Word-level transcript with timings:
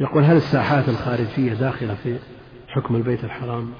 يقول 0.00 0.24
هل 0.24 0.36
الساحات 0.36 0.88
الخارجية 0.88 1.54
داخلة 1.54 1.94
في 1.94 2.18
حكم 2.68 2.96
البيت 2.96 3.24
الحرام؟ 3.24 3.72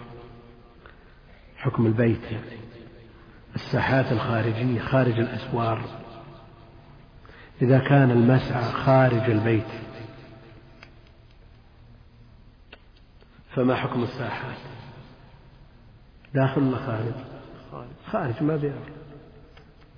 حكم 1.57 1.87
البيت 1.87 2.23
يعني. 2.23 2.61
الساحات 3.55 4.13
الخارجية 4.13 4.81
خارج 4.81 5.19
الأسوار. 5.19 5.85
إذا 7.63 7.79
كان 7.79 8.11
المسعى 8.11 8.63
خارج 8.63 9.31
البيت 9.31 9.67
فما 13.55 13.75
حكم 13.75 14.03
الساحات؟ 14.03 14.57
داخل 16.35 16.63
ولا 16.63 16.77
خارج 16.77 17.15
خارج 18.07 18.43
ما 18.43 18.57
بيعرف. 18.57 18.89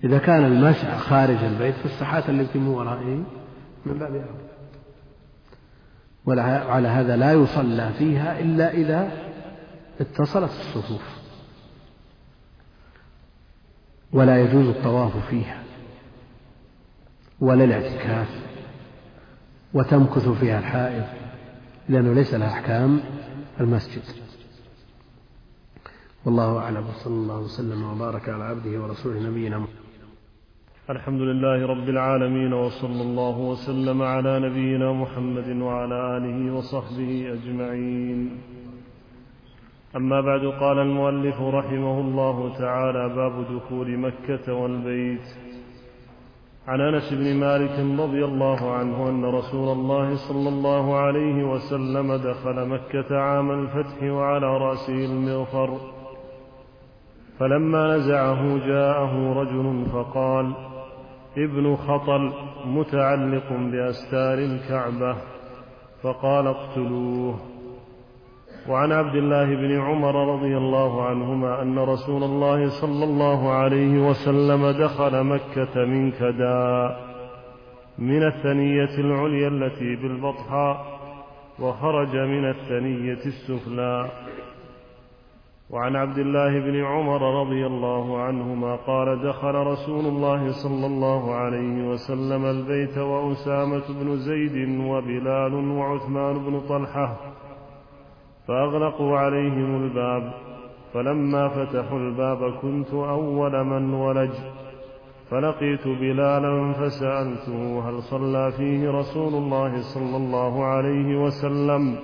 إذا 0.04 0.18
كان 0.18 0.44
المسعى 0.44 0.98
خارج 0.98 1.44
البيت 1.44 1.74
فالساحات 1.74 2.30
التي 2.30 2.58
من 2.58 2.68
ورائه 2.68 3.24
من 3.86 3.98
باب 3.98 4.14
أولى 4.14 4.41
وعلى 6.26 6.88
هذا 6.88 7.16
لا 7.16 7.32
يصلى 7.32 7.90
فيها 7.98 8.40
إلا 8.40 8.72
إذا 8.72 9.12
اتصلت 10.00 10.50
الصفوف. 10.50 11.02
ولا 14.12 14.40
يجوز 14.40 14.66
الطواف 14.66 15.28
فيها 15.30 15.62
ولا 17.40 17.64
الاعتكاف 17.64 18.28
وتمكث 19.74 20.28
فيها 20.28 20.58
الحائض 20.58 21.04
لأنه 21.88 22.12
ليس 22.12 22.34
لها 22.34 22.48
أحكام 22.48 23.00
المسجد. 23.60 24.02
والله 26.24 26.58
أعلم 26.58 26.86
وصلى 26.86 27.14
الله 27.14 27.38
وسلم 27.38 27.82
وبارك 27.82 28.28
على 28.28 28.44
عبده 28.44 28.80
ورسوله 28.80 29.20
نبينا 29.20 29.58
محمد. 29.58 29.81
الحمد 30.90 31.20
لله 31.20 31.66
رب 31.66 31.88
العالمين 31.88 32.52
وصلى 32.52 33.02
الله 33.02 33.38
وسلم 33.38 34.02
على 34.02 34.40
نبينا 34.40 34.92
محمد 34.92 35.48
وعلى 35.62 36.16
آله 36.16 36.54
وصحبه 36.54 37.32
أجمعين. 37.32 38.30
أما 39.96 40.20
بعد 40.20 40.44
قال 40.60 40.78
المؤلف 40.78 41.40
رحمه 41.40 42.00
الله 42.00 42.58
تعالى 42.58 43.08
باب 43.08 43.32
دخول 43.54 43.98
مكة 43.98 44.54
والبيت. 44.54 45.26
عن 46.68 46.80
أنس 46.80 47.12
بن 47.12 47.36
مالك 47.36 48.00
رضي 48.00 48.24
الله 48.24 48.70
عنه 48.72 49.08
أن 49.08 49.24
رسول 49.24 49.68
الله 49.78 50.16
صلى 50.16 50.48
الله 50.48 50.96
عليه 50.96 51.44
وسلم 51.44 52.16
دخل 52.16 52.68
مكة 52.68 53.18
عام 53.18 53.50
الفتح 53.50 54.02
وعلى 54.02 54.46
رأسه 54.46 55.04
المغفر 55.04 55.80
فلما 57.38 57.96
نزعه 57.96 58.66
جاءه 58.66 59.32
رجل 59.32 59.86
فقال 59.92 60.71
ابن 61.36 61.76
خطل 61.76 62.32
متعلق 62.66 63.52
بأستار 63.52 64.38
الكعبة 64.38 65.16
فقال 66.02 66.46
اقتلوه. 66.46 67.34
وعن 68.68 68.92
عبد 68.92 69.14
الله 69.14 69.44
بن 69.44 69.80
عمر 69.80 70.34
رضي 70.34 70.56
الله 70.56 71.02
عنهما 71.04 71.62
أن 71.62 71.78
رسول 71.78 72.22
الله 72.22 72.80
صلى 72.80 73.04
الله 73.04 73.52
عليه 73.52 74.08
وسلم 74.08 74.70
دخل 74.70 75.24
مكة 75.24 75.84
من 75.84 76.10
كدا 76.10 76.96
من 77.98 78.26
الثنية 78.26 78.98
العليا 78.98 79.48
التي 79.48 79.96
بالبطحاء 79.96 80.86
وخرج 81.60 82.16
من 82.16 82.50
الثنية 82.50 83.22
السفلى. 83.26 84.10
وعن 85.72 85.96
عبد 85.96 86.18
الله 86.18 86.60
بن 86.60 86.84
عمر 86.84 87.40
رضي 87.40 87.66
الله 87.66 88.18
عنهما 88.18 88.76
قال 88.76 89.22
دخل 89.22 89.54
رسول 89.54 90.04
الله 90.06 90.52
صلى 90.52 90.86
الله 90.86 91.34
عليه 91.34 91.88
وسلم 91.88 92.44
البيت 92.44 92.98
وأسامة 92.98 93.82
بن 93.88 94.16
زيد 94.16 94.80
وبلال 94.80 95.54
وعثمان 95.54 96.34
بن 96.38 96.60
طلحة 96.60 97.16
فأغلقوا 98.48 99.18
عليهم 99.18 99.82
الباب 99.82 100.32
فلما 100.94 101.48
فتحوا 101.48 101.98
الباب 101.98 102.52
كنت 102.62 102.94
أول 102.94 103.64
من 103.64 103.94
ولج 103.94 104.34
فلقيت 105.30 105.88
بلالا 105.88 106.72
فسألته 106.72 107.88
هل 107.88 108.02
صلى 108.02 108.52
فيه 108.52 108.90
رسول 108.90 109.34
الله 109.34 109.82
صلى 109.94 110.16
الله 110.16 110.64
عليه 110.64 111.24
وسلم. 111.24 111.96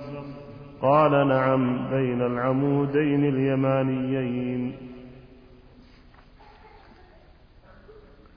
قال 0.82 1.28
نعم 1.28 1.90
بين 1.90 2.22
العمودين 2.22 3.24
اليمانيين. 3.28 4.76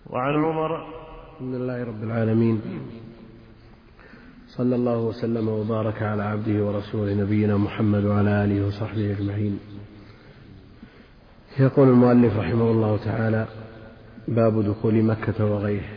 وعن 0.09 0.33
عمر 0.33 0.75
الحمد 0.75 1.55
لله 1.55 1.83
رب 1.83 2.03
العالمين. 2.03 2.61
صلى 4.47 4.75
الله 4.75 4.97
وسلم 4.97 5.47
وبارك 5.47 6.01
على 6.01 6.23
عبده 6.23 6.65
ورسوله 6.65 7.13
نبينا 7.13 7.57
محمد 7.57 8.05
وعلى 8.05 8.43
آله 8.43 8.67
وصحبه 8.67 9.11
أجمعين. 9.11 9.59
يقول 11.59 11.87
المؤلف 11.87 12.37
رحمه 12.37 12.71
الله 12.71 12.97
تعالى 12.97 13.47
باب 14.27 14.63
دخول 14.65 15.03
مكة 15.03 15.45
وغيره. 15.45 15.89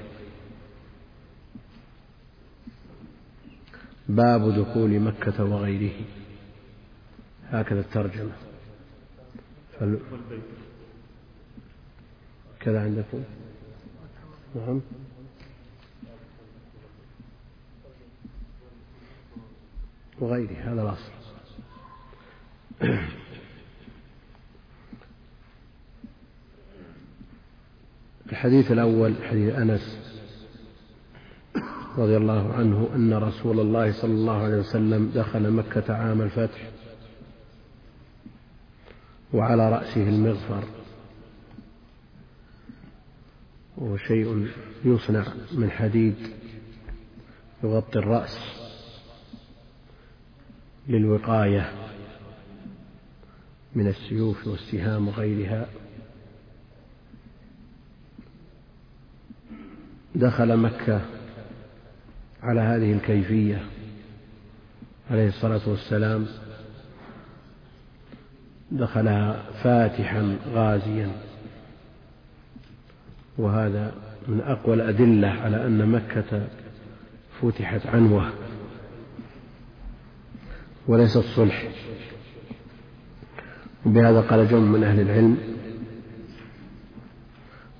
باب 4.08 4.54
دخول 4.60 5.00
مكة 5.00 5.44
وغيره. 5.44 5.92
هكذا 7.50 7.80
الترجمة. 7.80 8.32
فل... 9.80 9.98
كذا 12.60 12.80
عندكم؟ 12.80 13.22
نعم. 14.54 14.80
وغيره 20.20 20.52
هذا 20.52 20.82
الأصل. 20.82 21.12
الحديث 28.32 28.72
الأول 28.72 29.14
حديث 29.30 29.54
أنس 29.54 29.98
رضي 31.98 32.16
الله 32.16 32.54
عنه 32.54 32.88
أن 32.94 33.14
رسول 33.14 33.60
الله 33.60 33.92
صلى 33.92 34.12
الله 34.12 34.42
عليه 34.42 34.56
وسلم 34.56 35.12
دخل 35.14 35.50
مكة 35.50 35.94
عام 35.94 36.22
الفتح. 36.22 36.73
وعلى 39.34 39.70
رأسه 39.70 40.08
المغفر. 40.08 40.64
وهو 43.76 43.96
شيء 43.96 44.48
يصنع 44.84 45.24
من 45.52 45.70
حديد 45.70 46.14
يغطي 47.64 47.98
الرأس 47.98 48.38
للوقاية 50.88 51.72
من 53.74 53.86
السيوف 53.86 54.46
والسهام 54.46 55.08
وغيرها. 55.08 55.66
دخل 60.14 60.56
مكة 60.56 61.00
على 62.42 62.60
هذه 62.60 62.92
الكيفية 62.92 63.66
عليه 65.10 65.28
الصلاة 65.28 65.68
والسلام. 65.68 66.26
دخلها 68.74 69.42
فاتحا 69.62 70.36
غازيا. 70.54 71.10
وهذا 73.38 73.94
من 74.28 74.40
أقوى 74.40 74.74
الأدلة 74.74 75.28
على 75.28 75.66
أن 75.66 75.88
مكة 75.88 76.46
فتحت 77.42 77.86
عنوة 77.86 78.30
وليست 80.86 81.18
صلح 81.18 81.68
وبهذا 83.86 84.20
قال 84.20 84.48
جمع 84.48 84.60
من 84.60 84.84
أهل 84.84 85.00
العلم. 85.00 85.38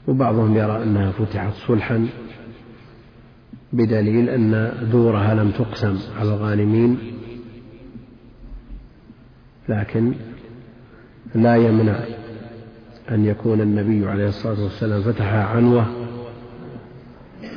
وبعضهم 0.08 0.56
يرى 0.56 0.82
أنها 0.82 1.10
فتحت 1.12 1.52
صلحا 1.52 2.08
بدليل 3.72 4.28
أن 4.28 4.72
دورها 4.92 5.34
لم 5.34 5.50
تقسم 5.50 5.98
على 6.18 6.28
الغانمين 6.28 6.98
لكن 9.68 10.14
لا 11.34 11.56
يمنع 11.56 11.98
أن 13.10 13.24
يكون 13.24 13.60
النبي 13.60 14.06
عليه 14.06 14.28
الصلاة 14.28 14.62
والسلام 14.62 15.02
فتحها 15.02 15.44
عنوة 15.44 15.86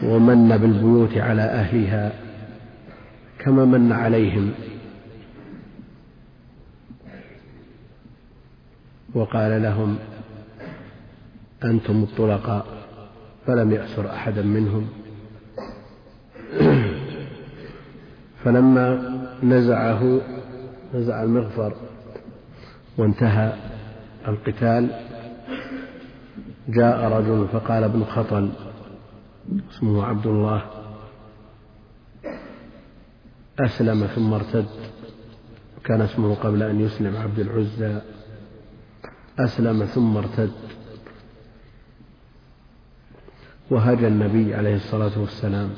ومن 0.03 0.57
بالبيوت 0.57 1.17
على 1.17 1.41
أهلها 1.41 2.11
كما 3.39 3.65
من 3.65 3.91
عليهم. 3.91 4.51
وقال 9.13 9.63
لهم 9.63 9.97
أنتم 11.63 12.03
الطلقاء 12.03 12.65
فلم 13.47 13.71
يأسر 13.71 14.09
أحدا 14.09 14.41
منهم. 14.41 14.87
فلما 18.43 19.17
نزعه 19.43 20.21
نزع 20.93 21.23
المغفر 21.23 21.73
وانتهى. 22.97 23.66
القتال 24.27 24.89
جاء 26.69 27.11
رجل 27.11 27.47
فقال 27.47 27.83
ابن 27.83 28.03
خطل 28.03 28.49
اسمه 29.71 30.05
عبد 30.05 30.27
الله 30.27 30.63
أسلم 33.59 34.07
ثم 34.07 34.33
ارتد 34.33 34.65
كان 35.83 36.01
اسمه 36.01 36.35
قبل 36.35 36.63
أن 36.63 36.79
يسلم 36.79 37.17
عبد 37.17 37.39
العزى 37.39 38.01
أسلم 39.39 39.85
ثم 39.85 40.17
ارتد 40.17 40.51
وهجى 43.71 44.07
النبي 44.07 44.55
عليه 44.55 44.75
الصلاة 44.75 45.19
والسلام 45.19 45.69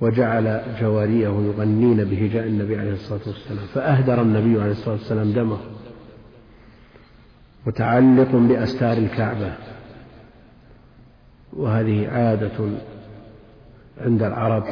وجعل 0.00 0.62
جواريه 0.80 1.28
يغنين 1.28 2.04
بهجاء 2.04 2.46
النبي 2.46 2.78
عليه 2.78 2.92
الصلاة 2.92 3.20
والسلام 3.26 3.66
فأهدر 3.74 4.22
النبي 4.22 4.60
عليه 4.60 4.72
الصلاة 4.72 4.94
والسلام 4.94 5.32
دمه. 5.32 5.58
متعلق 7.66 8.30
بأستار 8.36 8.92
الكعبة. 8.92 9.54
وهذه 11.52 12.08
عادة 12.08 12.70
عند 13.98 14.22
العرب. 14.22 14.64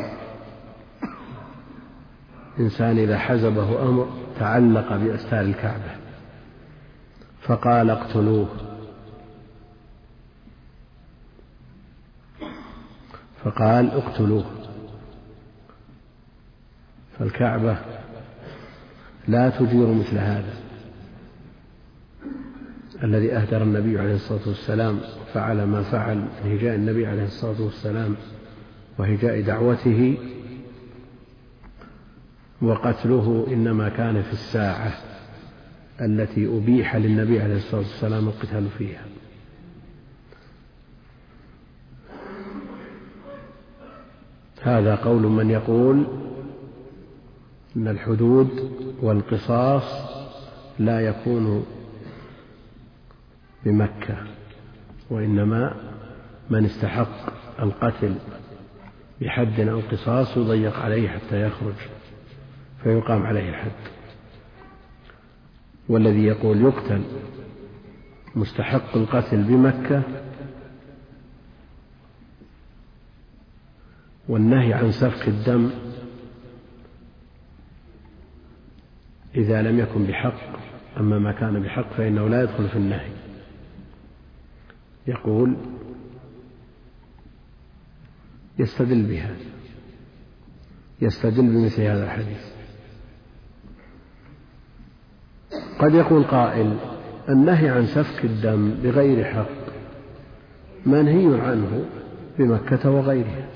إنسان 2.60 2.98
إذا 2.98 3.18
حزبه 3.18 3.82
أمر 3.88 4.08
تعلق 4.38 4.96
بأستار 4.96 5.40
الكعبة. 5.40 5.96
فقال 7.42 7.90
اقتلوه. 7.90 8.48
فقال 13.44 13.90
اقتلوه. 13.90 14.44
فالكعبة 17.18 17.76
لا 19.28 19.50
تجير 19.50 19.86
مثل 19.94 20.18
هذا. 20.18 20.63
الذي 23.02 23.32
أهدر 23.32 23.62
النبي 23.62 23.98
عليه 23.98 24.14
الصلاة 24.14 24.48
والسلام 24.48 25.00
فعل 25.32 25.64
ما 25.64 25.82
فعل 25.82 26.28
في 26.42 26.56
هجاء 26.56 26.74
النبي 26.74 27.06
عليه 27.06 27.24
الصلاة 27.24 27.62
والسلام 27.62 28.16
وهجاء 28.98 29.40
دعوته 29.40 30.16
وقتله 32.62 33.46
إنما 33.48 33.88
كان 33.88 34.22
في 34.22 34.32
الساعة 34.32 34.92
التي 36.00 36.46
أبيح 36.46 36.96
للنبي 36.96 37.40
عليه 37.40 37.56
الصلاة 37.56 37.80
والسلام 37.80 38.28
القتال 38.28 38.68
فيها. 38.78 39.04
هذا 44.62 44.94
قول 44.94 45.22
من 45.22 45.50
يقول 45.50 46.06
أن 47.76 47.88
الحدود 47.88 48.70
والقصاص 49.02 49.84
لا 50.78 51.00
يكون 51.00 51.66
بمكة 53.64 54.16
وإنما 55.10 55.74
من 56.50 56.64
استحق 56.64 57.32
القتل 57.62 58.14
بحد 59.20 59.60
أو 59.60 59.80
قصاص 59.80 60.36
يضيق 60.36 60.76
عليه 60.76 61.08
حتى 61.08 61.42
يخرج 61.46 61.74
فيقام 62.82 63.22
عليه 63.22 63.48
الحد. 63.48 63.70
والذي 65.88 66.24
يقول 66.24 66.62
يقتل 66.62 67.02
مستحق 68.36 68.96
القتل 68.96 69.42
بمكة 69.42 70.02
والنهي 74.28 74.74
عن 74.74 74.92
سفك 74.92 75.28
الدم 75.28 75.70
إذا 79.34 79.62
لم 79.62 79.78
يكن 79.78 80.04
بحق 80.06 80.40
أما 81.00 81.18
ما 81.18 81.32
كان 81.32 81.62
بحق 81.62 81.92
فإنه 81.92 82.28
لا 82.28 82.42
يدخل 82.42 82.68
في 82.68 82.76
النهي. 82.76 83.23
يقول 85.06 85.56
يستدل 88.58 89.02
بهذا 89.02 89.36
يستدل 91.00 91.42
بمثل 91.42 91.82
هذا 91.82 92.04
الحديث. 92.04 92.54
قد 95.78 95.94
يقول 95.94 96.24
قائل 96.24 96.76
النهي 97.28 97.68
عن 97.68 97.86
سفك 97.86 98.24
الدم 98.24 98.74
بغير 98.82 99.24
حق 99.24 99.64
منهي 100.86 101.40
عنه 101.40 101.84
بمكة 102.38 102.90
وغيرها. 102.90 103.48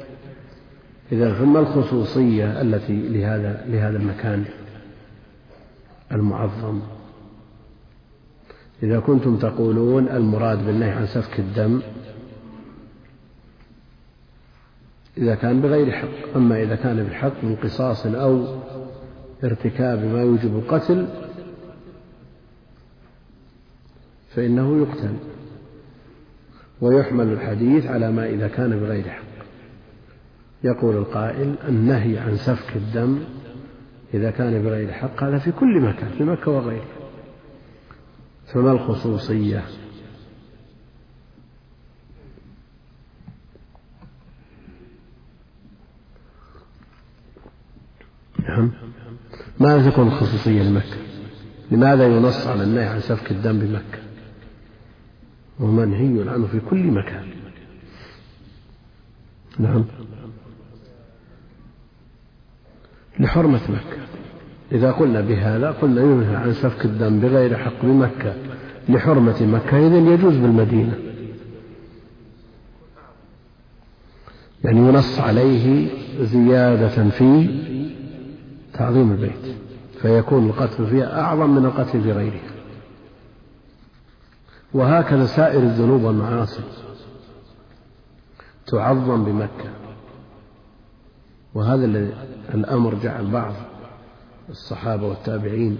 إذا 1.12 1.34
ثم 1.34 1.56
الخصوصية 1.56 2.60
التي 2.60 3.08
لهذا 3.08 3.64
لهذا 3.68 3.96
المكان 3.96 4.44
المعظم. 6.12 6.80
إذا 8.82 9.00
كنتم 9.00 9.36
تقولون 9.36 10.08
المراد 10.08 10.66
بالنهي 10.66 10.90
عن 10.90 11.06
سفك 11.06 11.38
الدم 11.38 11.80
إذا 15.18 15.34
كان 15.34 15.60
بغير 15.60 15.92
حق 15.92 16.36
أما 16.36 16.62
إذا 16.62 16.76
كان 16.76 17.04
بحق 17.04 17.44
من 17.44 17.56
قصاص 17.56 18.06
أو 18.06 18.44
ارتكاب 19.44 20.04
ما 20.04 20.22
يوجب 20.22 20.56
القتل 20.56 21.06
فإنه 24.34 24.82
يقتل 24.82 25.14
ويحمل 26.80 27.32
الحديث 27.32 27.86
على 27.86 28.12
ما 28.12 28.26
إذا 28.26 28.48
كان 28.48 28.80
بغير 28.80 29.08
حق. 29.08 29.22
يقول 30.64 30.96
القائل 30.96 31.54
النهي 31.68 32.18
عن 32.18 32.36
سفك 32.36 32.76
الدم 32.76 33.18
إذا 34.14 34.30
كان 34.30 34.62
بغير 34.62 34.92
حق 34.92 35.22
هذا 35.22 35.38
في 35.38 35.52
كل 35.52 35.80
مكان 35.80 36.10
في 36.18 36.24
مكة 36.24 36.50
وغيرها 36.50 36.97
فما 38.52 38.72
الخصوصية؟ 38.72 39.64
نعم. 48.48 48.70
ماذا 49.60 49.90
تكون 49.90 50.06
الخصوصية 50.06 50.62
لمكة؟ 50.62 50.96
لماذا 51.70 52.06
ينص 52.06 52.46
على 52.46 52.62
النهي 52.62 52.84
عن 52.84 53.00
سفك 53.00 53.30
الدم 53.30 53.58
بمكة؟ 53.58 53.98
ومنهي 55.60 56.30
عنه 56.30 56.46
في 56.46 56.60
كل 56.60 56.86
مكان. 56.86 57.30
نعم. 59.58 59.84
لحرمة 63.20 63.70
مكة. 63.70 64.17
إذا 64.72 64.92
قلنا 64.92 65.20
بهذا 65.20 65.70
قلنا 65.70 66.00
ينهى 66.00 66.36
عن 66.36 66.52
سفك 66.52 66.84
الدم 66.84 67.20
بغير 67.20 67.56
حق 67.56 67.82
بمكة 67.82 68.34
لحرمة 68.88 69.42
مكة 69.42 69.86
إذن 69.86 70.06
يجوز 70.06 70.36
بالمدينة. 70.36 70.98
يعني 74.64 74.78
ينص 74.78 75.18
عليه 75.18 75.88
زيادة 76.20 77.08
في 77.08 77.48
تعظيم 78.72 79.12
البيت 79.12 79.56
فيكون 80.02 80.46
القتل 80.46 80.86
فيها 80.86 81.20
أعظم 81.20 81.50
من 81.50 81.64
القتل 81.64 82.02
في 82.02 82.12
غيرها. 82.12 82.50
وهكذا 84.74 85.26
سائر 85.26 85.62
الذنوب 85.62 86.02
والمعاصي 86.02 86.62
تعظم 88.66 89.24
بمكة. 89.24 89.70
وهذا 91.54 92.10
الأمر 92.54 92.94
جعل 92.94 93.26
بعض 93.26 93.52
الصحابة 94.48 95.06
والتابعين 95.06 95.78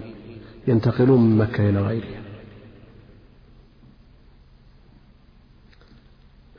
ينتقلون 0.67 1.21
من 1.21 1.37
مكة 1.37 1.69
إلى 1.69 1.81
غيرها. 1.81 2.21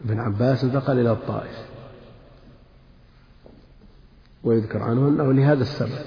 ابن 0.00 0.20
عباس 0.20 0.64
انتقل 0.64 0.98
إلى 0.98 1.12
الطائف 1.12 1.68
ويذكر 4.44 4.82
عنه 4.82 5.08
أنه 5.08 5.32
لهذا 5.32 5.62
السبب. 5.62 6.04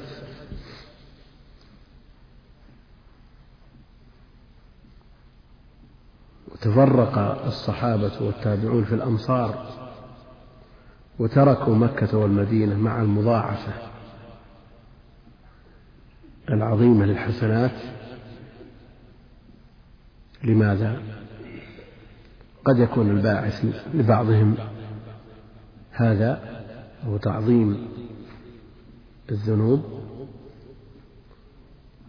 وتفرق 6.51 7.45
الصحابة 7.45 8.12
والتابعون 8.22 8.83
في 8.83 8.95
الأمصار 8.95 9.74
وتركوا 11.19 11.75
مكة 11.75 12.17
والمدينة 12.17 12.77
مع 12.77 13.01
المضاعفة. 13.01 13.92
العظيمة 16.50 17.05
للحسنات 17.05 17.71
لماذا؟ 20.43 21.01
قد 22.65 22.79
يكون 22.79 23.09
الباعث 23.09 23.65
لبعضهم 23.93 24.55
هذا 25.91 26.62
هو 27.03 27.17
تعظيم 27.17 27.88
الذنوب 29.31 29.83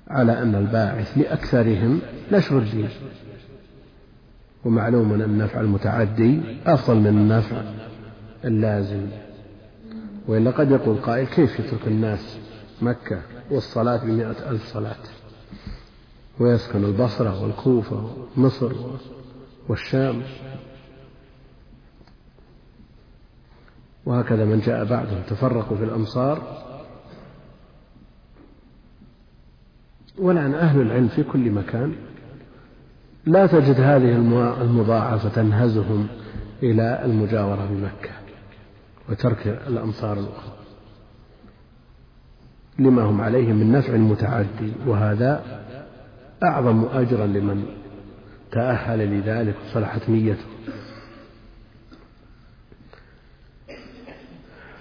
على 0.08 0.42
أن 0.42 0.54
الباعث 0.54 1.18
لأكثرهم 1.18 2.00
نشر 2.32 2.58
الدين. 2.58 2.88
ومعلوم 4.64 5.12
أن 5.12 5.22
النفع 5.22 5.60
المتعدي 5.60 6.40
أفضل 6.66 6.96
من 6.96 7.06
النفع 7.06 7.62
اللازم. 8.44 9.06
وإلا 10.28 10.50
قد 10.50 10.70
يقول 10.70 10.96
قائل 10.96 11.26
كيف 11.26 11.60
يترك 11.60 11.86
الناس 11.86 12.38
مكة؟ 12.82 13.33
والصلاة 13.50 14.04
بمئة 14.04 14.50
ألف 14.50 14.66
صلاة. 14.72 14.96
ويسكن 16.40 16.84
البصرة 16.84 17.42
والكوفة 17.42 18.10
ومصر 18.36 18.72
والشام. 19.68 20.22
وهكذا 24.06 24.44
من 24.44 24.60
جاء 24.60 24.84
بعدهم 24.84 25.22
تفرقوا 25.28 25.76
في 25.76 25.84
الأمصار. 25.84 26.64
ولأن 30.18 30.54
أهل 30.54 30.80
العلم 30.80 31.08
في 31.08 31.22
كل 31.22 31.50
مكان 31.50 31.94
لا 33.26 33.46
تجد 33.46 33.80
هذه 33.80 34.16
المضاعفة 34.62 35.28
تنهزهم 35.28 36.06
إلى 36.62 37.04
المجاورة 37.04 37.68
بمكة 37.70 38.10
وترك 39.08 39.46
الأمصار 39.46 40.12
الأخرى. 40.18 40.53
لما 42.78 43.02
هم 43.02 43.20
عليه 43.20 43.52
من 43.52 43.72
نفع 43.72 43.96
متعدي 43.96 44.72
وهذا 44.86 45.62
أعظم 46.42 46.84
أجرا 46.84 47.26
لمن 47.26 47.64
تأهل 48.52 49.18
لذلك 49.18 49.54
وصلحت 49.66 50.08
نيته. 50.08 50.44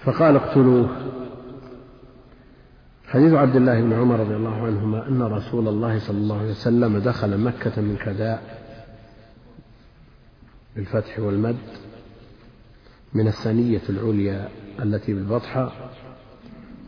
فقال 0.04 0.36
اقتلوه. 0.36 0.96
حديث 3.06 3.32
عبد 3.32 3.56
الله 3.56 3.80
بن 3.80 3.92
عمر 3.92 4.20
رضي 4.20 4.36
الله 4.36 4.66
عنهما 4.66 5.08
أن 5.08 5.22
رسول 5.22 5.68
الله 5.68 5.98
صلى 5.98 6.18
الله 6.18 6.38
عليه 6.38 6.50
وسلم 6.50 6.98
دخل 6.98 7.38
مكة 7.38 7.82
من 7.82 7.96
كداء 7.96 8.64
بالفتح 10.76 11.18
والمد 11.18 11.56
من 13.14 13.28
الثنية 13.28 13.80
العليا 13.88 14.48
التي 14.82 15.14
بالبطحة 15.14 15.72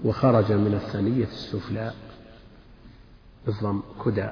وخرج 0.05 0.53
من 0.53 0.75
الثنية 0.75 1.25
السفلى 1.25 1.93
بالضم 3.47 3.83
كدى 4.05 4.29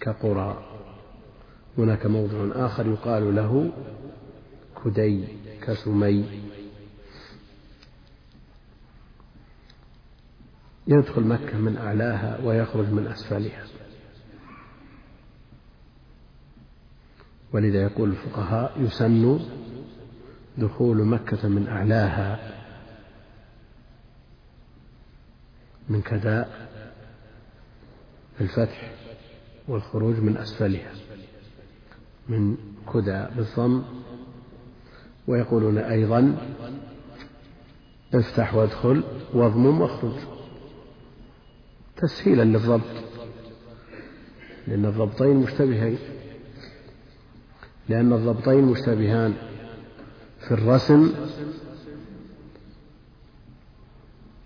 كقرى. 0.00 0.64
هناك 1.78 2.06
موضع 2.06 2.66
آخر 2.66 2.86
يقال 2.86 3.36
له 3.36 3.72
كدي 4.84 5.24
كسمي. 5.62 6.42
يدخل 10.86 11.22
مكة 11.22 11.58
من 11.58 11.76
أعلاها 11.76 12.40
ويخرج 12.44 12.86
من 12.86 13.06
أسفلها. 13.06 13.64
ولذا 17.52 17.82
يقول 17.82 18.10
الفقهاء 18.10 18.80
يسن 18.80 19.40
دخول 20.58 21.04
مكة 21.04 21.48
من 21.48 21.68
أعلاها 21.68 22.52
من 25.88 26.02
كداء 26.02 26.68
الفتح 28.40 28.90
والخروج 29.68 30.16
من 30.16 30.36
أسفلها 30.36 30.92
من 32.28 32.56
كدى 32.94 33.26
بالضم 33.36 33.82
ويقولون 35.26 35.78
أيضا 35.78 36.36
افتح 38.14 38.54
وادخل 38.54 39.04
واضمم 39.34 39.80
واخرج. 39.80 40.16
تسهيلا 41.96 42.42
للضبط 42.42 43.04
لأن 44.66 44.84
الضبطين 44.84 45.36
مشتبهين 45.36 45.98
لأن 47.88 48.12
الضبطين 48.12 48.64
مشتبهان. 48.64 49.34
في 50.48 50.54
الرسم 50.54 51.12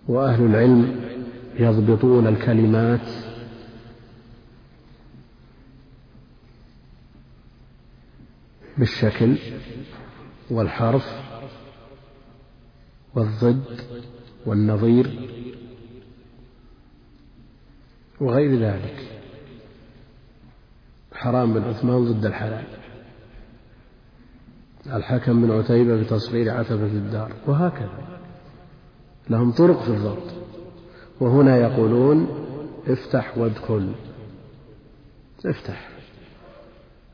وأهل 0.08 0.44
العلم 0.44 1.00
يضبطون 1.58 2.26
الكلمات 2.26 3.08
بالشكل 8.78 9.38
والحرف 10.50 11.06
والضد 13.14 13.80
والنظير 14.46 15.28
وغير 18.20 18.60
ذلك. 18.60 19.22
حرام 21.14 21.54
بن 21.54 21.62
عثمان 21.62 22.04
ضد 22.04 22.24
الحلال. 22.24 22.79
الحكم 24.86 25.42
بن 25.42 25.50
عتيبة 25.50 25.96
بتصغير 25.96 26.50
عتبة 26.50 26.86
الدار 26.86 27.32
وهكذا. 27.46 28.20
لهم 29.30 29.52
طرق 29.52 29.82
في 29.82 29.88
الضبط. 29.88 30.32
وهنا 31.20 31.56
يقولون 31.56 32.28
افتح 32.86 33.38
وادخل. 33.38 33.92
افتح. 35.46 35.88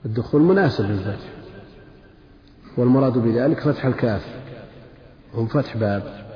الدخول 0.05 0.43
مناسب 0.43 0.85
للفتح. 0.85 1.29
والمراد 2.77 3.19
بذلك 3.19 3.61
فتح 3.61 3.87
الكاف. 3.87 4.27
هم 5.35 5.47
فتح 5.47 5.77
باب. 5.77 6.27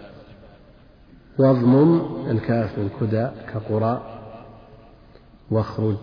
واضمم 1.39 2.01
الكاف 2.31 2.79
من 2.79 2.91
كدى 3.01 3.29
كقرى. 3.53 4.21
واخرج 5.51 5.97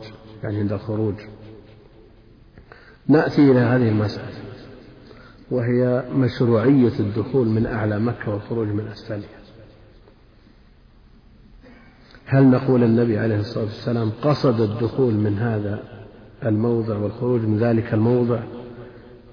يعني 0.44 0.60
عند 0.60 0.74
الخروج. 0.74 1.16
نأتي 3.08 3.52
إلى 3.52 3.60
هذه 3.60 3.90
المسألة. 3.90 4.47
وهي 5.52 6.04
مشروعية 6.12 7.00
الدخول 7.00 7.48
من 7.48 7.66
أعلى 7.66 8.00
مكة 8.00 8.32
والخروج 8.32 8.68
من 8.68 8.88
أسفلها. 8.88 9.38
هل 12.26 12.44
نقول 12.52 12.84
النبي 12.84 13.20
عليه 13.20 13.40
الصلاة 13.40 13.64
والسلام 13.64 14.12
قصد 14.22 14.62
الدخول 14.62 15.14
من 15.14 15.38
هذا 15.40 15.84
الموضع 16.46 16.98
والخروج 16.98 17.42
من 17.42 17.58
ذلك 17.58 17.94
الموضع؟ 17.94 18.40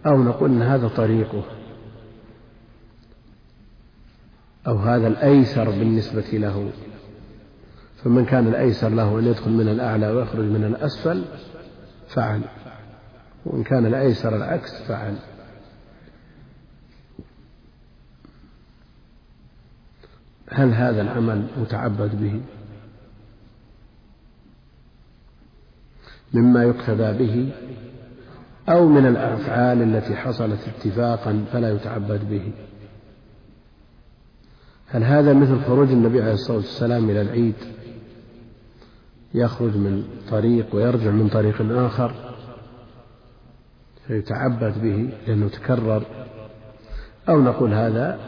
أو 0.06 0.23
نقول 0.23 0.50
أن 0.50 0.62
هذا 0.62 0.88
طريقه؟ 0.88 1.44
أو 4.66 4.76
هذا 4.76 5.06
الأيسر 5.06 5.71
بالنسبة 5.71 6.30
له؟ 6.33 6.71
فمن 8.04 8.25
كان 8.25 8.47
الأيسر 8.47 8.88
له 8.88 9.18
أن 9.18 9.26
يدخل 9.26 9.50
من 9.50 9.68
الأعلى 9.68 10.11
ويخرج 10.11 10.44
من 10.44 10.64
الأسفل 10.64 11.25
فعل. 12.09 12.40
وإن 13.47 13.62
كان 13.62 13.87
الأيسر 13.87 14.37
العكس 14.37 14.83
فعل. 14.83 15.14
هل 20.54 20.75
هذا 20.75 21.02
العمل 21.02 21.46
متعبد 21.61 22.20
به؟ 22.20 22.40
مما 26.34 26.64
يقتدى 26.64 27.12
به 27.18 27.52
أو 28.68 28.88
من 28.88 29.06
الأفعال 29.06 29.82
التي 29.82 30.16
حصلت 30.16 30.61
اتفاقا 30.68 31.44
فلا 31.52 31.73
يتعبد 31.73 32.30
به. 32.30 32.52
هل 34.87 35.04
هذا 35.04 35.32
مثل 35.32 35.61
خروج 35.64 35.88
النبي 35.90 36.23
عليه 36.23 36.32
الصلاة 36.32 36.56
والسلام 36.56 37.11
إلى 37.11 37.20
العيد؟ 37.20 37.54
يخرج 39.34 39.76
من 39.76 40.04
طريق 40.30 40.75
ويرجع 40.75 41.11
من 41.11 41.28
طريق 41.28 41.56
آخر 41.70 42.14
فيتعبد 44.06 44.82
به 44.82 45.11
لأنه 45.26 45.49
تكرر. 45.49 46.02
أو 47.28 47.42
نقول 47.42 47.75
هذا 47.75 48.18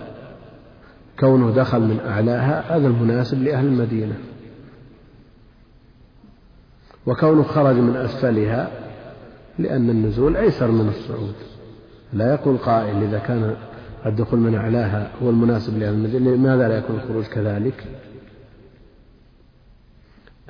كونه 1.18 1.50
دخل 1.50 1.80
من 1.80 2.00
أعلاها 2.00 2.76
هذا 2.76 2.86
المناسب 2.86 3.42
لأهل 3.42 3.66
المدينة. 3.66 4.18
وكونه 7.06 7.42
خرج 7.42 7.76
من 7.76 7.96
أسفلها 7.96 8.70
لأن 9.58 9.90
النزول 9.90 10.36
أيسر 10.36 10.70
من 10.70 10.88
الصعود. 10.88 11.34
لا 12.12 12.34
يقول 12.34 12.56
قائل 12.56 13.02
إذا 13.02 13.18
كان 13.18 13.56
الدخول 14.06 14.38
من 14.38 14.54
أعلاها 14.54 15.10
هو 15.22 15.30
المناسب 15.30 15.78
لأهل 15.78 15.94
المدينة 15.94 16.30
لماذا 16.30 16.68
لا 16.68 16.78
يكون 16.78 16.96
الخروج 16.96 17.24
كذلك؟ 17.24 17.84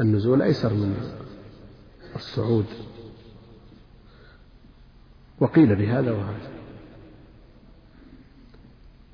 النزول 0.00 0.42
أيسر 0.42 0.72
من 0.72 0.96
الصعود. 2.16 2.66
وقيل 5.40 5.76
بهذا 5.76 6.12
وهذا. 6.12 6.55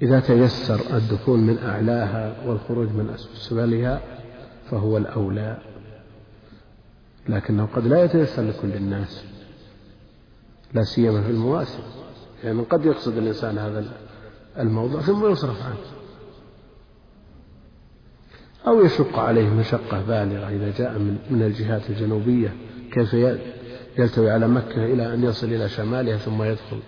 إذا 0.02 0.20
تيسر 0.20 0.80
الدخول 0.96 1.38
من 1.38 1.58
أعلاها 1.58 2.36
والخروج 2.46 2.88
من 2.88 3.10
أسفلها 3.14 4.00
فهو 4.70 4.96
الأولى. 4.96 5.58
لكنه 7.28 7.66
قد 7.66 7.86
لا 7.86 8.04
يتيسر 8.04 8.42
لكل 8.42 8.72
الناس 8.72 9.24
لا 10.74 10.82
سيما 10.82 11.22
في 11.22 11.30
المواسم. 11.30 11.82
يعني 12.44 12.62
قد 12.62 12.86
يقصد 12.86 13.16
الإنسان 13.16 13.58
هذا 13.58 13.84
الموضع 14.58 15.00
ثم 15.00 15.30
يصرف 15.30 15.62
عنه. 15.62 16.02
أو 18.66 18.84
يشق 18.84 19.18
عليه 19.18 19.48
مشقة 19.48 20.02
بالغة 20.02 20.48
إذا 20.48 20.72
جاء 20.78 20.98
من, 20.98 21.18
من 21.30 21.42
الجهات 21.42 21.90
الجنوبية 21.90 22.52
كيف 22.92 23.16
يلتوي 23.98 24.30
على 24.30 24.48
مكة 24.48 24.84
إلى 24.84 25.14
أن 25.14 25.24
يصل 25.24 25.46
إلى 25.46 25.68
شمالها 25.68 26.16
ثم 26.16 26.42
يدخل 26.42 26.80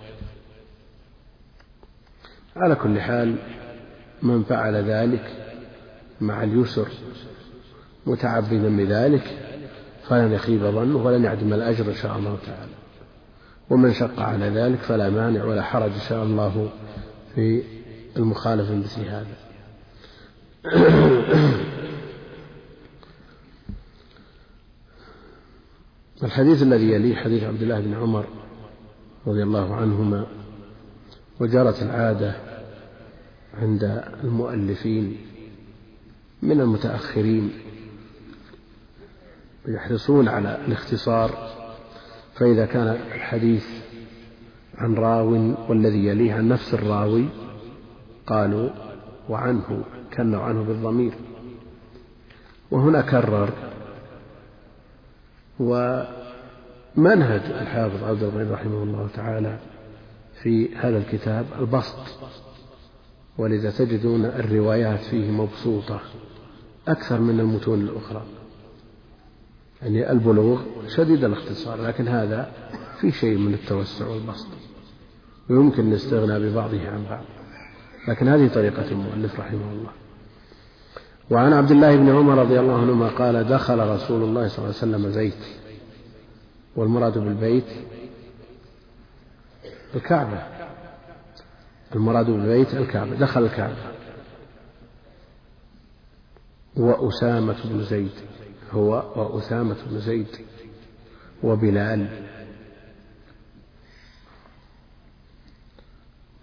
على 2.57 2.75
كل 2.75 3.01
حال 3.01 3.37
من 4.23 4.43
فعل 4.43 4.75
ذلك 4.75 5.55
مع 6.21 6.43
اليسر 6.43 6.89
متعبدا 8.07 8.77
بذلك 8.77 9.39
فلن 10.09 10.33
يخيب 10.33 10.61
ظنه 10.61 10.97
ولن 10.97 11.25
يعدم 11.25 11.53
الأجر 11.53 11.89
إن 11.89 11.95
شاء 11.95 12.19
الله 12.19 12.39
تعالى. 12.47 12.73
ومن 13.71 13.93
شق 13.93 14.21
على 14.21 14.49
ذلك 14.49 14.79
فلا 14.79 15.11
مانع 15.11 15.45
ولا 15.45 15.63
حرج 15.63 15.93
إن 15.93 16.01
شاء 16.09 16.25
الله 16.25 16.71
في 17.35 17.63
المخالفة 18.17 18.75
مثل 18.75 19.01
هذا. 19.01 19.37
الحديث 26.23 26.63
الذي 26.63 26.91
يليه 26.93 27.17
حديث 27.17 27.43
عبد 27.43 27.63
الله 27.63 27.81
بن 27.81 27.95
عمر 27.95 28.27
رضي 29.27 29.43
الله 29.43 29.75
عنهما 29.75 30.27
وجرت 31.41 31.83
العادة 31.83 32.35
عند 33.55 34.05
المؤلفين 34.25 35.17
من 36.43 36.61
المتأخرين 36.61 37.53
يحرصون 39.69 40.29
على 40.29 40.59
الاختصار 40.67 41.31
فإذا 42.35 42.67
كان 42.67 42.89
الحديث 42.89 43.67
عن 44.79 44.95
راو 44.95 45.55
والذي 45.69 46.07
يليه 46.07 46.35
عن 46.35 46.49
نفس 46.49 46.75
الراوي 46.75 47.29
قالوا 48.27 48.71
وعنه 49.29 49.85
كنوا 50.17 50.43
عنه 50.43 50.63
بالضمير. 50.63 51.13
وهنا 52.71 53.01
كرر 53.01 53.51
ومنهج 55.59 57.41
الحافظ 57.45 58.05
عبد 58.05 58.23
الغني 58.23 58.51
رحمه 58.51 58.83
الله 58.83 59.09
تعالى 59.15 59.59
في 60.45 60.75
هذا 60.77 60.99
الكتاب 60.99 61.47
البسط 61.59 61.99
ولذا 63.39 63.71
تجدون 63.71 64.25
الروايات 64.25 65.01
فيه 65.01 65.31
مبسوطة 65.31 66.01
أكثر 66.89 67.21
من 67.21 67.41
المتون 67.41 67.81
الأخرى. 67.81 68.23
يعني 69.83 70.13
البلوغ 70.13 70.61
شديد 70.89 71.25
الاختصار 71.25 71.83
لكن 71.83 72.09
هذا 72.09 72.53
في 73.01 73.13
شيء 73.13 73.39
من 73.39 73.55
التوسع 73.55 74.07
والبسط. 74.09 74.47
ويمكن 75.51 75.89
الاستغناء 75.89 76.41
ببعضه 76.41 76.89
عن 76.89 77.05
بعض. 77.11 77.25
لكن 78.09 78.29
هذه 78.29 78.49
طريقة 78.49 78.91
المؤلف 78.91 79.41
رحمه 79.41 79.73
الله. 79.73 79.91
وعن 81.31 81.53
عبد 81.53 81.71
الله 81.71 81.97
بن 81.97 82.09
عمر 82.09 82.39
رضي 82.39 82.61
الله 82.61 82.81
عنهما 82.81 83.09
قال 83.09 83.45
دخل 83.45 83.79
رسول 83.79 84.23
الله 84.23 84.49
صلى 84.49 84.59
الله 84.59 84.77
عليه 84.83 84.97
وسلم 84.97 85.13
بيت 85.15 85.45
والمراد 86.77 87.19
بالبيت 87.19 87.65
الكعبة. 89.95 90.43
المراد 91.95 92.27
بالبيت 92.27 92.75
الكعبة 92.75 93.15
دخل 93.15 93.45
الكعبة. 93.45 93.93
وأسامة 96.77 97.57
بن 97.65 97.85
زيد 97.85 98.13
هو 98.73 99.13
وأسامة 99.17 99.77
بن 99.87 100.01
زيد 100.01 100.29
وبلال. 101.43 102.29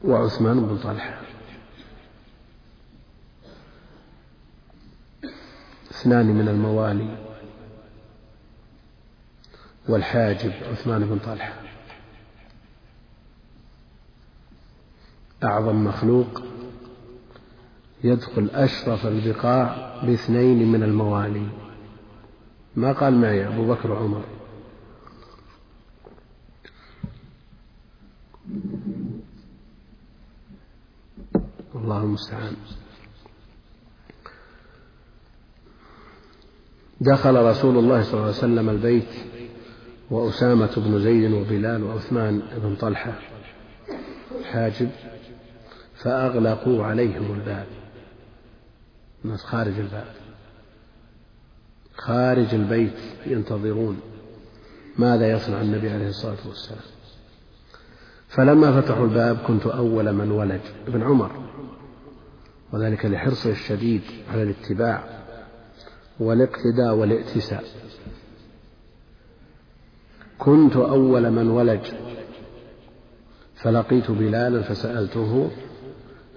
وعثمان 0.04 0.66
بن 0.66 0.78
طلحة. 0.78 1.22
اثنان 5.92 6.26
من 6.26 6.48
الموالي. 6.48 7.18
والحاجب 9.90 10.54
عثمان 10.72 11.06
بن 11.06 11.20
طلحة. 11.20 11.71
أعظم 15.44 15.84
مخلوق 15.84 16.42
يدخل 18.04 18.50
أشرف 18.54 19.08
البقاع 19.08 20.00
باثنين 20.04 20.72
من 20.72 20.84
الموالي. 20.84 21.48
ما 22.76 22.92
قال 22.92 23.14
معي 23.22 23.48
أبو 23.48 23.68
بكر 23.68 23.92
وعمر؟ 23.92 24.24
الله 31.76 32.04
المستعان. 32.04 32.56
دخل 37.02 37.36
رسول 37.36 37.78
الله 37.78 38.04
صلى 38.04 38.14
الله 38.14 38.26
عليه 38.26 38.38
وسلم 38.38 38.70
البيت 38.70 39.10
وأسامة 40.10 40.74
بن 40.78 41.00
زيد 41.00 41.32
وبلال 41.32 41.84
وعثمان 41.84 42.42
بن 42.56 42.76
طلحة. 42.76 43.20
حاجب. 44.52 44.90
فأغلقوا 46.04 46.86
عليهم 46.86 47.34
الباب. 47.34 47.68
الناس 49.26 49.44
خارج 49.44 49.80
الباب. 49.80 50.14
خارج 51.96 52.56
البيت 52.56 53.00
ينتظرون 53.26 54.00
ماذا 54.98 55.32
يصنع 55.32 55.62
النبي 55.62 55.90
عليه 55.90 56.08
الصلاة 56.08 56.48
والسلام. 56.48 56.82
فلما 58.28 58.82
فتحوا 58.82 59.06
الباب 59.06 59.38
كنت 59.38 59.66
أول 59.66 60.12
من 60.12 60.32
ولج 60.32 60.62
ابن 60.88 61.04
عمر. 61.04 61.32
وذلك 62.74 63.06
لحرصه 63.06 63.50
الشديد 63.50 64.02
على 64.32 64.44
الاتباع 64.44 65.04
والاقتداء 66.20 66.96
والائتساء 66.96 67.64
كنت 70.38 70.76
أول 70.76 71.32
من 71.32 71.50
ولج 71.50 71.92
فلقيت 73.56 74.12
بلالا 74.12 74.62
فسألته 74.62 75.52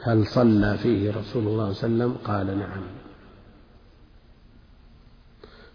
هل 0.04 0.26
صلى 0.26 0.78
فيه 0.78 1.10
رسول 1.10 1.46
الله 1.46 1.72
صلى 1.72 1.88
الله 1.88 2.04
عليه 2.04 2.12
وسلم؟ 2.12 2.12
قال 2.24 2.58
نعم. 2.58 2.82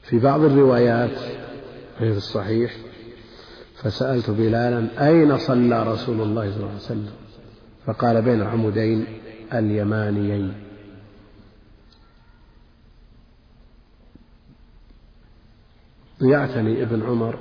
في 0.01 0.19
بعض 0.19 0.41
الروايات 0.41 1.17
في 1.97 2.17
الصحيح 2.17 2.77
فسألت 3.75 4.29
بلالا 4.29 5.07
أين 5.07 5.37
صلى 5.37 5.83
رسول 5.83 6.21
الله 6.21 6.51
صلى 6.51 6.57
الله 6.57 6.67
عليه 6.67 6.75
وسلم؟ 6.75 7.11
فقال 7.85 8.21
بين 8.21 8.41
العمودين 8.41 9.07
اليمانيين. 9.53 10.53
يعتني 16.21 16.83
ابن 16.83 17.03
عمر 17.03 17.39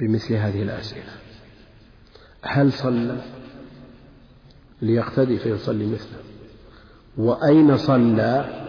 بمثل 0.00 0.34
هذه 0.34 0.62
الأسئلة. 0.62 1.12
هل 2.42 2.72
صلى؟ 2.72 3.41
ليقتدي 4.82 5.38
فيصلي 5.38 5.86
مثله. 5.86 6.18
وأين 7.16 7.76
صلى؟ 7.76 8.62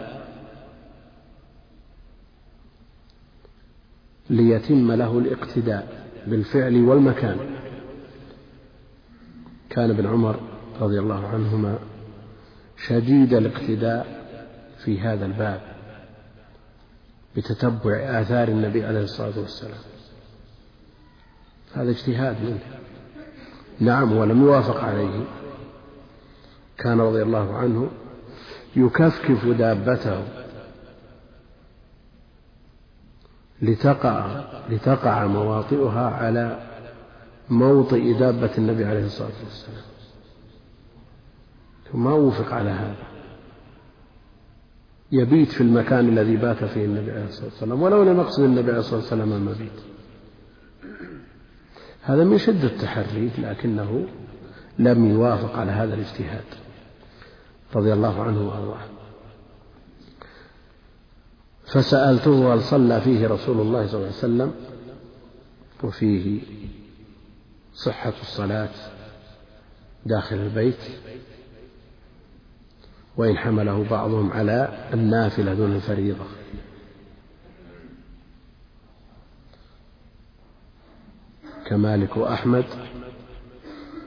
ليتم 4.30 4.92
له 4.92 5.18
الاقتداء 5.18 6.08
بالفعل 6.28 6.76
والمكان. 6.76 7.38
كان 9.70 9.90
ابن 9.90 10.08
عمر 10.08 10.40
رضي 10.82 11.00
الله 11.00 11.28
عنهما 11.28 11.80
شديد 12.88 13.34
الاقتداء 13.34 14.24
في 14.84 15.00
هذا 15.00 15.26
الباب 15.26 15.62
بتتبع 17.36 18.22
آثار 18.22 18.48
النبي 18.48 18.86
عليه 18.86 19.04
الصلاة 19.04 19.40
والسلام. 19.40 19.82
هذا 21.74 21.92
اجتهاد 21.92 22.36
منه. 22.44 22.60
نعم 23.80 24.18
ولم 24.18 24.42
يوافق 24.42 24.84
عليه. 24.84 25.26
كان 26.84 27.02
رضي 27.02 27.24
الله 27.24 27.58
عنه 27.58 27.90
يكفكف 28.76 29.46
دابته 29.46 30.24
لتقع 33.62 34.44
لتقع 34.70 35.26
مواطئها 35.28 36.10
على 36.10 36.60
موطئ 37.50 38.14
دابة 38.14 38.52
النبي 38.58 38.86
عليه 38.86 39.06
الصلاة 39.06 39.32
والسلام. 39.44 39.84
ما 41.94 42.14
وفق 42.14 42.54
على 42.54 42.70
هذا. 42.70 42.96
يبيت 45.12 45.52
في 45.52 45.62
المكان 45.62 46.10
الذي 46.10 46.36
بات 46.36 46.64
فيه 46.64 46.86
النبي 46.86 47.12
عليه 47.12 47.26
الصلاة 47.26 47.46
والسلام 47.46 47.82
ولو 47.82 48.04
لم 48.04 48.20
يقصد 48.20 48.44
النبي 48.44 48.70
عليه 48.70 48.80
الصلاة 48.80 49.00
والسلام 49.00 49.34
المبيت. 49.34 49.80
هذا 52.02 52.24
من 52.24 52.38
شدة 52.38 52.68
التحري 52.68 53.32
لكنه 53.38 54.08
لم 54.80 55.12
يوافق 55.12 55.56
على 55.58 55.72
هذا 55.72 55.94
الاجتهاد. 55.94 56.63
رضي 57.76 57.94
الله 57.94 58.24
عنه 58.24 58.48
وأرضاه. 58.48 58.88
فسألته 61.66 62.54
هل 62.54 62.62
صلى 62.62 63.02
فيه 63.02 63.28
رسول 63.28 63.62
الله 63.62 63.88
صلى 63.88 63.96
الله 63.96 64.08
عليه 64.08 64.18
وسلم 64.18 64.54
وفيه 65.84 66.42
صحة 67.74 68.14
الصلاة 68.22 68.70
داخل 70.06 70.36
البيت 70.36 70.80
وإن 73.18 73.38
حمله 73.38 73.86
بعضهم 73.92 74.32
على 74.32 74.90
النافلة 74.94 75.54
دون 75.54 75.76
الفريضة. 75.76 76.26
كمالك 81.66 82.18
وأحمد 82.18 82.66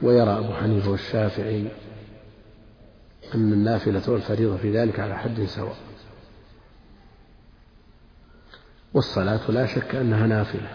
ويرى 0.02 0.38
أبو 0.38 0.52
حنيفة 0.52 0.90
والشافعي 0.90 1.68
أن 3.34 3.52
النافلة 3.52 4.02
والفريضة 4.10 4.56
في 4.56 4.78
ذلك 4.78 5.00
على 5.00 5.18
حد 5.18 5.44
سواء. 5.44 5.76
والصلاة 8.94 9.50
لا 9.50 9.66
شك 9.66 9.94
أنها 9.94 10.26
نافلة. 10.26 10.68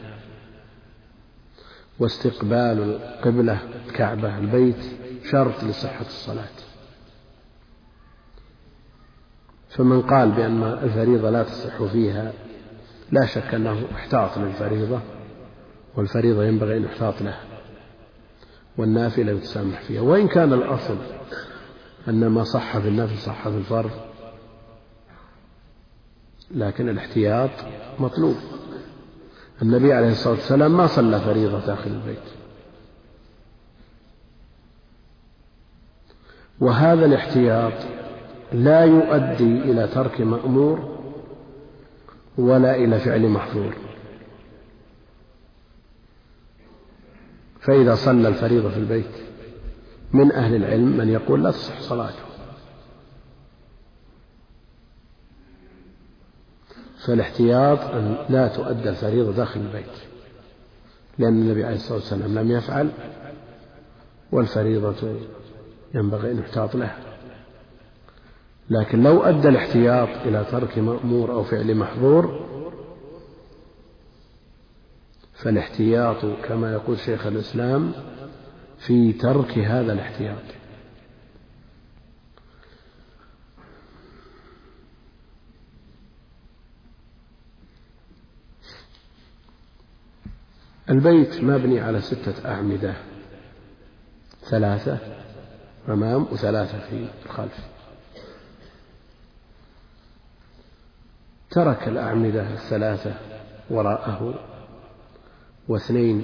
واستقبال 2.00 2.56
القبلة 2.84 3.60
الكعبة 3.88 4.38
البيت 4.38 4.86
شرط 5.32 5.64
لصحة 5.64 6.06
الصلاة. 6.06 6.50
فمن 9.70 10.02
قال 10.02 10.32
بأن 10.32 10.64
الفريضة 10.64 11.30
لا 11.30 11.44
تصح 11.44 11.84
فيها 11.84 12.34
لا 13.12 13.26
شك 13.26 13.54
أنه 13.54 13.86
احتاط 13.96 14.38
للفريضة 14.38 15.02
والفريضة 15.96 16.44
ينبغي 16.44 16.78
أن 16.78 16.84
يحتاط 16.84 17.22
لها 17.22 17.44
والنافلة 18.78 19.32
يتسامح 19.32 19.82
فيها. 19.82 20.02
وإن 20.02 20.28
كان 20.28 20.54
الأصل 20.54 20.98
أن 22.08 22.28
ما 22.28 22.44
صح 22.44 22.78
في 22.78 22.88
النفل 22.88 23.18
صح 23.18 23.48
في 23.50 23.58
الفرض 23.58 23.92
لكن 26.52 26.90
الاحتياط 26.90 27.50
مطلوب. 28.00 28.36
النبي 29.62 29.94
عليه 29.94 30.12
الصلاة 30.12 30.34
والسلام 30.34 30.78
ما 30.78 30.88
صلى 30.88 31.20
فريضة 31.20 31.66
داخل 31.66 31.92
البيت. 31.92 32.24
وهذا 36.60 37.06
الاحتياط 37.06 37.74
لا 38.54 38.84
يؤدي 38.84 39.62
إلى 39.62 39.88
ترك 39.88 40.22
مأمور 40.22 40.98
ولا 42.38 42.76
إلى 42.76 43.00
فعل 43.00 43.30
محظور. 43.30 43.74
فإذا 47.62 47.96
صلى 47.96 48.28
الفريضة 48.28 48.70
في 48.70 48.78
البيت 48.78 49.31
من 50.13 50.32
أهل 50.32 50.56
العلم 50.56 50.97
من 50.97 51.10
يقول 51.10 51.43
لا 51.43 51.52
تصح 51.52 51.82
صلاته. 51.82 52.24
فالاحتياط 57.06 57.80
أن 57.80 58.17
لا 58.30 58.47
تؤدى 58.47 58.89
الفريضة 58.89 59.32
داخل 59.32 59.60
البيت 59.60 59.97
لأن 61.17 61.41
النبي 61.41 61.63
عليه 61.63 61.76
الصلاة 61.76 61.97
والسلام 61.97 62.39
لم 62.39 62.52
يفعل 62.52 62.89
والفريضة 64.32 65.15
ينبغي 65.93 66.32
أن 66.32 66.39
يحتاط 66.39 66.76
لها. 66.76 66.97
لكن 68.69 69.04
لو 69.04 69.24
أدى 69.24 69.47
الاحتياط 69.50 70.10
إلى 70.26 70.45
ترك 70.52 70.78
مأمور 70.78 71.32
أو 71.32 71.43
فعل 71.43 71.76
محظور 71.76 72.45
فالاحتياط 75.34 76.26
كما 76.43 76.74
يقول 76.74 77.00
شيخ 77.00 77.26
الإسلام 77.26 77.91
في 78.88 79.13
ترك 79.13 79.58
هذا 79.58 79.94
الاحتياط. 79.94 80.44
البيت 90.89 91.44
مبني 91.44 91.80
على 91.80 92.02
ستة 92.02 92.52
أعمدة 92.52 92.96
ثلاثة 94.50 94.98
أمام 95.89 96.24
وثلاثة 96.32 96.80
في 96.80 97.08
الخلف. 97.26 97.72
ترك 101.52 101.88
الأعمدة 101.88 102.54
الثلاثة 102.54 103.13
وراءه 103.70 104.39
واثنين 105.67 106.24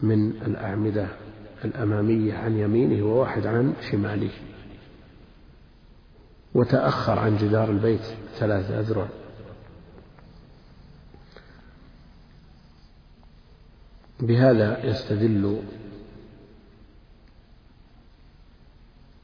من 0.00 0.30
الأعمدة 0.30 1.08
الأمامية 1.64 2.34
عن 2.34 2.58
يمينه 2.58 3.06
وواحد 3.06 3.46
عن 3.46 3.74
شماله. 3.90 4.30
وتأخر 6.54 7.18
عن 7.18 7.36
جدار 7.36 7.70
البيت 7.70 8.04
ثلاثة 8.38 8.80
أذرع. 8.80 9.08
بهذا 14.20 14.86
يستدل 14.86 15.62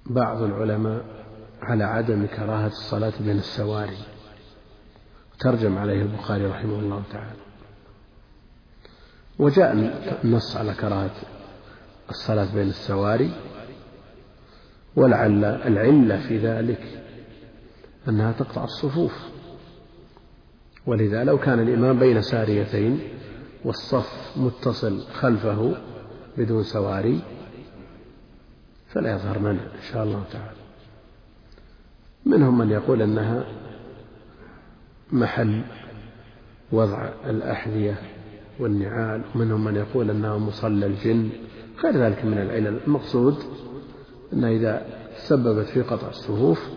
بعض 0.06 0.42
العلماء 0.42 1.04
على 1.62 1.84
عدم 1.84 2.26
كراهة 2.26 2.66
الصلاة 2.66 3.12
بين 3.20 3.38
السواري. 3.38 3.98
ترجم 5.38 5.78
عليه 5.78 6.02
البخاري 6.02 6.46
رحمه 6.46 6.78
الله 6.78 7.02
تعالى. 7.12 7.41
وجاء 9.42 9.72
النص 10.24 10.56
على 10.56 10.74
كراهة 10.74 11.14
الصلاة 12.10 12.54
بين 12.54 12.68
السواري 12.68 13.30
ولعل 14.96 15.44
العلة 15.44 16.28
في 16.28 16.38
ذلك 16.38 17.02
أنها 18.08 18.32
تقطع 18.32 18.64
الصفوف. 18.64 19.14
ولذا 20.86 21.24
لو 21.24 21.38
كان 21.38 21.60
الإمام 21.60 21.98
بين 21.98 22.22
ساريتين 22.22 23.00
والصف 23.64 24.36
متصل 24.36 25.00
خلفه 25.00 25.76
بدون 26.38 26.62
سواري 26.62 27.20
فلا 28.88 29.12
يظهر 29.12 29.38
منع 29.38 29.62
إن 29.62 29.82
شاء 29.92 30.04
الله 30.04 30.24
تعالى. 30.32 30.56
منهم 32.26 32.58
من 32.58 32.70
يقول 32.70 33.02
أنها 33.02 33.44
محل 35.12 35.64
وضع 36.72 37.08
الأحذية 37.26 38.21
والنعال 38.58 39.22
ومنهم 39.34 39.64
من 39.64 39.76
يقول 39.76 40.10
أنها 40.10 40.38
مصلى 40.38 40.86
الجن. 40.86 41.30
غير 41.84 41.96
ذلك 41.96 42.24
من 42.24 42.38
العلل. 42.38 42.80
المقصود 42.86 43.36
أنها 44.32 44.50
إذا 44.50 44.86
سببت 45.16 45.66
في 45.66 45.82
قطع 45.82 46.08
الصفوف 46.08 46.68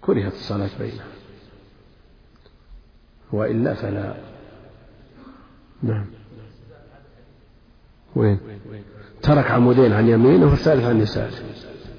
كرهت 0.00 0.32
الصلاة 0.32 0.70
بينها 0.78 1.06
وإلا 3.32 3.74
فلا. 3.74 4.16
نعم. 5.82 6.06
وين؟ 8.16 8.38
ترك 9.22 9.50
عمودين 9.50 9.92
عن 9.92 10.08
يمينه 10.08 10.46
والثالث 10.46 10.84
عن 10.84 11.00
يساره 11.00 11.34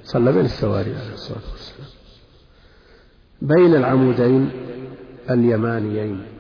صلى 0.04 0.32
بين 0.32 0.46
السواري 0.46 0.96
عليه 0.96 1.13
الصلاة 1.13 1.52
والسلام. 1.52 1.89
بين 3.41 3.76
العمودين 3.76 4.52
اليمانيين. 5.30 6.37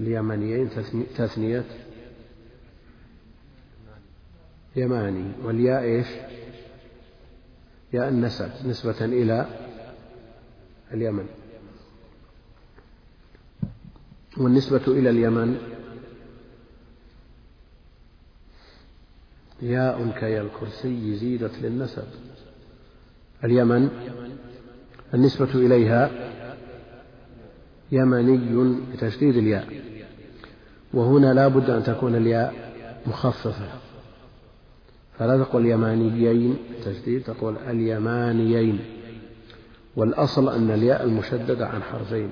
اليمانيين 0.00 0.70
تثنية. 1.16 1.64
يماني. 4.76 5.32
والياء 5.44 5.82
إيش؟ 5.82 6.06
ياء 7.92 8.08
النسب 8.08 8.50
نسبة 8.66 9.04
إلى 9.04 9.46
اليمن. 10.92 11.26
والنسبة 14.36 14.82
إلى 14.88 15.10
اليمن؟ 15.10 15.58
ياء 19.62 20.10
كيا 20.20 20.42
الكرسي 20.42 21.14
زيدت 21.14 21.58
للنسب. 21.62 22.06
اليمن؟ 23.44 23.88
النسبة 25.14 25.54
إليها 25.54 26.10
يمني 27.92 28.80
بتشديد 28.92 29.36
الياء. 29.36 29.89
وهنا 30.94 31.34
لا 31.34 31.48
بد 31.48 31.70
أن 31.70 31.82
تكون 31.84 32.14
الياء 32.14 32.54
مخففة 33.06 33.68
فلا 35.18 35.44
تقول 35.44 35.66
يمانيين 35.66 36.58
تشديد 36.84 37.22
تقول 37.22 37.56
اليمانيين 37.56 38.80
والأصل 39.96 40.54
أن 40.54 40.70
الياء 40.70 41.04
المشددة 41.04 41.66
عن 41.66 41.82
حرفين 41.82 42.30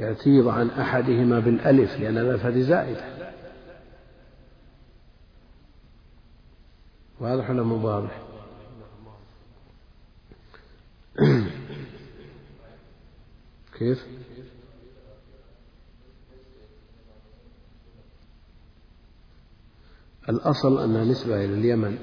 يعتيض 0.00 0.48
عن 0.48 0.70
أحدهما 0.70 1.38
بالألف 1.38 2.00
لأن 2.00 2.18
الألف 2.18 2.46
هذه 2.46 2.60
زائدة 2.60 3.04
واضح 7.20 7.50
ولا 7.50 7.62
مو 7.62 7.86
واضح؟ 7.86 8.22
كيف؟ 13.78 14.06
الأصل 20.30 20.82
أنها 20.84 21.04
نسبة 21.04 21.44
إلى 21.44 21.54
اليمن. 21.54 21.98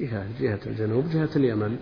جهة 0.00 0.40
جهة 0.40 0.60
الجنوب 0.66 1.10
جهة 1.10 1.30
اليمن. 1.36 1.78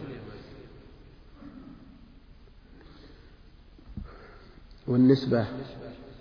والنسبة 4.87 5.47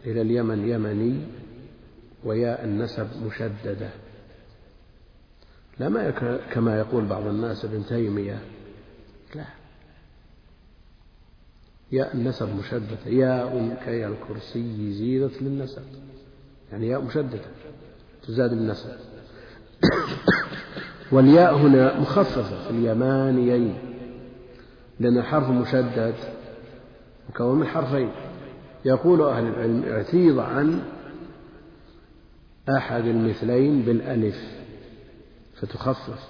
إلى 0.06 0.22
اليمن 0.22 0.70
يمني 0.70 1.28
وياء 2.24 2.64
النسب 2.64 3.08
مشددة. 3.26 3.90
لا 5.80 5.90
ما 5.90 6.12
كما 6.54 6.78
يقول 6.80 7.06
بعض 7.06 7.28
الناس 7.28 7.66
ابن 7.66 7.86
تيمية. 7.86 8.42
لا. 9.36 9.46
ياء 11.92 12.16
النسب 12.16 12.56
مشددة. 12.56 12.98
ياء 13.06 13.82
كي 13.86 14.08
الكرسي 14.08 14.94
زيدت 14.94 15.42
للنسب. 15.42 15.84
يعني 16.72 16.88
ياء 16.88 17.02
مشددة. 17.02 17.46
تزاد 18.28 18.50
بالنسب 18.50 18.90
والياء 21.12 21.56
هنا 21.56 22.00
مخففة 22.00 22.64
في 22.64 22.70
اليمانيين 22.70 23.78
لأن 25.00 25.18
الحرف 25.18 25.50
مشدد 25.50 26.16
مكون 27.30 27.60
من 27.60 27.68
حرفين. 27.68 28.12
يقول 28.86 29.22
أهل 29.22 29.48
العلم 29.48 29.84
اعتيض 29.84 30.40
عن 30.40 30.84
أحد 32.78 33.06
المثلين 33.06 33.82
بالألف 33.82 34.36
فتخفف. 35.56 36.28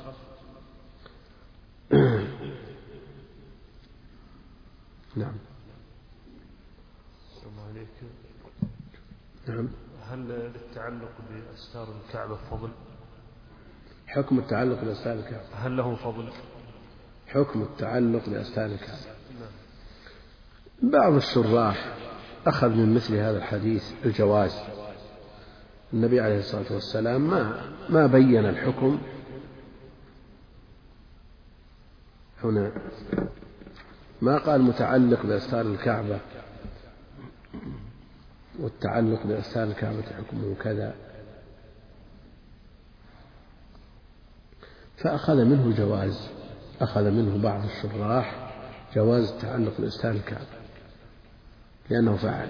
نعم. 5.16 5.34
نعم. 9.48 9.68
هل 10.14 10.20
للتعلق 10.20 11.12
بأستار 11.30 11.88
الكعبة 12.08 12.36
فضل؟ 12.36 12.70
حكم 14.08 14.40
التعلق 14.40 14.84
بأستار 14.84 15.14
الكعبة 15.14 15.44
هل 15.54 15.78
له 15.78 15.96
فضل؟ 15.96 16.30
حكم 17.28 17.62
التعلق 17.62 18.30
بأستار 18.30 18.66
الكعبة 18.66 19.06
نعم. 19.40 20.92
بعض 20.92 21.14
الشراح 21.14 21.96
أخذ 22.48 22.70
من 22.70 22.96
مثل 22.96 23.16
هذا 23.16 23.38
الحديث 23.38 23.92
الجواز 24.06 24.60
النبي 25.94 26.20
عليه 26.20 26.40
الصلاة 26.40 26.74
والسلام 26.74 27.22
ما 27.30 27.62
ما 27.90 28.08
بين 28.08 28.46
الحكم 28.46 29.02
هنا 32.44 32.72
ما 34.22 34.38
قال 34.38 34.62
متعلق 34.62 35.26
بأستار 35.26 35.62
الكعبة 35.62 36.20
والتعلق 38.60 39.28
بأستار 39.28 39.64
الكعبة 39.64 40.02
حكمه 40.02 40.56
كذا. 40.64 40.96
فأخذ 44.98 45.46
منه 45.46 45.76
جواز 45.78 46.30
أخذ 46.82 47.12
منه 47.12 47.44
بعض 47.44 47.64
الشراح 47.64 48.52
جواز 48.96 49.32
التعلق 49.32 49.82
بأستار 49.82 50.12
الكعبة 50.12 50.64
لأنه 51.90 52.16
فعل 52.16 52.48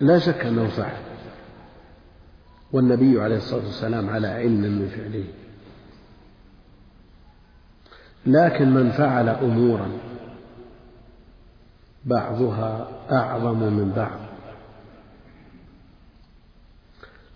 لا 0.00 0.18
شك 0.18 0.46
أنه 0.46 0.68
فعل 0.68 0.96
والنبي 2.72 3.20
عليه 3.20 3.36
الصلاة 3.36 3.64
والسلام 3.64 4.10
على 4.10 4.28
علم 4.28 4.60
من 4.60 4.88
فعله. 4.88 5.24
لكن 8.26 8.74
من 8.74 8.90
فعل 8.90 9.28
أمورا 9.28 9.90
بعضها 12.04 12.88
أعظم 13.10 13.58
من 13.58 13.92
بعض. 13.96 14.18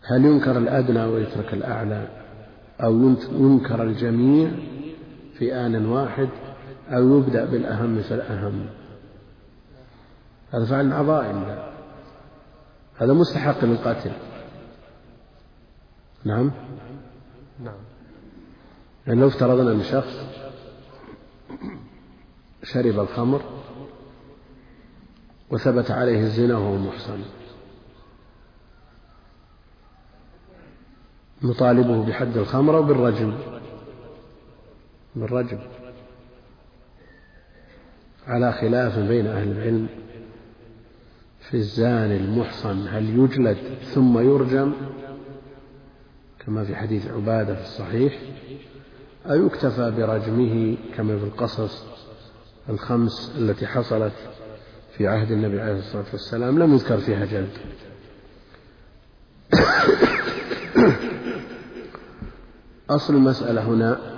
هل 0.03 0.25
ينكر 0.25 0.59
الأدنى 0.59 1.05
ويترك 1.05 1.55
الأعلى؟ 1.55 2.09
أو 2.81 3.15
ينكر 3.33 3.83
الجميع 3.83 4.51
في 5.39 5.55
آن 5.55 5.87
واحد؟ 5.87 6.29
أو 6.89 7.19
يبدأ 7.19 7.45
بالأهم 7.45 8.03
فالأهم 8.03 8.67
هذا 10.53 10.65
فعل 10.65 10.93
عظائم 10.93 11.59
هذا 12.99 13.13
مستحق 13.13 13.65
للقتل. 13.65 14.13
نعم؟ 16.25 16.53
نعم. 17.65 17.79
يعني 19.07 19.21
لو 19.21 19.29
افترضنا 19.29 19.73
أن 19.73 19.83
شخص 19.83 20.27
شرب 22.63 23.01
الخمر 23.01 23.43
وثبت 25.51 25.91
عليه 25.91 26.21
الزنا 26.21 26.59
وهو 26.59 26.77
محصن. 26.77 27.19
نطالبه 31.43 32.05
بحد 32.05 32.37
الخمر 32.37 32.77
وبالرجم 32.77 33.39
بالرجم. 35.17 35.59
على 38.27 38.53
خلاف 38.53 38.99
بين 38.99 39.27
أهل 39.27 39.51
العلم 39.53 39.89
في 41.41 41.55
الزاني 41.55 42.17
المحصن 42.17 42.89
هل 42.89 43.19
يجلد 43.19 43.57
ثم 43.95 44.19
يرجم؟ 44.19 44.73
كما 46.47 46.65
في 46.65 46.77
حديث 46.77 47.07
عبادة 47.07 47.55
في 47.55 47.63
الصحيح 47.63 48.19
أو 49.27 49.47
يكتفى 49.47 49.91
برجمه 49.91 50.77
كما 50.97 51.19
في 51.19 51.25
القصص 51.25 51.85
الخمس 52.69 53.37
التي 53.39 53.67
حصلت 53.67 54.13
في 54.97 55.09
عهد 55.09 55.31
النبي 55.31 55.61
عليه 55.61 55.79
الصلاة 55.79 56.05
والسلام 56.13 56.59
لم 56.59 56.75
يذكر 56.75 56.99
فيها 56.99 57.25
جلد. 57.25 57.59
أصل 62.91 63.15
المسألة 63.15 63.63
هنا 63.63 64.17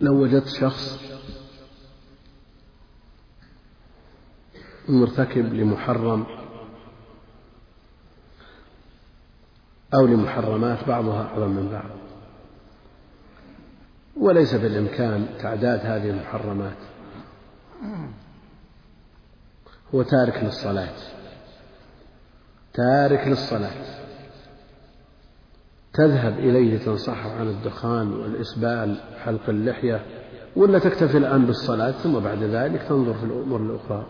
لو 0.00 0.22
وجدت 0.22 0.48
شخص 0.48 1.00
مرتكب 4.88 5.54
لمحرم 5.54 6.26
أو 9.94 10.06
لمحرمات 10.06 10.88
بعضها 10.88 11.22
أعظم 11.22 11.50
من 11.50 11.68
بعض 11.68 11.90
وليس 14.16 14.54
بالإمكان 14.54 15.28
تعداد 15.38 15.80
هذه 15.80 16.10
المحرمات. 16.10 16.93
هو 19.94 20.02
تارك 20.02 20.44
للصلاة. 20.44 20.94
تارك 22.74 23.28
للصلاة. 23.28 24.04
تذهب 25.92 26.38
إليه 26.38 26.78
تنصحه 26.78 27.30
عن 27.30 27.48
الدخان 27.48 28.12
والإسبال 28.12 29.00
حلق 29.24 29.48
اللحية 29.48 30.06
ولا 30.56 30.78
تكتفي 30.78 31.18
الآن 31.18 31.46
بالصلاة 31.46 31.90
ثم 31.90 32.18
بعد 32.18 32.42
ذلك 32.42 32.82
تنظر 32.82 33.14
في 33.14 33.24
الأمور 33.24 33.60
الأخرى. 33.60 34.06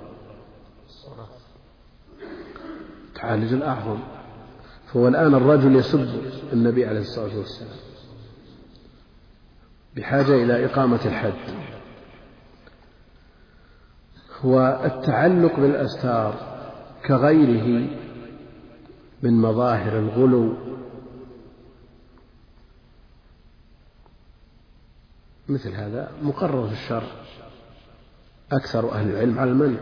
تعالج 3.14 3.52
الأعظم. 3.52 3.98
فهو 4.86 5.08
الآن 5.08 5.34
الرجل 5.34 5.76
يسب 5.76 6.08
النبي 6.52 6.86
عليه 6.86 7.00
الصلاة 7.00 7.38
والسلام 7.38 7.76
بحاجة 9.96 10.34
إلى 10.34 10.64
إقامة 10.64 11.00
الحد 11.06 11.54
والتعلق 14.44 15.60
بالأستار 15.60 16.34
كغيره 17.06 17.88
من 19.22 19.40
مظاهر 19.40 19.98
الغلو. 19.98 20.54
مثل 25.48 25.72
هذا 25.72 26.10
مقرر 26.22 26.66
في 26.66 26.72
الشرع. 26.72 27.08
أكثر 28.52 28.92
أهل 28.92 29.10
العلم 29.10 29.38
على 29.38 29.50
المنع 29.50 29.78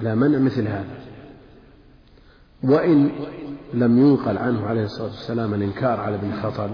على 0.00 0.14
منع 0.14 0.38
مثل 0.38 0.68
هذا. 0.68 0.98
وإن 2.62 3.10
لم 3.74 3.98
ينقل 3.98 4.38
عنه 4.38 4.66
عليه 4.66 4.84
الصلاة 4.84 5.08
والسلام 5.08 5.54
الإنكار 5.54 6.00
على 6.00 6.14
ابن 6.14 6.42
خطل 6.42 6.70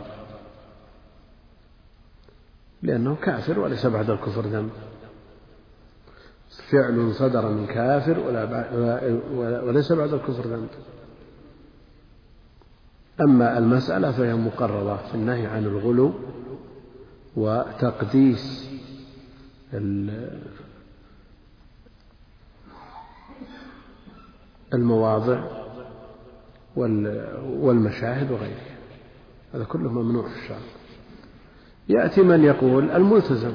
لأنه 2.82 3.16
كافر 3.16 3.60
وليس 3.60 3.86
بعد 3.86 4.10
الكفر 4.10 4.40
ذنب. 4.40 4.70
فعل 6.60 7.14
صدر 7.14 7.48
من 7.48 7.66
كافر 7.66 8.18
ولا 8.18 9.62
وليس 9.64 9.92
بعد 9.92 10.14
الكفر 10.14 10.42
ذنب. 10.48 10.68
أما 13.20 13.58
المسألة 13.58 14.12
فهي 14.12 14.34
مقررة 14.34 14.96
في 14.96 15.14
النهي 15.14 15.46
عن 15.46 15.64
الغلو 15.64 16.12
وتقديس 17.36 18.70
المواضع 24.74 25.44
والمشاهد 27.46 28.30
وغيرها. 28.30 28.76
هذا 29.54 29.64
كله 29.64 29.92
ممنوع 29.92 30.28
في 30.28 30.36
الشرع. 30.42 30.58
يأتي 31.88 32.22
من 32.22 32.44
يقول 32.44 32.90
الملتزم. 32.90 33.52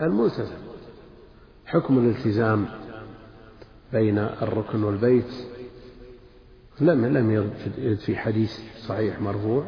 الملتزم. 0.00 0.73
حكم 1.74 1.98
الالتزام 1.98 2.66
بين 3.92 4.18
الركن 4.18 4.84
والبيت. 4.84 5.32
لم 6.80 7.06
لم 7.06 7.30
يرد 7.30 7.98
في 7.98 8.16
حديث 8.16 8.58
صحيح 8.86 9.20
مرفوع. 9.20 9.66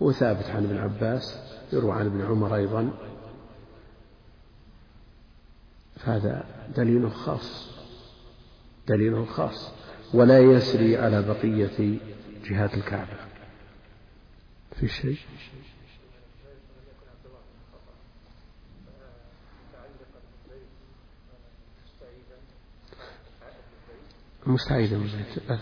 وثابت 0.00 0.44
عن 0.44 0.64
ابن 0.64 0.76
عباس 0.76 1.38
يروى 1.72 1.92
عن 1.92 2.06
ابن 2.06 2.22
عمر 2.22 2.54
أيضا. 2.56 2.90
فهذا 5.96 6.44
دليل 6.76 7.12
خاص 7.12 7.70
دليل 8.88 9.26
خاص. 9.26 9.72
ولا 10.14 10.38
يسري 10.38 10.96
على 10.96 11.22
بقية 11.22 11.98
جهات 12.44 12.74
الكعبة. 12.74 13.16
في 14.76 14.88
شيء؟ 14.88 15.18
مستعيدا 24.46 24.96
من 24.96 25.04
البيت 25.04 25.60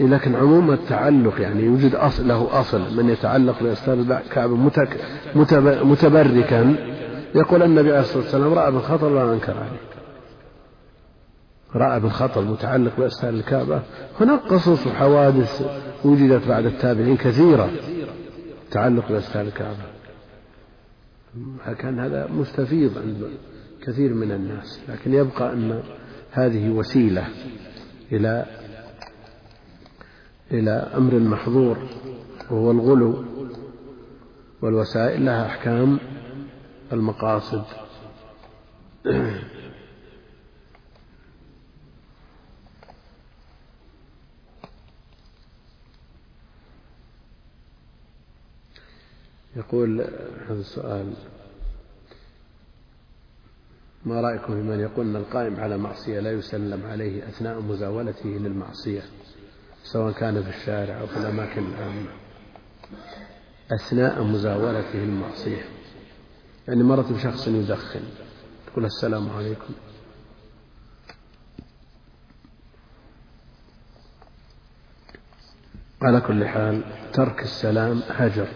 إيه، 0.00 0.06
لكن 0.06 0.34
عموم 0.34 0.70
التعلق 0.70 1.40
يعني 1.40 1.62
يوجد 1.62 1.94
أصل 1.94 2.28
له 2.28 2.60
أصل. 2.60 2.96
من 2.96 3.08
يتعلق 3.10 3.62
بأستار 3.62 3.94
الكعبة 3.94 4.56
متبركا 5.84 6.76
يقول 7.34 7.62
النبي 7.62 7.90
عليه 7.90 8.00
الصلاة 8.00 8.22
والسلام 8.22 8.54
رأى 8.54 8.72
بالخطر 8.72 9.12
ولا 9.12 9.32
أنكر 9.32 9.56
عليه. 9.56 9.80
رأى 11.74 12.00
بالخطر 12.00 12.40
المتعلق 12.40 12.92
بأسفار 12.98 13.30
الكعبة. 13.30 13.82
هناك 14.20 14.40
قصص 14.40 14.86
وحوادث 14.86 15.66
وجدت 16.04 16.48
بعد 16.48 16.66
التابعين 16.66 17.16
كثيرة 17.16 17.70
تعلق 18.70 19.08
بأسفار 19.08 19.42
الكعبة. 19.42 19.86
كان 21.78 21.98
هذا 21.98 22.28
مستفيض 22.30 22.98
عند 22.98 23.30
كثير 23.86 24.14
من 24.14 24.32
الناس 24.32 24.80
لكن 24.88 25.14
يبقى 25.14 25.52
أن 25.52 25.82
هذه 26.30 26.68
وسيلة 26.68 27.28
إلى 28.12 28.46
إلى 30.50 30.70
أمر 30.70 31.18
محظور 31.18 31.78
وهو 32.50 32.70
الغلو 32.70 33.24
والوسائل 34.62 35.24
لها 35.24 35.46
أحكام 35.46 35.98
المقاصد. 36.92 37.64
يقول 49.56 50.00
هذا 50.48 50.60
السؤال 50.60 51.12
ما 54.06 54.20
رأيكم 54.20 54.46
في 54.46 54.68
من 54.68 54.80
يقول 54.80 55.06
أن 55.06 55.16
القائم 55.16 55.60
على 55.60 55.78
معصية 55.78 56.20
لا 56.20 56.32
يسلم 56.32 56.86
عليه 56.86 57.28
أثناء 57.28 57.60
مزاولته 57.60 58.28
للمعصية 58.28 59.02
سواء 59.82 60.12
كان 60.12 60.42
في 60.42 60.48
الشارع 60.48 61.00
أو 61.00 61.06
في 61.06 61.16
الأماكن 61.16 61.64
العامة. 61.66 62.10
أثناء 63.72 64.22
مزاولته 64.22 64.98
للمعصية. 64.98 65.64
يعني 66.68 66.82
مرت 66.82 67.12
بشخص 67.12 67.48
يدخن 67.48 68.00
تقول 68.66 68.84
السلام 68.84 69.30
عليكم. 69.30 69.74
على 76.02 76.20
كل 76.20 76.46
حال 76.46 76.84
ترك 77.12 77.42
السلام 77.42 78.02
هجر 78.08 78.48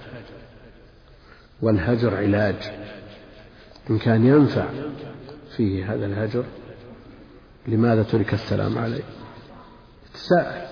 والهجر 1.62 2.16
علاج. 2.16 2.72
إن 3.90 3.98
كان 3.98 4.26
ينفع 4.26 4.68
فيه 5.60 5.94
هذا 5.94 6.06
الهجر 6.06 6.44
لماذا 7.68 8.02
ترك 8.02 8.34
السلام 8.34 8.78
عليه؟ 8.78 9.02
تساءل. 10.14 10.66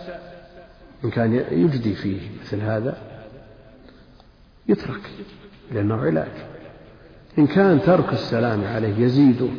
إن 1.05 1.11
كان 1.11 1.35
يجدي 1.35 1.95
فيه 1.95 2.21
مثل 2.41 2.61
هذا 2.61 2.97
يترك 4.69 5.11
لأنه 5.73 5.95
علاج. 5.95 6.33
إن 7.39 7.47
كان 7.47 7.83
ترك 7.83 8.13
السلام 8.13 8.65
عليه 8.65 8.99
يزيد 8.99 9.51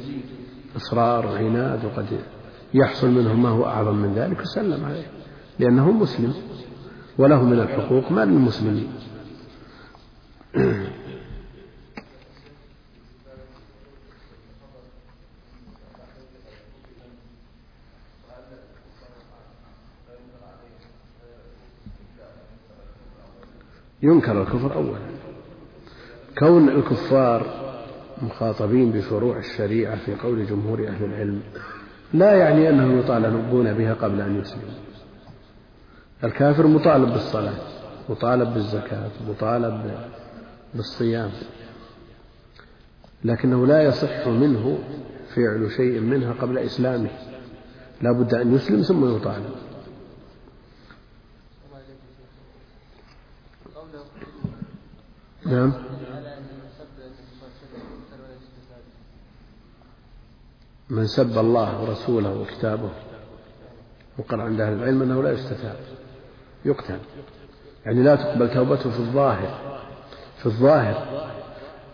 إصرار 0.76 1.26
وعناد 1.26 1.86
وقد 1.86 2.06
يحصل 2.74 3.10
منه 3.10 3.34
ما 3.34 3.50
هو 3.50 3.65
أعظم 3.65 3.96
من 3.96 4.13
ذلك 4.13 4.42
يسلم 4.42 4.86
عليه 4.86 5.08
لأنه 5.60 5.92
مسلم. 5.92 6.34
وله 7.18 7.44
من 7.44 7.60
الحقوق 7.60 8.12
ما 8.12 8.26
للمسلمين 8.26 8.89
ينكر 24.04 24.42
الكفر 24.42 24.74
أولا. 24.74 25.00
كون 26.40 26.70
الكفار 26.70 27.70
مخاطبين 28.22 28.92
بفروع 28.92 29.38
الشريعة 29.38 29.96
في 29.96 30.16
قول 30.16 30.46
جمهور 30.46 30.88
أهل 30.88 31.06
العلم 31.06 31.42
لا 32.14 32.34
يعني 32.34 32.70
أنهم 32.70 33.00
يطالبون 33.00 33.74
بها 33.74 33.94
قبل 33.94 34.22
أن 34.22 34.40
يسلموا. 34.40 34.80
الكافر 36.24 36.68
مطالب 36.68 37.10
بالصلاة 37.10 37.54
مطالب 38.10 38.54
بالزكاة 38.54 39.10
مطالب 39.30 39.92
بالصيام 40.74 41.30
لكنه 43.24 43.68
لا 43.68 43.84
يصح 43.84 44.28
منه 44.28 44.80
فعل 45.36 45.72
شيء 45.72 46.00
منها 46.00 46.34
قبل 46.34 46.58
إسلامه. 46.58 47.10
لا 48.02 48.12
بد 48.12 48.34
أن 48.34 48.56
يسلم 48.56 48.82
ثم 48.82 49.16
يطالب. 49.16 49.69
نعم. 55.45 55.73
من 60.89 61.08
سب 61.08 61.38
الله 61.38 61.82
ورسوله 61.82 62.41
وكتابه 62.41 62.89
وقال 64.17 64.41
عند 64.41 64.62
أهل 64.62 64.73
العلم 64.73 65.02
أنه 65.02 65.23
لا 65.23 65.32
يستتاب 65.32 65.75
يقتل. 66.65 66.99
يعني 67.86 68.04
لا 68.04 68.15
تقبل 68.15 68.54
توبته 68.54 68.89
في 68.89 68.99
الظاهر. 68.99 69.82
في 70.38 70.45
الظاهر 70.45 71.30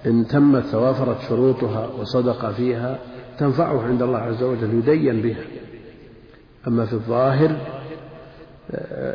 إن 0.05 0.27
تمت 0.27 0.65
توافرت 0.65 1.21
شروطها 1.21 1.88
وصدق 1.88 2.51
فيها 2.51 2.99
تنفعه 3.39 3.84
عند 3.84 4.01
الله 4.01 4.19
عز 4.19 4.43
وجل 4.43 4.73
يدين 4.73 5.21
بها. 5.21 5.43
أما 6.67 6.86
في 6.86 6.93
الظاهر 6.93 7.58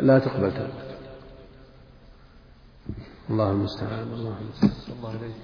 لا 0.00 0.18
تقبل 0.18 0.50
توبته. 0.50 0.89
الله 3.30 3.50
المستعان. 3.50 4.02
الله 4.02 4.38
المستعان 4.40 4.98
الله 4.98 5.08
عليك. 5.08 5.34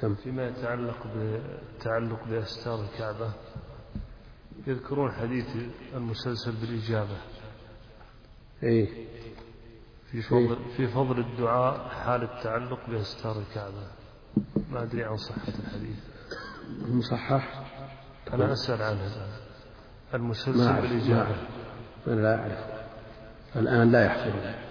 سم. 0.00 0.14
فيما 0.14 0.48
يتعلق 0.48 1.06
بالتعلق 1.14 2.24
بأستار 2.28 2.84
الكعبة 2.84 3.32
يذكرون 4.66 5.12
حديث 5.12 5.46
المسلسل 5.94 6.52
بالإجابة. 6.52 7.16
إيه. 8.62 9.06
في 10.10 10.22
فضل, 10.22 10.58
في 10.76 10.88
فضل 10.88 11.18
الدعاء 11.18 11.88
حال 11.88 12.22
التعلق 12.22 12.90
بأستار 12.90 13.38
الكعبة. 13.38 13.86
ما 14.70 14.82
أدري 14.82 15.04
عن 15.04 15.16
صحة 15.16 15.52
الحديث. 15.58 15.98
مصحح؟ 16.88 17.64
أنا 18.32 18.52
أسأل 18.52 18.82
عنه. 18.82 19.26
المسلسل 20.14 20.82
بالإجابة. 20.82 21.36
أنا 22.06 22.20
لا 22.20 22.40
أعرف. 22.40 22.80
الآن 23.56 23.92
لا 23.92 24.04
يحصل. 24.04 24.69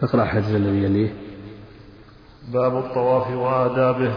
اقرأ 0.00 0.22
الحديث 0.22 0.54
الذي 0.54 0.84
يليه 0.84 1.14
باب 2.52 2.76
الطواف 2.76 3.30
وآدابه. 3.30 4.12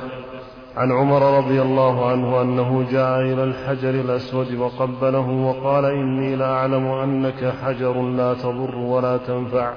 عن 0.75 0.91
عمر 0.91 1.37
رضي 1.37 1.61
الله 1.61 2.09
عنه 2.09 2.41
أنه 2.41 2.91
جاء 2.91 3.19
إلى 3.19 3.43
الحجر 3.43 3.89
الأسود 3.89 4.53
وقبله 4.53 5.29
وقال 5.29 5.85
إني 5.85 6.35
لأعلم 6.35 6.85
أنك 6.85 7.53
حجر 7.61 8.01
لا 8.01 8.33
تضر 8.33 8.75
ولا 8.75 9.17
تنفع. 9.17 9.73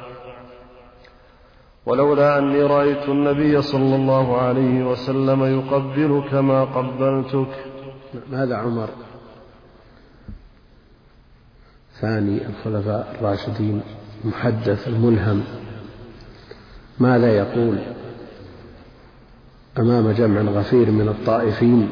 ولولا 1.86 2.38
أني 2.38 2.62
رأيت 2.62 3.08
النبي 3.08 3.62
صلى 3.62 3.96
الله 3.96 4.36
عليه 4.40 4.84
وسلم 4.90 5.44
يقبلك 5.44 6.34
ما 6.34 6.64
قبلتك. 6.64 7.54
هذا 8.32 8.56
عمر؟ 8.56 8.88
ثاني 12.00 12.46
الخلفاء 12.46 13.16
الراشدين 13.20 13.82
المحدث 14.24 14.88
الملهم. 14.88 15.44
ماذا 17.00 17.36
يقول 17.36 17.78
أمام 19.78 20.10
جمع 20.10 20.40
غفير 20.40 20.90
من 20.90 21.08
الطائفين. 21.08 21.88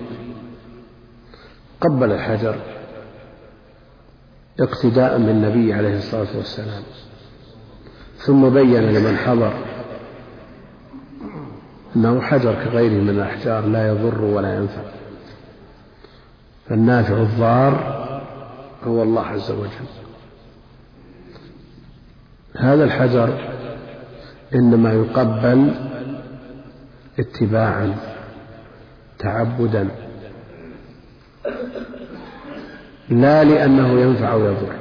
قبل 1.81 2.13
الحجر 2.13 2.57
اقتداء 4.61 5.19
بالنبي 5.19 5.75
عليه 5.75 5.99
الصلاة 5.99 6.37
والسلام. 6.37 6.83
ثم 8.17 8.49
بين 8.49 8.83
لمن 8.83 9.17
حضر. 9.17 9.53
أنه 11.97 12.21
حجر 12.21 12.55
كغيره 12.65 13.03
من 13.03 13.09
الأحجار 13.09 13.67
لا 13.67 13.89
يضر 13.89 14.25
ولا 14.25 14.57
ينفع. 14.57 14.83
فالنافع 16.69 17.17
الضار 17.17 18.03
هو 18.85 19.03
الله 19.03 19.27
عز 19.27 19.51
وجل. 19.51 19.89
هذا 22.57 22.85
الحجر 22.85 23.39
إنما 24.55 24.93
يقبل 24.93 25.75
اتباعا 27.19 27.95
تعبدا. 29.19 29.89
لا 33.09 33.45
لأنه 33.45 34.01
ينفع 34.01 34.35
ويضر 34.35 34.73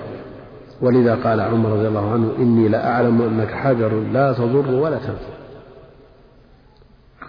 ولذا 0.82 1.16
قال 1.16 1.42
عمر 1.42 1.70
رضي 1.70 1.88
الله 1.88 2.12
عنه 2.12 2.36
إني 2.38 2.68
لأعلم 2.68 3.22
أنك 3.22 3.52
حجر 3.52 4.00
لا 4.00 4.34
تضر 4.34 4.72
ولا 4.72 4.98
تنفع. 4.98 5.34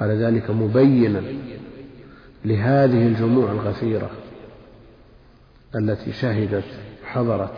قال 0.00 0.10
ذلك 0.10 0.50
مبينا 0.50 1.22
لهذه 2.44 3.06
الجموع 3.06 3.52
الغفيرة 3.52 4.10
التي 5.74 6.12
شهدت 6.12 6.64
حضرت 7.04 7.54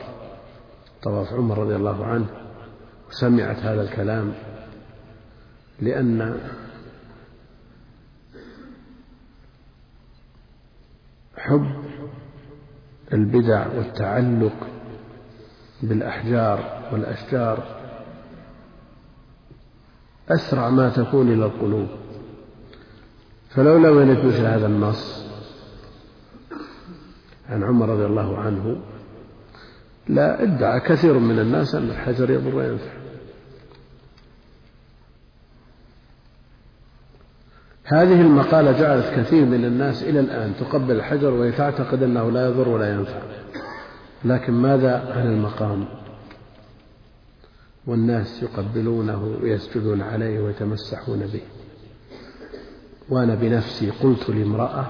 طواف 1.03 1.33
عمر 1.33 1.59
رضي 1.59 1.77
الله 1.77 2.05
عنه 2.07 2.27
وسمعت 3.11 3.57
هذا 3.57 3.83
الكلام. 3.83 4.33
لأن 5.81 6.41
حب 11.37 11.67
البدع 13.13 13.67
والتعلق 13.67 14.67
بالأحجار 15.83 16.89
والأشجار 16.93 17.85
أسرع 20.29 20.71
ما 20.71 20.89
تكون 20.89 21.33
إلى 21.33 21.47
القلوب. 21.47 21.89
فلو 23.51 23.79
لم 23.79 24.11
يرد 24.11 24.25
مثل 24.25 24.47
هذا 24.47 24.67
النص 24.67 25.25
عن 27.49 27.65
عمر 27.65 27.89
رضي 27.89 28.07
الله 28.07 28.39
عنه 28.39 28.83
لا 30.09 30.43
ادعى 30.43 30.81
كثير 30.81 31.19
من 31.19 31.39
الناس 31.39 31.75
أن 31.75 31.91
الحجر 31.91 32.31
يضر 32.31 32.57
وينفع. 32.57 33.04
هذه 37.87 38.21
المقالة 38.21 38.73
جعلت 38.73 39.15
كثير 39.17 39.45
من 39.45 39.65
الناس 39.65 40.03
إلى 40.03 40.21
الآن 40.21 40.53
تقبل 40.61 40.97
الحجر 40.97 41.31
وهي 41.31 41.53
تعتقد 41.53 42.03
أنه 42.03 42.31
لا 42.31 42.47
يضر 42.47 42.69
ولا 42.69 42.95
ينفع. 42.95 43.23
لكن 44.25 44.53
ماذا 44.53 45.13
عن 45.17 45.27
المقام؟ 45.27 45.85
والناس 47.87 48.43
يقبلونه 48.43 49.39
ويسجدون 49.43 50.03
عليه 50.03 50.41
ويتمسحون 50.41 51.19
به. 51.19 51.41
وأنا 53.09 53.35
بنفسي 53.35 53.91
قلت 53.91 54.31
لامرأة 54.31 54.87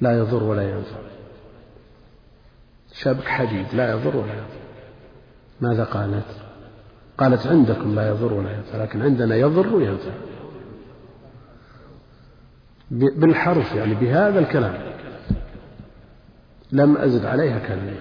لا 0.00 0.18
يضر 0.18 0.42
ولا 0.42 0.70
ينفع. 0.70 0.98
شبك 2.92 3.24
حديد 3.24 3.66
لا 3.72 3.90
يضر 3.90 4.16
ولا 4.16 4.32
ينفع. 4.32 4.66
ماذا 5.60 5.84
قالت؟ 5.84 6.36
قالت 7.18 7.46
عندكم 7.46 7.94
لا 7.94 8.08
يضر 8.08 8.32
ولا 8.32 8.56
ينفع 8.56 8.82
لكن 8.82 9.02
عندنا 9.02 9.36
يضر 9.36 9.74
وينفع. 9.74 10.12
بالحرف 12.90 13.74
يعني 13.74 13.94
بهذا 13.94 14.38
الكلام. 14.38 14.74
لم 16.72 16.96
أزد 16.96 17.24
عليها 17.24 17.58
كلمة. 17.58 17.96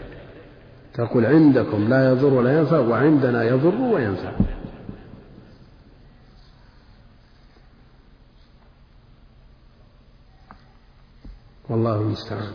تقول 0.93 1.25
عندكم 1.25 1.87
لا 1.87 2.09
يضر 2.09 2.33
ولا 2.33 2.59
ينفع 2.59 2.79
وعندنا 2.79 3.43
يضر 3.43 3.81
وينفع. 3.81 4.31
والله 11.69 11.95
المستعان. 12.01 12.53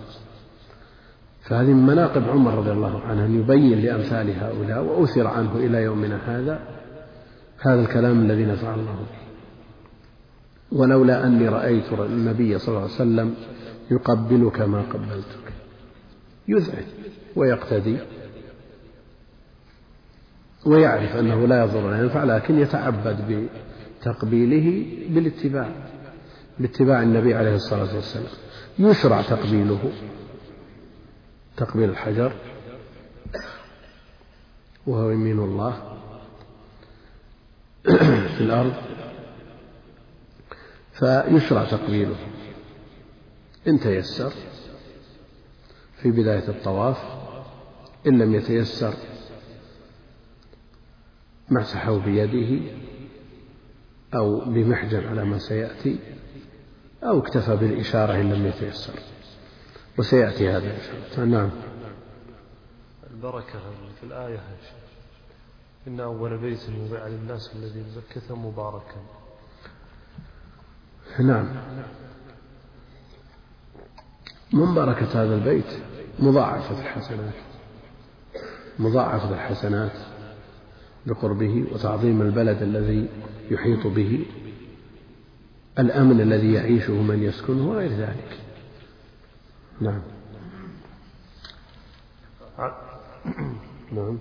فهذه 1.43 1.73
من 1.73 1.87
مناقب 1.87 2.29
عمر 2.29 2.55
رضي 2.55 2.71
الله 2.71 3.01
عنه 3.01 3.25
أن 3.25 3.41
يبين 3.41 3.81
لأمثال 3.81 4.39
هؤلاء 4.39 4.83
وأثر 4.83 5.27
عنه 5.27 5.57
إلى 5.57 5.83
يومنا 5.83 6.19
هذا 6.27 6.61
هذا 7.59 7.81
الكلام 7.81 8.21
الذي 8.21 8.45
نفع 8.45 8.75
الله 8.75 8.93
به. 8.93 9.30
ولولا 10.73 11.27
أني 11.27 11.49
رأيت 11.49 11.93
النبي 11.93 12.59
صلى 12.59 12.69
الله 12.69 12.83
عليه 12.83 12.95
وسلم 12.95 13.35
يقبلك 13.91 14.61
ما 14.61 14.83
قبلتك. 14.83 15.53
يزعج 16.49 16.85
ويقتدي 17.37 17.99
ويعرف 20.67 21.17
أنه 21.17 21.47
لا 21.47 21.65
يضر 21.65 21.87
ولا 21.87 22.03
ينفع 22.03 22.25
لكن 22.25 22.59
يتعبد 22.59 23.47
بتقبيله 24.01 24.87
بالاتباع 25.09 25.69
باتباع 26.59 27.03
النبي 27.03 27.35
عليه 27.35 27.55
الصلاة 27.55 27.95
والسلام. 27.95 28.33
يشرع 28.79 29.23
تقبيله 29.23 29.93
تقبيل 31.57 31.91
الحجر 31.91 32.33
وهو 34.87 35.11
يمين 35.11 35.39
الله 35.39 35.97
في 38.37 38.41
الأرض. 38.41 38.73
فيشرع 41.01 41.65
تقبيله. 41.65 42.17
إن 43.69 43.81
تيسر 43.81 44.33
في 45.97 46.11
بداية 46.11 46.49
الطواف 46.49 46.99
إن 48.07 48.19
لم 48.19 48.35
يتيسر 48.35 48.95
مسحه 51.51 51.99
بيده 51.99 52.73
أو 54.15 54.41
بمحجن 54.41 55.07
على 55.09 55.25
ما 55.25 55.39
سيأتي 55.39 55.99
أو 57.05 57.19
اكتفى 57.19 57.57
بالإشارة 57.57 58.15
إن 58.15 58.33
لم 58.33 58.47
يتيسر. 58.47 58.95
وسيأتي 59.99 60.49
هذا 60.51 60.77
إن 60.77 60.81
شاء 61.11 61.25
الله. 61.25 61.39
نعم. 61.39 61.51
البركة 63.11 63.61
في 64.01 64.07
الآية 64.07 64.41
إن 65.87 66.01
أول 66.01 66.39
بيت 66.39 66.69
وضع 66.69 67.07
للناس 67.07 67.51
الذي 67.57 67.83
ببكة 67.83 68.37
مباركا. 68.37 69.20
نعم. 71.19 71.49
من 74.53 74.75
بركة 74.75 75.23
هذا 75.23 75.35
البيت؟ 75.35 75.83
مضاعفة 76.19 76.81
الحسنات. 76.81 77.35
مضاعفة 78.79 79.35
الحسنات 79.35 79.93
بقربه 81.07 81.65
وتعظيم 81.73 82.23
البلد 82.23 82.63
الذي 82.63 83.09
يحيط 83.51 83.87
به 83.87 84.27
الأمن 85.79 86.21
الذي 86.21 86.53
يعيشه 86.53 87.03
من 87.03 87.23
يسكنه 87.23 87.69
وغير 87.69 87.91
ذلك. 87.91 88.41
نعم. 89.81 90.03
نعم. 93.93 94.19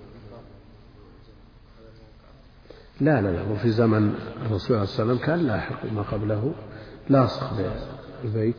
لا 3.01 3.21
لا 3.21 3.31
لا. 3.31 3.41
وفي 3.41 3.69
زمن 3.69 4.15
الرسول 4.45 4.59
صلى 4.67 4.75
الله 4.75 4.79
عليه 4.79 5.13
وسلم 5.13 5.17
كان 5.17 5.39
لاحق 5.39 5.85
ما 5.85 6.01
قبله. 6.01 6.53
لاصق 7.10 7.53
بالبيت 8.24 8.55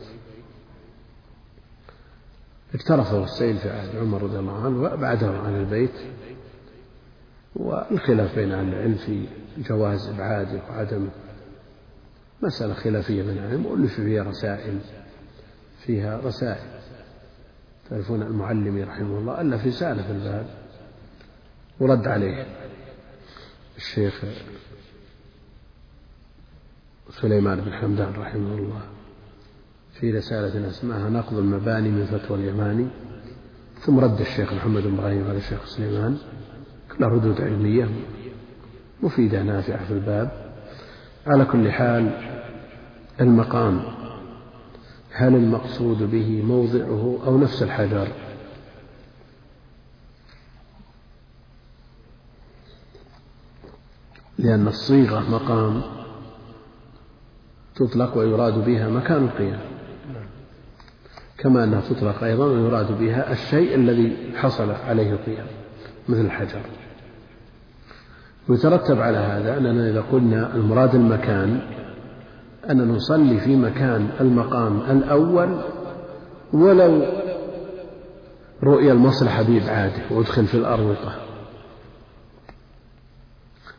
اقترفه 2.75 3.23
السيل 3.23 3.57
في 3.57 3.69
عهد 3.69 3.95
عمر 3.95 4.23
رضي 4.23 4.39
الله 4.39 4.65
عنه 4.65 4.81
وأبعده 4.81 5.27
عن 5.27 5.55
البيت. 5.55 5.95
والخلاف 7.55 8.35
بين 8.35 8.51
أهل 8.51 8.67
العلم 8.67 8.95
في 8.95 9.27
جواز 9.57 10.07
إبعاده 10.07 10.61
وعدمه 10.69 11.09
مسألة 12.41 12.73
خلافية 12.73 13.23
بين 13.23 13.37
العلم 13.37 13.65
وألف 13.65 13.95
فيها 13.95 14.23
رسائل 14.23 14.79
فيها 15.85 16.19
رسائل. 16.19 16.81
تعرفون 17.89 18.21
المعلمي 18.21 18.83
رحمه 18.83 19.19
الله 19.19 19.41
ألف 19.41 19.65
رسالة 19.65 20.03
في 20.03 20.11
الباب. 20.11 20.45
ورد 21.79 22.07
عليه 22.07 22.45
الشيخ 23.77 24.25
سليمان 27.11 27.61
بن 27.61 27.73
حمدان 27.73 28.13
رحمه 28.17 28.53
الله 28.55 28.81
في 29.93 30.11
رسالة 30.11 30.67
اسمها 30.67 31.09
نقض 31.09 31.37
المباني 31.37 31.89
من 31.89 32.05
فتوى 32.05 32.37
اليماني 32.37 32.87
ثم 33.79 33.99
رد 33.99 34.19
الشيخ 34.19 34.53
محمد 34.53 34.83
بن 34.83 34.93
إبراهيم 34.93 35.27
على 35.27 35.37
الشيخ 35.37 35.65
سليمان 35.65 36.17
كلها 36.97 37.09
ردود 37.09 37.41
علمية 37.41 37.89
مفيدة 39.03 39.43
نافعة 39.43 39.85
في 39.85 39.93
الباب. 39.93 40.51
على 41.27 41.45
كل 41.45 41.71
حال 41.71 42.11
المقام 43.21 43.83
هل 45.11 45.35
المقصود 45.35 46.03
به 46.11 46.41
موضعه 46.43 47.19
أو 47.25 47.37
نفس 47.37 47.63
الحجر؟ 47.63 48.07
لأن 54.37 54.67
الصيغة 54.67 55.29
مقام 55.29 56.00
تطلق 57.75 58.17
ويراد 58.17 58.65
بها 58.65 58.89
مكان 58.89 59.23
القيام. 59.23 59.59
كما 61.37 61.63
أنها 61.63 61.81
تطلق 61.81 62.23
أيضا 62.23 62.45
ويراد 62.45 62.99
بها 62.99 63.31
الشيء 63.31 63.75
الذي 63.75 64.17
حصل 64.35 64.71
عليه 64.71 65.11
القيام 65.11 65.47
مثل 66.09 66.21
الحجر. 66.25 66.59
ويترتب 68.49 69.01
على 69.01 69.17
هذا 69.17 69.57
أننا 69.57 69.89
إذا 69.89 70.03
قلنا 70.11 70.55
المراد 70.55 70.95
المكان 70.95 71.61
أن 72.69 72.87
نصلي 72.87 73.37
في 73.39 73.55
مكان 73.55 74.09
المقام 74.21 74.81
الأول 74.91 75.61
ولو 76.53 77.01
رؤي 78.63 78.91
المصلحة 78.91 79.43
بإبعاده 79.43 80.01
وأدخل 80.11 80.45
في 80.45 80.55
الأروقة. 80.55 81.30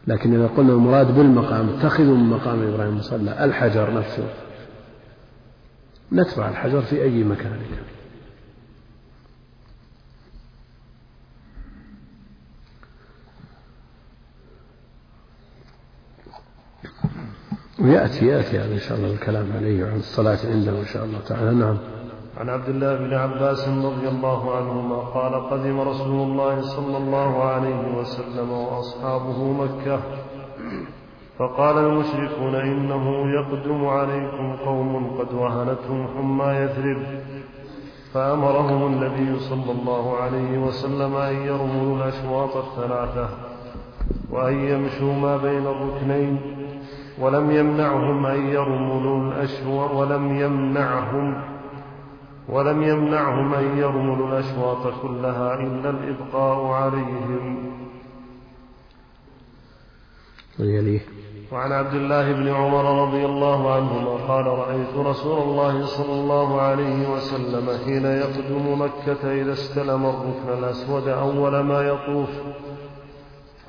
لكن 0.07 0.35
إذا 0.35 0.47
قلنا 0.47 0.73
المراد 0.73 1.15
بالمقام 1.15 1.69
اتخذوا 1.69 2.17
من 2.17 2.31
مقام 2.31 2.63
إبراهيم 2.63 2.97
مصلى 2.97 3.45
الحجر 3.45 3.95
نفسه. 3.95 4.29
نتبع 6.13 6.49
الحجر 6.49 6.83
في 6.83 7.03
أي 7.03 7.25
مكان. 7.25 7.43
كان 7.53 7.85
ويأتي 17.79 18.27
يأتي 18.27 18.59
هذا 18.59 18.75
إن 18.75 18.79
شاء 18.79 18.99
الله 18.99 19.13
الكلام 19.13 19.53
عليه 19.53 19.85
وعن 19.85 19.97
الصلاة 19.97 20.39
عنده 20.45 20.81
إن 20.81 20.87
شاء 20.87 21.05
الله 21.05 21.21
تعالى. 21.21 21.55
نعم. 21.55 21.79
عن 22.41 22.49
عبد 22.49 22.69
الله 22.69 22.97
بن 22.97 23.15
عباس 23.15 23.69
رضي 23.69 24.09
الله 24.09 24.57
عنهما 24.57 24.97
قال 24.97 25.51
قدم 25.51 25.81
رسول 25.81 26.29
الله 26.29 26.61
صلى 26.61 26.97
الله 26.97 27.43
عليه 27.45 27.99
وسلم 27.99 28.51
وأصحابه 28.51 29.53
مكة. 29.53 30.01
فقال 31.39 31.79
المشركون 31.79 32.55
إنه 32.55 33.33
يقدم 33.33 33.87
عليكم 33.87 34.57
قوم 34.57 35.17
قد 35.19 35.35
وهنتهم 35.35 36.07
حمى 36.17 36.53
يثرب. 36.55 37.03
فأمرهم 38.15 38.93
النبي 38.93 39.39
صلى 39.39 39.73
الله 39.73 40.17
عليه 40.17 40.59
وسلم 40.59 41.17
أن 41.17 41.35
يرموا 41.35 41.97
الأشواط 41.97 42.57
الثلاثة 42.57 43.29
وأن 44.31 44.55
يمشوا 44.55 45.13
ما 45.13 45.37
بين 45.37 45.67
الركنين 45.67 46.41
ولم 47.21 47.51
يمنعهم 47.51 48.27
أن 48.27 48.47
يرملوا 48.47 49.21
الأشواط 49.21 49.91
ولم 49.91 50.41
يمنعهم 50.41 51.53
ولم 52.49 52.83
يمنعهم 52.83 53.55
أن 53.55 53.79
يرملوا 53.79 54.29
الأشواط 54.29 54.95
كلها 55.03 55.55
إلا 55.55 55.91
الإبقاء 55.91 56.67
عليهم. 56.67 57.73
ويليه 60.61 61.01
وعن 61.53 61.73
عبد 61.73 61.95
الله 61.95 62.33
بن 62.33 62.49
عمر 62.49 63.03
رضي 63.03 63.25
الله 63.25 63.75
عنهما 63.75 64.11
قال 64.29 64.47
رأيت 64.47 64.95
رسول 64.97 65.43
الله 65.43 65.87
صلى 65.87 66.13
الله 66.13 66.61
عليه 66.61 67.09
وسلم 67.09 67.79
حين 67.85 68.05
يقدم 68.05 68.83
مكة 68.83 69.43
إذا 69.43 69.53
استلم 69.53 70.07
الركن 70.07 70.59
الأسود 70.59 71.09
أول 71.09 71.61
ما 71.61 71.81
يطوف 71.83 72.29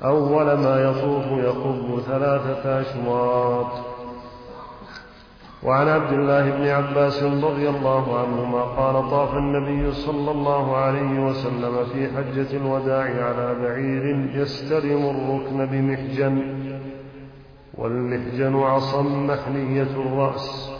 أول 0.04 0.52
ما 0.52 0.82
يطوف 0.82 1.26
يقب 1.26 2.00
ثلاثة 2.00 2.80
أشواط. 2.80 3.93
وعن 5.64 5.88
عبد 5.88 6.12
الله 6.12 6.50
بن 6.50 6.66
عباس 6.66 7.22
رضي 7.22 7.68
الله 7.68 8.18
عنهما 8.18 8.62
قال 8.62 9.10
طاف 9.10 9.34
النبي 9.34 9.92
صلى 9.92 10.30
الله 10.30 10.76
عليه 10.76 11.26
وسلم 11.26 11.84
في 11.84 12.08
حجة 12.16 12.56
الوداع 12.56 13.04
على 13.24 13.54
بعير 13.62 14.30
يستلم 14.34 15.02
الركن 15.04 15.66
بمحجن 15.66 16.42
والمحجن 17.74 18.56
عصا 18.56 19.02
محنية 19.02 19.82
الرأس. 19.82 20.70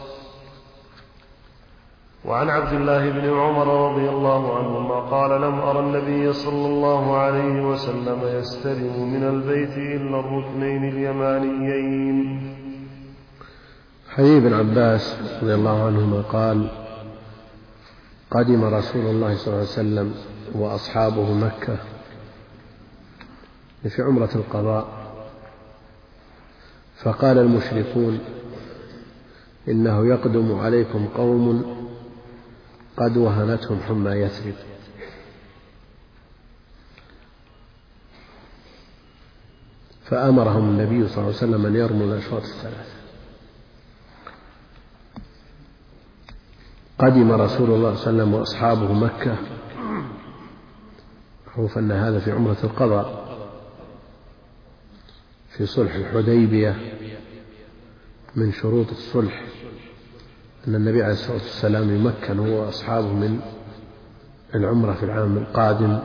وعن 2.24 2.48
عبد 2.48 2.72
الله 2.72 3.10
بن 3.10 3.30
عمر 3.30 3.90
رضي 3.90 4.08
الله 4.08 4.58
عنهما 4.58 5.00
قال 5.00 5.40
لم 5.40 5.60
أرى 5.60 5.80
النبي 5.80 6.32
صلى 6.32 6.66
الله 6.66 7.16
عليه 7.16 7.66
وسلم 7.66 8.20
يستلم 8.24 9.12
من 9.12 9.22
البيت 9.22 9.76
إلا 9.76 10.20
الركنين 10.20 10.88
اليمانيين. 10.88 12.53
حديث 14.16 14.42
بن 14.42 14.54
عباس 14.54 15.16
رضي 15.42 15.54
الله 15.54 15.86
عنهما 15.86 16.22
قال 16.22 16.68
قدم 18.30 18.64
رسول 18.64 19.06
الله 19.06 19.36
صلى 19.36 19.46
الله 19.46 19.58
عليه 19.58 19.68
وسلم 19.68 20.14
وأصحابه 20.54 21.32
مكة 21.32 21.76
في 23.88 24.02
عمرة 24.02 24.30
القضاء 24.34 24.88
فقال 26.96 27.38
المشركون 27.38 28.20
إنه 29.68 30.06
يقدم 30.06 30.58
عليكم 30.58 31.08
قوم 31.16 31.76
قد 32.96 33.16
وهنتهم 33.16 33.80
حمى 33.88 34.10
يثرب. 34.10 34.54
فأمرهم 40.04 40.68
النبي 40.68 41.08
صلى 41.08 41.16
الله 41.16 41.26
عليه 41.26 41.36
وسلم 41.36 41.66
أن 41.66 41.76
يرموا 41.76 42.06
الأشواط 42.06 42.42
الثلاثة. 42.42 43.03
قدم 46.98 47.32
رسول 47.32 47.70
الله 47.70 47.94
صلى 47.94 48.10
الله 48.10 48.22
عليه 48.22 48.22
وسلم 48.22 48.34
وأصحابه 48.34 48.92
مكة. 48.92 49.36
معروف 51.46 51.78
أن 51.78 51.92
هذا 51.92 52.18
في 52.18 52.32
عمرة 52.32 52.56
القضاء. 52.64 53.24
في 55.48 55.66
صلح 55.66 55.94
الحديبية. 55.94 56.76
من 58.36 58.52
شروط 58.52 58.90
الصلح. 58.90 59.44
أن 60.68 60.74
النبي 60.74 61.02
عليه 61.02 61.12
الصلاة 61.12 61.32
والسلام 61.32 61.90
يمكن 61.90 62.38
هو 62.38 62.64
وأصحابه 62.64 63.12
من 63.12 63.40
العمرة 64.54 64.92
في 64.92 65.02
العام 65.02 65.36
القادم. 65.36 65.98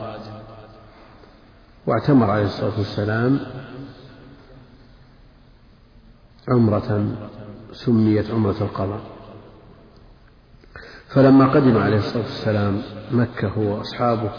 واعتمر 1.86 2.30
عليه 2.30 2.44
الصلاة 2.44 2.78
والسلام 2.78 3.40
عمرة 6.48 7.16
سميت 7.72 8.30
عمرة 8.30 8.56
القضاء. 8.60 9.19
فلما 11.10 11.46
قدم 11.46 11.76
عليه 11.76 11.98
الصلاة 11.98 12.22
والسلام 12.22 12.82
مكة 13.10 13.48
هو 13.48 13.62
وأصحابه 13.62 14.30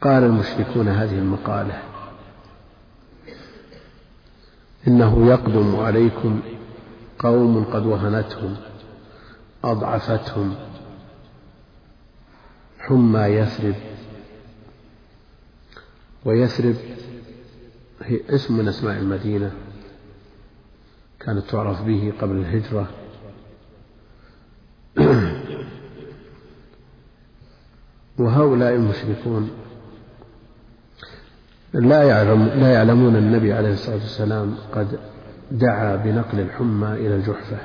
قال 0.00 0.24
المشركون 0.24 0.88
هذه 0.88 1.18
المقالة 1.18 1.82
إنه 4.88 5.26
يقدم 5.26 5.76
عليكم 5.76 6.40
قوم 7.18 7.64
قد 7.64 7.86
وهنتهم 7.86 8.56
أضعفتهم 9.64 10.54
حمى 12.78 13.20
يثرب. 13.20 13.74
ويثرب 16.24 16.76
هي 18.02 18.20
اسم 18.30 18.58
من 18.58 18.68
أسماء 18.68 18.98
المدينة 18.98 19.52
كانت 21.20 21.50
تعرف 21.50 21.82
به 21.82 22.12
قبل 22.20 22.36
الهجرة. 22.36 23.05
وهؤلاء 28.18 28.74
المشركون 28.74 29.50
لا 31.72 32.02
يعلم 32.02 32.44
لا 32.44 32.72
يعلمون 32.72 33.16
النبي 33.16 33.52
عليه 33.52 33.72
الصلاة 33.72 33.94
والسلام 33.94 34.56
قد 34.72 34.98
دعا 35.50 35.96
بنقل 35.96 36.40
الحمى 36.40 36.92
إلى 36.92 37.14
الجحفة. 37.14 37.58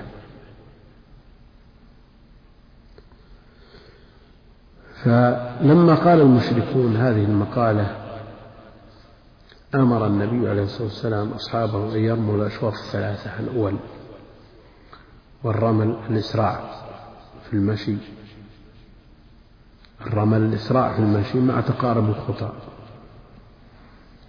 فلما 5.03 5.95
قال 5.95 6.21
المشركون 6.21 6.95
هذه 6.95 7.23
المقالة 7.23 7.97
أمر 9.75 10.07
النبي 10.07 10.49
عليه 10.49 10.63
الصلاة 10.63 10.83
والسلام 10.83 11.31
أصحابه 11.31 11.95
أن 11.95 11.99
يرموا 11.99 12.35
الأشواط 12.35 12.73
الثلاثة 12.73 13.39
الأول 13.39 13.75
والرمل 15.43 15.95
الإسراع. 16.09 16.81
في 17.51 17.57
المشي 17.57 17.95
الرمل 20.01 20.41
الإسراع 20.41 20.93
في 20.93 20.99
المشي 20.99 21.39
مع 21.39 21.61
تقارب 21.61 22.09
الخطى 22.09 22.53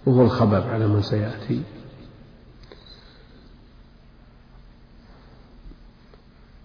وهو 0.05 0.21
الخبب 0.21 0.67
على 0.67 0.87
ما 0.87 1.01
سيأتي. 1.01 1.61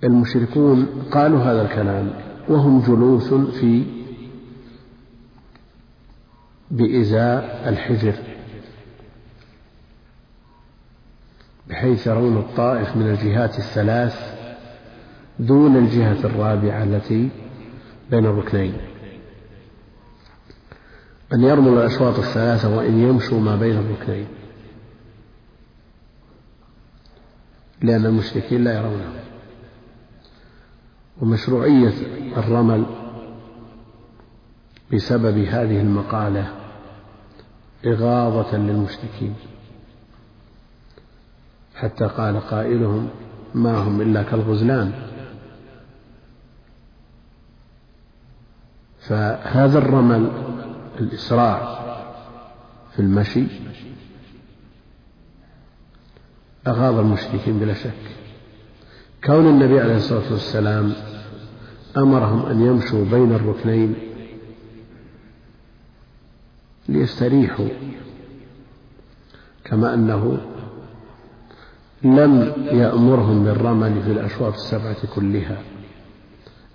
المشركون 0.05 0.87
قالوا 1.11 1.41
هذا 1.41 1.63
الكلام 1.63 2.11
وهم 2.49 2.81
جلوس 2.81 3.35
في 3.35 3.85
بإزاء 6.71 7.69
الحجر 7.69 8.15
بحيث 11.69 12.07
يرون 12.07 12.37
الطائف 12.37 12.97
من 12.97 13.11
الجهات 13.11 13.59
الثلاث 13.59 14.38
دون 15.39 15.77
الجهة 15.77 16.25
الرابعة 16.25 16.85
التي 16.85 17.29
بين 18.11 18.27
الركنين. 18.27 18.75
أن 21.33 21.45
يرموا 21.45 21.73
الأشواط 21.73 22.19
الثلاثة 22.19 22.77
وإن 22.77 22.99
يمشوا 22.99 23.41
ما 23.41 23.57
بين 23.57 23.79
الركنين. 23.79 24.27
لأن 27.83 28.07
المشركين 28.07 28.65
لا 28.65 28.75
يرونه 28.75 29.13
ومشروعية 31.21 31.93
الرمل 32.37 32.87
بسبب 34.93 35.39
هذه 35.39 35.81
المقالة 35.81 36.49
إغاظة 37.87 38.57
للمشركين. 38.57 39.35
حتى 41.75 42.05
قال 42.05 42.41
قائلهم 42.41 43.09
ما 43.55 43.79
هم 43.79 44.01
إلا 44.01 44.23
كالغزلان. 44.23 44.93
فهذا 49.01 49.79
الرمل 49.79 50.31
الإسراع 51.01 51.79
في 52.93 52.99
المشي 53.03 53.45
أغاظ 56.67 56.99
المشركين 56.99 57.59
بلا 57.59 57.75
شك. 57.75 57.93
كون 59.25 59.47
النبي 59.47 59.81
عليه 59.81 59.97
الصلاة 59.97 60.33
والسلام 60.33 60.93
أمرهم 61.97 62.47
أن 62.47 62.67
يمشوا 62.67 63.05
بين 63.05 63.33
الركنين 63.33 63.95
ليستريحوا 66.89 67.69
كما 69.65 69.95
أنه 69.95 70.39
لم 72.03 72.53
يأمرهم 72.73 73.45
بالرمل 73.45 74.03
في 74.03 74.13
الأشواط 74.13 74.53
السبعة 74.53 75.15
كلها 75.15 75.63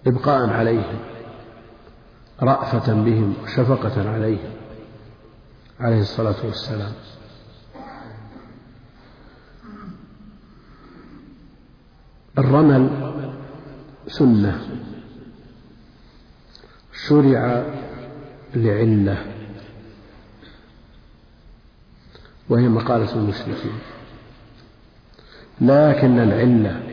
إبقاء 0.07 0.49
عليهم. 0.49 0.99
رأفة 2.41 2.93
بهم 2.93 3.33
وشفقة 3.43 4.09
عليهم 4.09 4.53
عليه 5.79 6.01
الصلاة 6.01 6.45
والسلام. 6.45 6.93
الرمل 12.37 12.89
سنة 14.07 14.69
شرع 17.07 17.65
لعلة 18.55 19.25
وهي 22.49 22.67
مقالة 22.67 23.15
المشركين. 23.15 23.79
لكن 25.61 26.19
العلة 26.19 26.83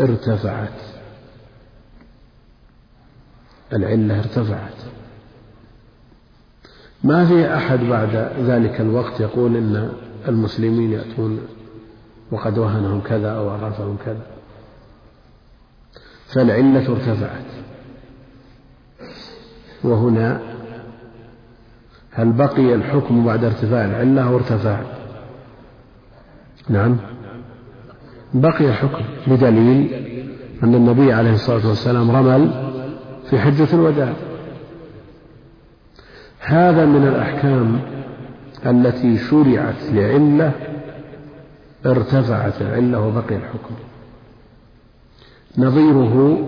ارتفعت. 0.00 0.85
العلة 3.72 4.18
ارتفعت. 4.18 4.76
ما 7.04 7.24
في 7.24 7.54
أحد 7.54 7.78
بعد 7.80 8.32
ذلك 8.40 8.80
الوقت 8.80 9.20
يقول 9.20 9.56
إن 9.56 9.92
المسلمين 10.28 10.92
يأتون 10.92 11.40
وقد 12.30 12.58
وهنهم 12.58 13.00
كذا 13.00 13.30
أو 13.30 13.50
عرفهم 13.50 13.96
كذا. 14.04 14.26
فالعلة 16.26 16.92
ارتفعت. 16.92 17.66
وهنا 19.84 20.40
هل 22.10 22.32
بقي 22.32 22.74
الحكم 22.74 23.24
بعد 23.24 23.44
ارتفاع 23.44 23.84
العلة 23.84 24.28
أو 24.28 24.36
ارتفع 24.36 24.80
نعم. 26.68 26.96
بقي 28.34 28.68
الحكم 28.68 29.04
بدليل 29.26 29.92
أن 30.62 30.74
النبي 30.74 31.12
عليه 31.12 31.32
الصلاة 31.32 31.68
والسلام 31.68 32.10
رمل 32.10 32.65
في 33.30 33.38
حجة 33.38 33.68
الوداع. 33.72 34.12
هذا 36.40 36.86
من 36.86 37.08
الأحكام 37.08 37.80
التي 38.66 39.18
شرعت 39.18 39.82
لعلة 39.82 40.52
ارتفعت 41.86 42.62
العلة 42.62 43.00
وبقي 43.00 43.36
الحكم. 43.36 43.74
نظيره 45.58 46.38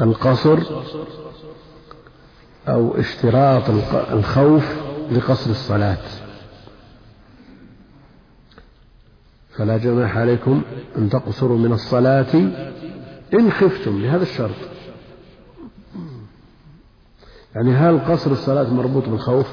القصر 0.00 0.58
أو 2.68 3.00
اشتراط 3.00 3.62
الخوف 4.12 4.74
لقصر 5.12 5.50
الصلاة. 5.50 6.02
فلا 9.50 9.76
جناح 9.76 10.16
عليكم 10.16 10.62
أن 10.98 11.08
تقصروا 11.08 11.58
من 11.58 11.72
الصلاة 11.72 12.50
إن 13.38 13.52
خفتم 13.52 14.02
بهذا 14.02 14.22
الشرط. 14.22 14.56
يعني 17.54 17.72
هل 17.72 17.98
قصر 18.12 18.30
الصلاة 18.30 18.74
مربوط 18.74 19.08
بالخوف؟ 19.08 19.46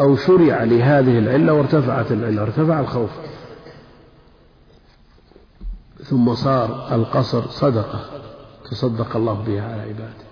أو 0.00 0.16
شرع 0.16 0.64
لهذه 0.64 1.18
العلة 1.18 1.52
وارتفعت 1.52 2.12
العلة 2.12 2.42
ارتفع 2.42 2.80
الخوف. 2.80 3.10
ثم 6.04 6.34
صار 6.34 6.94
القصر 6.94 7.48
صدقة 7.48 8.00
تصدق 8.70 9.16
الله 9.16 9.32
بها 9.32 9.72
على 9.72 9.82
عباده. 9.82 10.28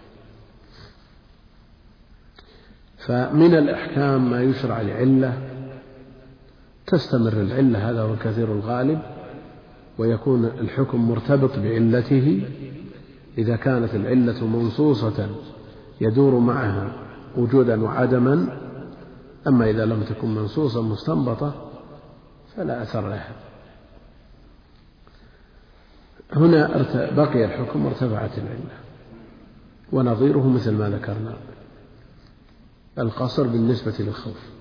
فمن 2.99 3.55
الأحكام 3.55 4.31
ما 4.31 4.43
يشرع 4.43 4.81
لعلة 4.81 5.43
تستمر 6.87 7.33
العلة 7.33 7.91
هذا 7.91 8.03
هو 8.03 8.15
الكثير 8.15 8.53
الغالب. 8.53 9.16
ويكون 9.99 10.45
الحكم 10.45 11.09
مرتبط 11.09 11.59
بعلته 11.59 12.49
إذا 13.39 13.57
كانت 13.57 13.95
العلة 13.95 14.47
منصوصة 14.47 15.29
يدور 16.01 16.39
معها 16.39 16.93
وجودا 17.37 17.83
وعدما 17.83 18.59
أما 19.47 19.71
إذا 19.71 19.85
لم 19.85 20.03
تكن 20.03 20.35
منصوصة 20.35 20.83
مستنبطة 20.83 21.71
فلا 22.57 22.83
أثر 22.83 23.09
لها. 23.09 23.33
هنا 26.33 26.87
بقي 27.17 27.45
الحكم 27.45 27.87
وارتفعت 27.87 28.39
العلة 28.39 28.79
ونظيره 29.93 30.49
مثل 30.49 30.73
ما 30.73 30.91
ذكرنا 30.91 31.37
القصر 32.99 33.47
بالنسبة 33.47 33.95
للخوف. 33.99 34.57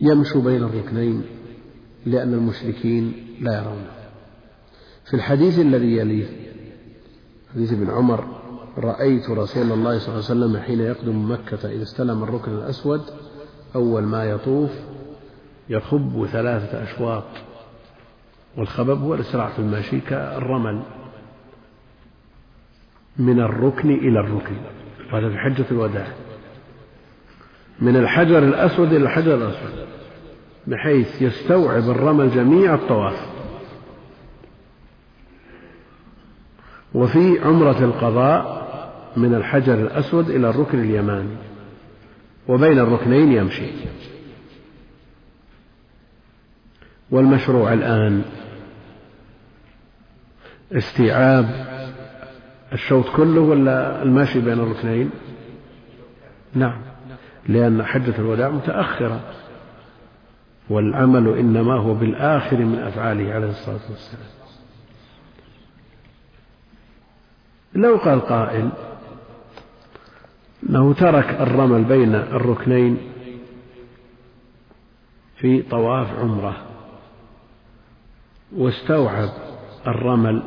يمشوا 0.00 0.42
بين 0.42 0.62
الركنين 0.62 1.22
لأن 2.06 2.34
المشركين 2.34 3.12
لا 3.40 3.58
يرونه 3.58 3.90
في 5.04 5.14
الحديث 5.14 5.58
الذي 5.58 5.96
يليه 5.96 6.26
حديث 7.54 7.72
ابن 7.72 7.90
عمر 7.90 8.24
رأيت 8.78 9.30
رسول 9.30 9.72
الله 9.72 9.98
صلى 9.98 10.08
الله 10.08 10.30
عليه 10.30 10.40
وسلم 10.40 10.56
حين 10.56 10.80
يقدم 10.80 11.32
مكة 11.32 11.70
إذا 11.70 11.82
استلم 11.82 12.22
الركن 12.22 12.52
الأسود 12.52 13.02
أول 13.74 14.02
ما 14.02 14.24
يطوف 14.24 14.70
يخب 15.68 16.28
ثلاثة 16.32 16.82
أشواط 16.82 17.24
والخبب 18.56 19.02
هو 19.02 19.14
الإسراع 19.14 19.48
في 19.48 19.58
المشي 19.58 20.00
كالرمل 20.00 20.82
من 23.18 23.40
الركن 23.40 23.90
إلى 23.90 24.20
الركن 24.20 24.56
هذا 25.12 25.28
في 25.28 25.38
حجة 25.38 25.64
الوداع. 25.70 26.06
من 27.80 27.96
الحجر 27.96 28.38
الأسود 28.38 28.92
إلى 28.92 29.04
الحجر 29.04 29.34
الأسود. 29.34 29.86
بحيث 30.66 31.22
يستوعب 31.22 31.90
الرمل 31.90 32.30
جميع 32.30 32.74
الطواف. 32.74 33.26
وفي 36.94 37.38
عمرة 37.44 37.84
القضاء 37.84 38.66
من 39.16 39.34
الحجر 39.34 39.74
الأسود 39.74 40.30
إلى 40.30 40.50
الركن 40.50 40.80
اليماني 40.80 41.36
وبين 42.48 42.78
الركنين 42.78 43.32
يمشي. 43.32 43.70
والمشروع 47.10 47.72
الآن 47.72 48.22
استيعاب 50.72 51.66
الشوط 52.72 53.08
كله 53.16 53.40
ولا 53.40 54.02
الماشي 54.02 54.40
بين 54.40 54.60
الركنين؟ 54.60 55.10
نعم 56.54 56.80
لأن 57.48 57.82
حجة 57.82 58.14
الوداع 58.18 58.48
متأخرة. 58.48 59.20
والعمل 60.70 61.38
إنما 61.38 61.74
هو 61.74 61.94
بالآخر 61.94 62.56
من 62.56 62.78
أفعاله 62.78 63.32
عليه 63.32 63.50
الصلاة 63.50 63.90
والسلام. 63.90 64.36
لو 67.74 67.96
قال 67.96 68.20
قائل 68.20 68.70
أنه 70.68 70.94
ترك 70.94 71.28
الرمل 71.40 71.84
بين 71.84 72.14
الركنين 72.14 72.98
في 75.36 75.62
طواف 75.62 76.18
عمرة 76.18 76.56
واستوعب 78.56 79.28
الرمل 79.86 80.42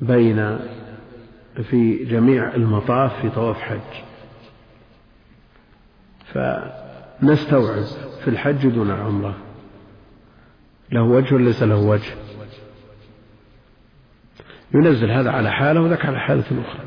بين 0.00 0.58
في 1.70 2.04
جميع 2.04 2.54
المطاف 2.54 3.20
في 3.20 3.30
طواف 3.30 3.56
حج 3.56 4.02
فنستوعب 7.20 7.82
في 8.24 8.28
الحج 8.28 8.68
دون 8.68 8.90
العمرة 8.90 9.36
له 10.92 11.02
وجه 11.02 11.34
وليس 11.34 11.62
له 11.62 11.76
وجه. 11.76 12.14
ينزل 14.74 15.10
هذا 15.10 15.30
على 15.30 15.50
حالة 15.50 15.80
وذاك 15.80 16.06
على 16.06 16.20
حالة 16.20 16.44
أخرى. 16.44 16.84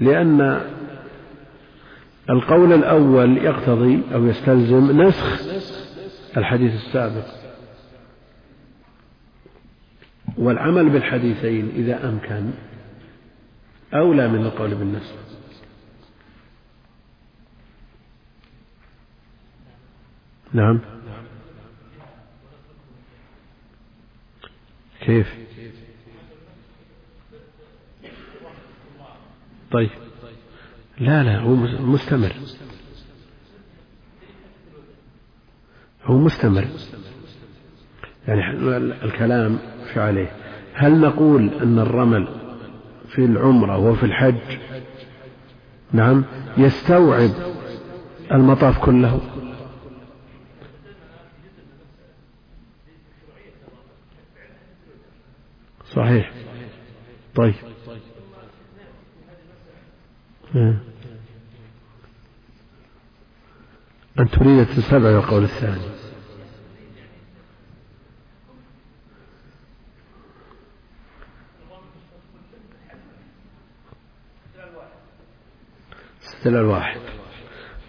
لأن 0.00 0.60
القول 2.30 2.72
الأول 2.72 3.36
يقتضي 3.36 4.02
أو 4.14 4.26
يستلزم 4.26 5.02
نسخ 5.02 5.42
الحديث 6.36 6.74
السابق. 6.74 7.26
والعمل 10.38 10.90
بالحديثين 10.90 11.72
إذا 11.76 12.08
أمكن 12.08 12.50
أولى 13.94 14.28
من 14.28 14.46
القول 14.46 14.74
بالنسخ. 14.74 15.14
نعم. 20.52 20.80
كيف؟ 25.00 25.34
طيب. 29.70 29.90
لا 30.98 31.22
لا 31.22 31.38
هو 31.38 31.54
مستمر. 31.86 32.32
هو 36.04 36.18
مستمر. 36.18 36.64
يعني 38.28 38.56
الكلام 39.04 39.58
في 39.92 40.00
عليه. 40.00 40.32
هل 40.74 41.00
نقول 41.00 41.50
أن 41.62 41.78
الرمل 41.78 42.28
في 43.08 43.24
العمرة 43.24 43.78
وفي 43.78 44.02
الحج 44.02 44.58
نعم 45.92 46.24
يستوعب 46.56 47.30
المطاف 48.32 48.78
كله؟ 48.78 49.20
صحيح. 55.98 56.32
طيب. 57.34 57.54
آه. 60.56 60.76
أن 64.18 64.30
تريد 64.30 64.66
تستبعد 64.66 65.14
القول 65.14 65.44
الثاني. 65.44 65.82
استدلال 76.22 76.64
واحد 76.64 77.00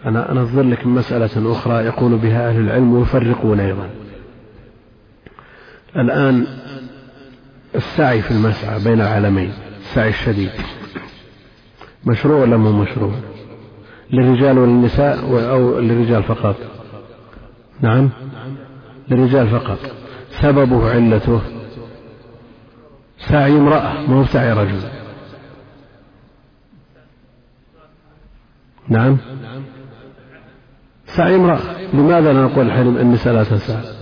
أنا 0.05 0.31
أنظر 0.31 0.63
لك 0.63 0.85
مسألة 0.85 1.51
أخرى 1.51 1.85
يقول 1.85 2.17
بها 2.17 2.49
أهل 2.49 2.59
العلم 2.61 2.93
ويفرقون 2.93 3.59
أيضا. 3.59 3.89
الآن 5.95 6.47
السعي 7.79 8.21
في 8.21 8.31
المسعى 8.31 8.83
بين 8.83 9.01
العالمين 9.01 9.53
السعي 9.79 10.09
الشديد. 10.09 10.51
مشروع 12.05 12.41
ولا 12.41 12.57
مو 12.57 12.71
مشروع؟ 12.71 13.13
للرجال 14.11 14.57
وللنساء 14.57 15.19
أو 15.49 15.79
للرجال 15.79 16.23
فقط؟ 16.23 16.55
نعم. 17.81 18.09
للرجال 19.09 19.47
فقط. 19.47 19.79
سببه 20.31 20.91
علته؟ 20.91 21.41
سعي 23.17 23.51
امرأة 23.51 24.07
ما 24.07 24.19
هو 24.19 24.25
سعي 24.25 24.53
رجل. 24.53 24.81
نعم. 28.89 29.17
سعي 31.05 31.35
امرأة 31.35 31.59
لماذا 31.93 32.33
لا 32.33 32.43
نقول 32.43 32.65
الحين 32.65 32.87
النساء 32.97 33.33
لا 33.33 33.43
تسعى 33.43 33.98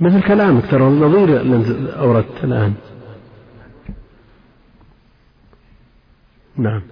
مثل 0.00 0.22
كلامك 0.22 0.70
ترى 0.70 0.84
نظير 0.84 1.40
اللي 1.40 1.92
أوردت 1.98 2.44
الآن. 2.44 2.74
نعم. 6.56 6.82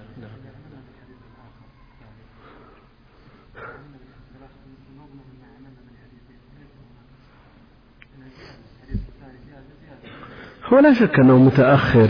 هو 10.65 10.79
لا 10.79 10.93
شك 10.93 11.19
أنه 11.19 11.37
متأخر 11.37 12.09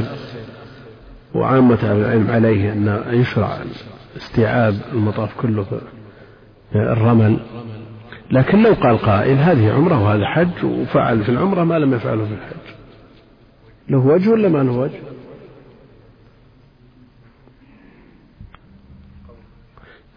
وعامة 1.34 1.91
العلم 1.91 2.32
عليه 2.32 2.74
أن 2.74 3.04
يشرع 3.08 3.58
استيعاب 4.18 4.76
المطاف 4.93 5.41
كله 5.41 5.82
الرمل. 6.76 7.39
لكن 8.32 8.64
لو 8.64 8.74
قال 8.74 8.98
قائل 8.98 9.38
هذه 9.38 9.72
عمرة 9.72 10.04
وهذا 10.04 10.26
حج 10.26 10.66
وفعل 10.66 11.24
في 11.24 11.30
العمرة 11.30 11.64
ما 11.64 11.80
لم 11.80 11.94
يفعله 11.94 12.26
في 12.26 12.34
الحج. 12.34 12.76
له 13.90 13.98
وجه 13.98 14.30
ولا 14.30 14.50
ما 14.50 14.64
له 14.64 14.72
وجه؟ 14.72 15.00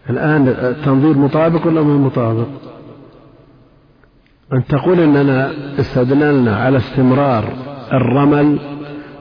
الآن 0.09 0.47
التنظير 0.47 1.17
مطابق 1.17 1.67
ولا 1.67 1.81
ما 1.81 1.97
مطابق؟ 1.97 2.47
أن 4.53 4.65
تقول 4.65 4.99
أننا 4.99 5.51
استدللنا 5.79 6.57
على 6.57 6.77
استمرار 6.77 7.53
الرمل 7.93 8.59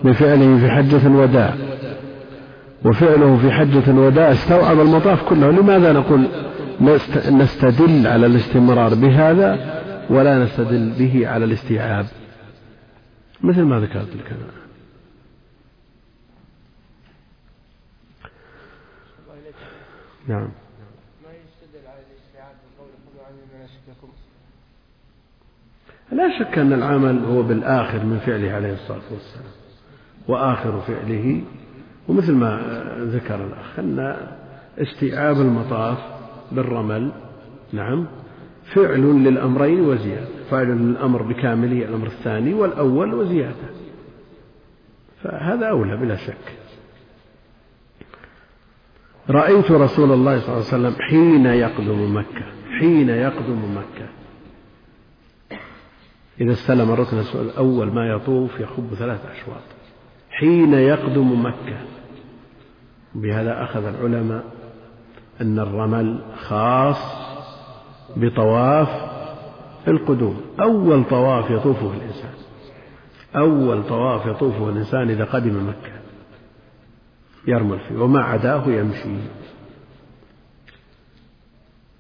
بفعله 0.05 0.59
في 0.59 0.71
حجة 0.71 1.07
الوداع 1.07 1.55
وفعله 2.85 3.37
في 3.37 3.51
حجة 3.51 3.91
الوداع 3.91 4.33
استوعب 4.33 4.81
المطاف 4.81 5.23
كله 5.29 5.51
لماذا 5.51 5.93
نقول 5.93 6.29
نستدل 7.31 8.07
على 8.07 8.27
الاستمرار 8.27 8.95
بهذا 8.95 9.81
ولا 10.11 10.45
نستدل 10.45 10.93
به 10.99 11.29
على 11.29 11.45
الاستيعاب. 11.45 12.07
مثل 13.43 13.63
ما 13.63 13.81
ذكرت 13.81 14.17
لك 14.17 14.33
أنا 14.33 14.59
نعم. 20.29 20.49
لا 26.13 26.39
شك 26.39 26.59
أن 26.59 26.73
العمل 26.73 27.25
هو 27.25 27.43
بالآخر 27.43 28.05
من 28.05 28.19
فعله 28.19 28.51
عليه 28.53 28.73
الصلاة 28.73 29.01
والسلام 29.13 29.53
وآخر 30.29 30.81
فعله 30.81 31.43
ومثل 32.09 32.33
ما 32.33 32.61
ذكر 32.99 33.47
الأخ 33.47 33.79
أن 33.79 34.17
استيعاب 34.79 35.41
المطاف 35.41 36.18
بالرمل 36.53 37.13
نعم. 37.73 38.07
فعل 38.75 39.25
للأمرين 39.25 39.81
وزيادة. 39.81 40.29
فعل 40.51 40.67
للأمر 40.67 41.23
بكامله 41.23 41.85
الأمر 41.85 42.07
الثاني 42.07 42.55
والأول 42.55 43.15
وزيادة. 43.15 43.69
فهذا 45.23 45.67
أولى 45.67 45.97
بلا 45.97 46.17
شك. 46.17 46.53
رأيت 49.31 49.71
رسول 49.71 50.13
الله 50.13 50.41
صلى 50.41 50.49
الله 50.49 50.67
عليه 50.73 50.89
وسلم 50.89 50.97
حين 51.01 51.47
يقدم 51.47 52.17
مكة 52.17 52.59
حين 52.79 53.09
يقدم 53.09 53.77
مكة. 53.77 54.09
إذا 56.41 56.53
استلم 56.53 56.91
الركن 56.91 57.17
الأول 57.35 57.93
ما 57.93 58.09
يطوف 58.09 58.61
يخب 58.61 58.95
ثلاث 58.95 59.21
أشواط. 59.27 59.63
حين 60.31 60.75
يقدم 60.75 61.47
مكة. 61.47 61.79
بهذا 63.15 63.63
أخذ 63.63 63.85
العلماء 63.85 64.45
أن 65.41 65.59
الرمل 65.59 66.19
خاص 66.37 66.97
بطواف 68.17 68.89
القدوم. 69.89 70.41
أول 70.61 71.05
طواف 71.05 71.51
يطوفه 71.51 71.93
الإنسان. 71.93 72.31
أول 73.37 73.85
طواف 73.89 74.27
يطوفه 74.27 74.69
الإنسان 74.69 75.11
إذا 75.11 75.25
قدم 75.25 75.69
مكة. 75.69 75.93
يرمل 77.47 77.79
فيه 77.81 77.97
وما 77.97 78.23
عداه 78.23 78.67
يمشي. 78.67 79.17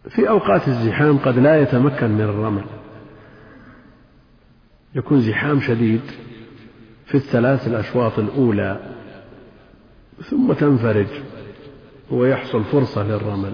في 0.08 0.28
أوقات 0.28 0.68
الزحام 0.68 1.18
قد 1.18 1.38
لا 1.38 1.62
يتمكن 1.62 2.10
من 2.10 2.20
الرمل. 2.20 2.64
يكون 4.94 5.20
زحام 5.20 5.60
شديد 5.60 6.00
في 7.06 7.14
الثلاث 7.14 7.66
الأشواط 7.66 8.18
الأولى 8.18 8.80
ثم 10.22 10.52
تنفرج. 10.52 11.06
ويحصل 12.10 12.64
فرصة 12.64 13.02
للرمل. 13.02 13.52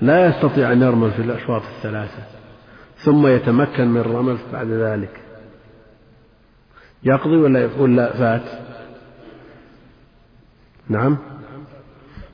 لا 0.00 0.26
يستطيع 0.26 0.72
أن 0.72 0.82
يرمل 0.82 1.10
في 1.10 1.22
الأشواط 1.22 1.62
الثلاثة 1.62 2.22
ثم 2.96 3.26
يتمكن 3.26 3.88
من 3.88 4.00
الرمل 4.00 4.38
بعد 4.52 4.66
ذلك. 4.66 5.20
يقضي 7.02 7.36
ولا 7.36 7.60
يقول 7.60 7.96
لا 7.96 8.12
فات؟ 8.12 8.60
نعم. 10.88 11.18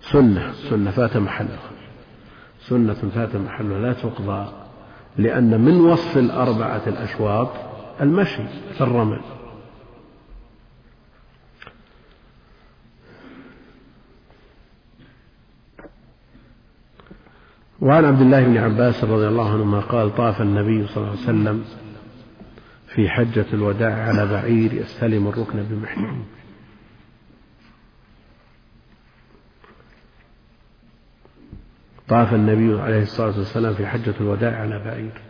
سنة 0.01 0.53
سنة 0.53 0.91
فات 0.91 1.16
محلها 1.16 1.70
سنة 2.61 2.95
فات 2.95 3.37
محلها 3.37 3.78
لا 3.78 3.93
تقضى 3.93 4.53
لأن 5.16 5.61
من 5.61 5.80
وصف 5.80 6.18
الأربعة 6.18 6.82
الأشواط 6.87 7.49
المشي 8.01 8.43
في 8.74 8.80
الرمل. 8.80 9.20
وعن 17.87 18.05
عبد 18.05 18.20
الله 18.20 18.45
بن 18.45 18.57
عباس 18.57 19.05
رضي 19.05 19.28
الله 19.28 19.53
عنهما 19.53 19.80
قال 19.80 20.14
طاف 20.14 20.43
النبي 20.43 20.87
صلى 20.87 20.97
الله 20.97 21.11
عليه 21.11 21.20
وسلم 21.20 21.64
في 22.95 23.09
حجة 23.09 23.47
الوداع 23.53 23.95
على 23.95 24.26
بعير 24.26 24.72
يستلم 24.72 25.28
الركن 25.28 25.62
بمحجن 25.62 26.24
طاف 32.09 32.34
النبي 32.34 32.80
عليه 32.80 33.03
الصلاة 33.03 33.39
والسلام 33.39 33.74
في 33.74 33.87
حجة 33.87 34.14
الوداع 34.20 34.61
على 34.61 34.78
بعير 34.78 35.22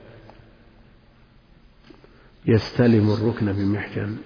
يستلم 2.46 3.10
الركن 3.10 3.52
بمحجن 3.52 4.16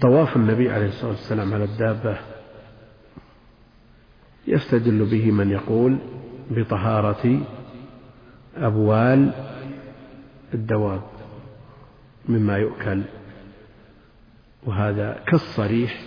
طواف 0.00 0.36
النبي 0.36 0.70
عليه 0.70 0.86
الصلاة 0.86 1.10
والسلام 1.10 1.54
على 1.54 1.64
الدابة 1.64 2.39
يستدل 4.46 5.04
به 5.04 5.30
من 5.30 5.50
يقول 5.50 5.98
بطهارة 6.50 7.40
أبوال 8.56 9.32
الدواب 10.54 11.02
مما 12.28 12.56
يؤكل 12.56 13.02
وهذا 14.66 15.20
كالصريح 15.26 16.00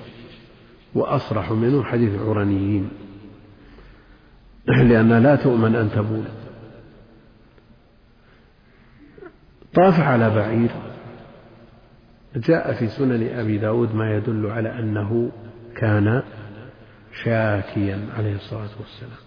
وأصرح 0.95 1.51
منه 1.51 1.83
حديث 1.83 2.15
العرنيين 2.15 2.89
لأنها 4.67 5.19
لا 5.19 5.35
تؤمن 5.35 5.75
أن 5.75 5.91
تبول. 5.91 6.23
طاف 9.73 9.99
على 9.99 10.29
بعير 10.29 10.69
جاء 12.35 12.73
في 12.73 12.87
سنن 12.87 13.27
أبي 13.27 13.57
داود 13.57 13.95
ما 13.95 14.15
يدل 14.15 14.45
على 14.45 14.79
أنه 14.79 15.31
كان 15.75 16.23
شاكيا 17.23 18.07
عليه 18.17 18.35
الصلاة 18.35 18.69
والسلام. 18.79 19.19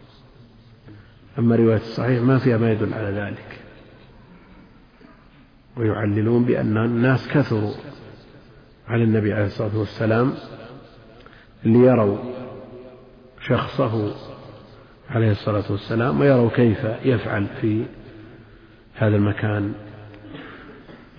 أما 1.38 1.56
رواية 1.56 1.76
الصحيح 1.76 2.22
ما 2.22 2.38
فيها 2.38 2.58
ما 2.58 2.72
يدل 2.72 2.94
على 2.94 3.10
ذلك. 3.10 3.60
ويعللون 5.76 6.44
بأن 6.44 6.76
الناس 6.76 7.28
كثروا 7.28 7.74
على 8.88 9.04
النبي 9.04 9.32
عليه 9.32 9.46
الصلاة 9.46 9.78
والسلام 9.78 10.34
ليروا 11.64 12.18
شخصه 13.40 14.14
عليه 15.10 15.30
الصلاة 15.30 15.72
والسلام 15.72 16.20
ويروا 16.20 16.50
كيف 16.50 16.84
يفعل 17.04 17.46
في 17.60 17.86
هذا 18.94 19.16
المكان 19.16 19.74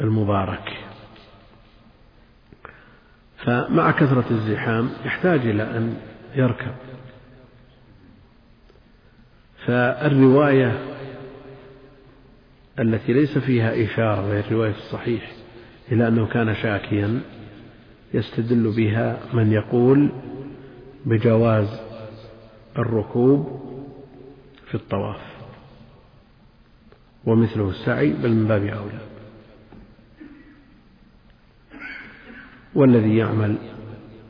المبارك. 0.02 0.74
فمع 3.46 3.92
كثرة 3.92 4.26
الزحام 4.32 4.90
يحتاج 5.06 5.40
إلى 5.40 5.64
أن 5.64 5.98
يركب. 6.36 6.76
فالرواية 9.66 10.80
التي 12.80 13.14
ليس 13.14 13.38
فيها 13.38 13.86
إشارة 13.86 14.30
وهي 14.30 14.40
الرواية 14.40 14.76
الصحيح 14.76 15.32
إلى 15.92 16.08
أنه 16.08 16.28
كان 16.28 16.56
شاكيا 16.56 17.22
يستدل 18.14 18.74
بها 18.78 19.20
من 19.34 19.52
يقول 19.52 20.10
بجواز 21.06 21.80
الركوب 22.78 23.62
في 24.68 24.76
الطواف. 24.76 25.22
ومثله 27.26 27.70
السعي 27.70 28.10
بل 28.10 28.30
من 28.30 28.48
باب 28.48 28.66
أولى. 28.66 29.00
والذي 32.76 33.18
يعمل 33.18 33.58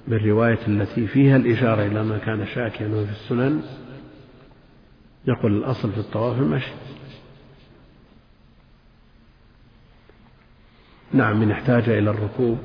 بالرواية 0.08 0.68
التي 0.68 1.08
فيها 1.08 1.36
الإشارة 1.36 1.86
إلى 1.86 2.04
ما 2.04 2.18
كان 2.18 2.48
شاكيا 2.48 2.88
وفي 2.88 3.12
السنن 3.12 3.62
يقول 5.28 5.58
الأصل 5.58 5.92
في 5.92 5.98
الطواف 5.98 6.40
المشي. 6.40 6.72
نعم 11.14 11.40
من 11.40 11.52
احتاج 11.52 11.90
إلى 11.90 12.10
الركوب 12.10 12.58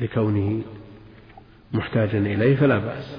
لكونه 0.00 0.62
محتاجا 1.72 2.18
إليه 2.18 2.56
فلا 2.56 2.78
بأس. 2.78 3.16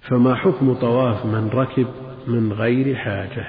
فما 0.00 0.34
حكم 0.34 0.74
طواف 0.74 1.26
من 1.26 1.48
ركب 1.48 1.88
من 2.26 2.52
غير 2.52 2.96
حاجة؟ 2.96 3.48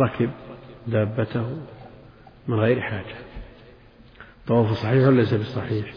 ركب 0.00 0.30
دابته 0.86 1.56
من 2.48 2.60
غير 2.60 2.80
حاجة. 2.80 3.29
طواف 4.50 4.72
صحيح 4.72 5.06
ولا 5.06 5.20
ليس 5.20 5.34
بصحيح؟ 5.34 5.94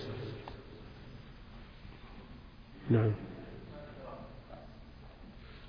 نعم. 2.90 3.12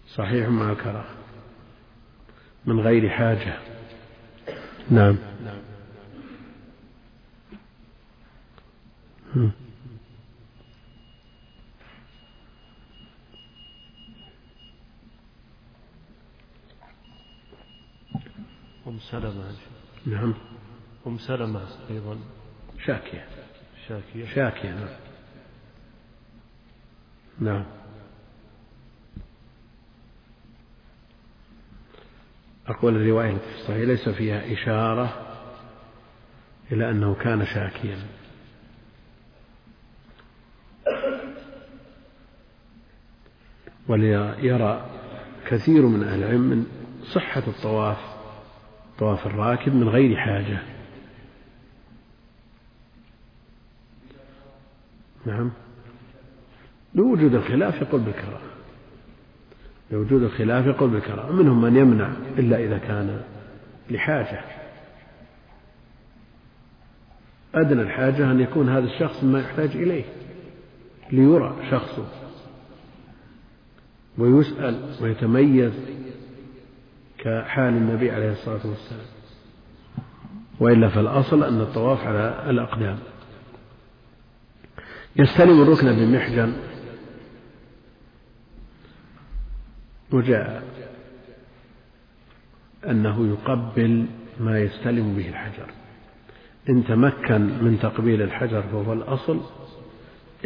صحيح 0.09 0.49
مع 0.49 0.72
الكراهة 0.72 1.14
من 2.64 2.80
غير 2.80 3.09
حاجة. 3.11 3.59
نعم. 4.91 5.16
أم 18.87 18.99
سلمة. 18.99 19.57
نعم. 20.07 20.35
أم 21.07 21.18
سلمة 21.18 21.68
أيضا. 21.91 22.18
شاكية. 22.87 23.26
شاكية. 23.89 24.26
شاكية 24.35 24.70
نعم. 24.70 24.89
نعم. 27.41 27.64
أقول 32.66 32.97
الرواية 32.97 33.30
التي 33.30 33.45
في 33.51 33.55
الصحيح 33.61 33.89
ليس 33.89 34.09
فيها 34.09 34.53
إشارة 34.53 35.37
إلى 36.72 36.91
أنه 36.91 37.14
كان 37.14 37.47
شاكيا. 37.47 37.99
وليرى 43.89 44.91
كثير 45.47 45.87
من 45.87 46.03
أهل 46.05 46.22
العلم 46.22 46.41
من 46.41 46.66
صحة 47.14 47.43
الطواف 47.47 47.99
طواف 48.99 49.26
الراكب 49.26 49.74
من 49.74 49.89
غير 49.89 50.16
حاجة. 50.16 50.74
نعم. 55.27 55.51
لوجود 56.95 57.35
الخلاف 57.35 57.83
يقول 57.83 58.01
بالكراهة. 58.01 58.41
لوجود 59.91 60.22
الخلاف 60.22 60.66
يقول 60.66 60.91
بالكراهة. 60.91 61.33
منهم 61.33 61.62
من 61.62 61.77
يمنع 61.77 62.12
إلا 62.39 62.64
إذا 62.64 62.79
كان 62.79 63.20
لحاجة. 63.91 64.41
أدنى 67.55 67.83
الحاجة 67.83 68.31
أن 68.31 68.41
يكون 68.41 68.68
هذا 68.68 68.85
الشخص 68.85 69.25
ما 69.25 69.41
يحتاج 69.41 69.70
إليه 69.70 70.05
ليرى 71.12 71.57
شخصه 71.70 72.07
ويسأل 74.18 74.97
ويتميز 75.03 75.72
كحال 77.18 77.75
النبي 77.75 78.11
عليه 78.11 78.33
الصلاة 78.33 78.66
والسلام. 78.66 79.07
وإلا 80.61 80.89
فالأصل 80.89 81.45
أن 81.45 81.61
الطواف 81.61 82.07
على 82.07 82.51
الأقدام. 82.51 82.99
يستلم 85.16 85.62
الركن 85.62 85.92
بمحجن 85.92 86.52
وجاء 90.12 90.62
أنه 92.88 93.28
يقبل 93.28 94.06
ما 94.40 94.58
يستلم 94.58 95.14
به 95.16 95.28
الحجر. 95.28 95.66
إن 96.68 96.84
تمكن 96.84 97.40
من 97.64 97.78
تقبيل 97.82 98.22
الحجر 98.22 98.62
فهو 98.62 98.92
الأصل. 98.92 99.40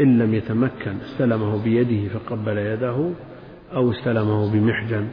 إن 0.00 0.18
لم 0.18 0.34
يتمكن 0.34 1.00
استلمه 1.00 1.62
بيده 1.64 2.18
فقبل 2.18 2.58
يده 2.58 3.10
أو 3.72 3.90
استلمه 3.90 4.52
بمحجن 4.52 5.08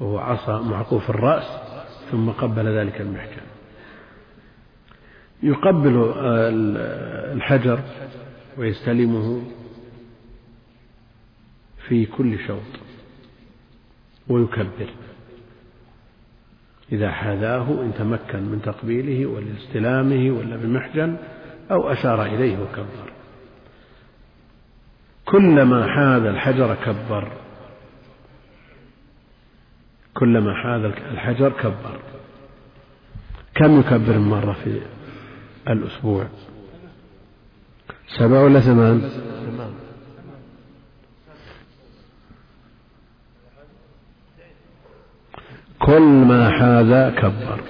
وهو 0.00 0.18
عصا 0.18 0.62
معقوف 0.62 1.10
الرأس 1.10 1.44
ثم 2.10 2.30
قبل 2.30 2.66
ذلك 2.66 3.00
المحجن 3.00 3.42
يقبل 5.42 6.12
الحجر 7.36 7.80
ويستلمه 8.58 9.42
في 11.88 12.06
كل 12.06 12.38
شوط 12.46 12.62
ويكبر. 14.28 14.88
إذا 16.92 17.10
حاذاه 17.10 17.82
إن 17.82 17.92
تمكن 17.98 18.42
من 18.42 18.62
تقبيله 18.64 19.26
ولاستلامه 19.26 20.30
ولا 20.38 20.56
بمحجن 20.56 21.16
أو 21.70 21.92
أشار 21.92 22.26
إليه 22.26 22.58
وكبر. 22.58 23.12
كلما 25.24 25.86
حاذ 25.86 26.24
الحجر 26.24 26.74
كبر. 26.74 27.32
كلما 30.14 30.54
حاذ 30.54 30.84
الحجر 30.84 31.52
كبر. 31.52 32.00
كم 33.54 33.80
يكبر 33.80 34.18
مرة 34.18 34.52
في 34.52 34.80
الأسبوع؟ 35.68 36.28
سبع 38.18 38.40
ولا 38.40 38.60
ثمان؟ 38.60 39.10
كل 45.78 46.02
ما 46.02 46.50
حاذ 46.50 47.14
كبر. 47.14 47.60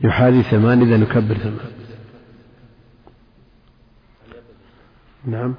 يحاذي 0.00 0.42
ثمان 0.42 0.82
إذا 0.82 0.96
نكبر 0.96 1.34
ثمان. 1.34 1.72
نعم. 5.24 5.54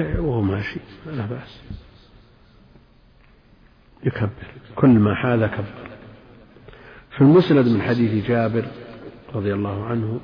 وهو 0.00 0.40
ماشي. 0.40 0.80
لا 1.06 1.26
بأس. 1.26 1.60
يكبر. 4.04 4.30
كل 4.74 4.88
ما 4.88 5.14
حاذ 5.14 5.46
كبر. 5.46 5.88
في 7.10 7.20
المسند 7.20 7.68
من 7.68 7.82
حديث 7.82 8.26
جابر 8.26 8.64
رضي 9.34 9.54
الله 9.54 9.84
عنه 9.84 10.20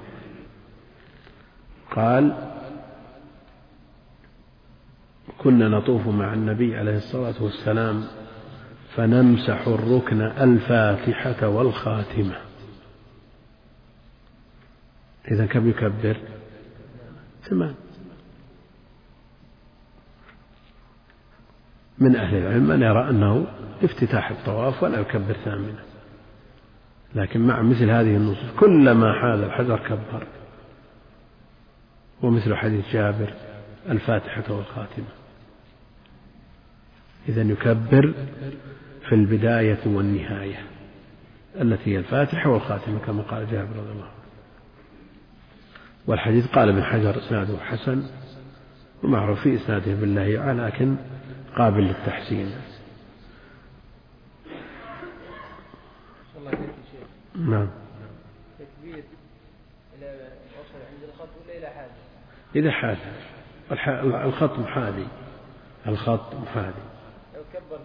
قال 1.97 2.51
كنا 5.39 5.69
نطوف 5.69 6.07
مع 6.07 6.35
النبي 6.35 6.77
عليه 6.77 6.97
الصلاة 6.97 7.43
والسلام 7.43 8.05
فنمسح 8.97 9.67
الركن 9.67 10.21
الفاتحة 10.21 11.49
والخاتمة. 11.49 12.37
إذا 15.31 15.47
كم 15.47 15.69
يكبر؟ 15.69 16.17
ثمان. 17.43 17.75
من 21.99 22.17
أهل 22.17 22.37
العلم 22.37 22.63
من 22.63 22.83
يرى 22.83 23.11
أنه 23.11 23.47
افتتاح 23.83 24.31
الطواف 24.31 24.83
ولا 24.83 25.01
يكبر 25.01 25.33
ثامنة 25.45 25.79
لكن 27.15 27.47
مع 27.47 27.63
مثل 27.63 27.91
هذه 27.91 28.17
النصوص 28.17 28.51
كلما 28.61 29.13
حال 29.21 29.45
الحجر 29.45 29.79
كبر. 29.79 30.27
ومثل 32.23 32.55
حديث 32.55 32.85
جابر 32.93 33.33
الفاتحة 33.89 34.53
والخاتمة. 34.53 35.07
إذا 37.29 37.43
يكبر 37.43 38.15
في 39.09 39.15
البداية 39.15 39.79
والنهاية 39.87 40.65
التي 41.61 41.93
هي 41.95 41.99
الفاتحة 41.99 42.51
والخاتمة 42.51 42.99
كما 42.99 43.23
قال 43.23 43.51
جابر 43.51 43.77
رضي 43.77 43.93
الله 43.93 44.05
عنه. 44.05 44.21
والحديث 46.07 46.47
قال 46.47 46.69
ابن 46.69 46.83
حجر 46.83 47.19
إسناده 47.19 47.59
حسن 47.59 48.03
ومعروف 49.03 49.41
في 49.41 49.55
إسناده 49.55 49.95
بالله 49.95 50.53
لكن 50.53 50.97
قابل 51.57 51.83
للتحسين. 51.83 52.51
نعم. 57.35 57.69
إذا 62.57 62.71
حاذ 62.71 62.97
الخط 64.25 64.59
محاذي. 64.59 65.07
الخط 65.87 66.35
محاذي. 66.35 66.83
لو 67.35 67.43
كبر 67.53 67.77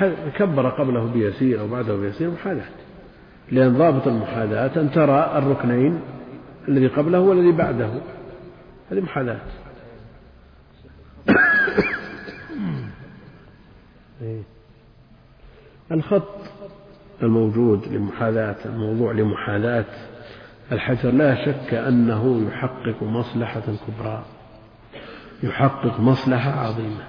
قبله 0.00 0.30
كبر 0.38 0.68
قبله 0.68 1.12
بيسير 1.12 1.60
أو 1.60 1.68
بعده 1.68 1.96
بيسير 1.96 2.30
محاذاة. 2.30 2.68
لأن 3.50 3.78
ضابط 3.78 4.06
المحاذاة 4.06 4.80
أن 4.80 4.90
ترى 4.90 5.38
الركنين 5.38 6.00
الذي 6.68 6.86
قبله 6.86 7.20
والذي 7.20 7.52
بعده. 7.52 7.90
هذه 8.90 9.00
محاذاة. 9.00 9.40
إيه. 14.22 14.42
الخط 15.92 16.40
الموجود 17.22 17.88
لمحاذاة 17.88 18.56
الموضوع 18.64 19.12
لمحاذاة. 19.12 20.13
الحجر 20.72 21.10
لا 21.10 21.44
شك 21.46 21.74
أنه 21.74 22.48
يحقق 22.48 23.02
مصلحة 23.02 23.62
كبرى 23.86 24.24
يحقق 25.42 26.00
مصلحة 26.00 26.50
عظيمة. 26.50 27.04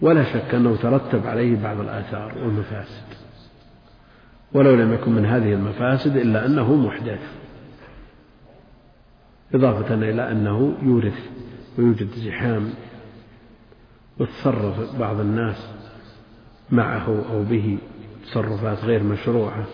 ولا 0.00 0.24
شك 0.24 0.54
أنه 0.54 0.76
ترتب 0.76 1.26
عليه 1.26 1.62
بعض 1.62 1.80
الآثار 1.80 2.38
والمفاسد. 2.38 3.04
ولو 4.52 4.74
لم 4.74 4.92
يكن 4.92 5.12
من 5.12 5.26
هذه 5.26 5.52
المفاسد 5.52 6.16
إلا 6.16 6.46
أنه 6.46 6.74
محدث. 6.74 7.20
إضافة 9.54 9.94
إلى 9.94 10.32
أنه 10.32 10.74
يورث 10.82 11.30
ويوجد 11.78 12.10
زحام 12.10 12.70
وتصرف 14.18 14.96
بعض 14.98 15.20
الناس 15.20 15.70
معه 16.70 17.24
أو 17.32 17.42
به 17.42 17.78
تصرفات 18.24 18.84
غير 18.84 19.02
مشروعة. 19.02 19.66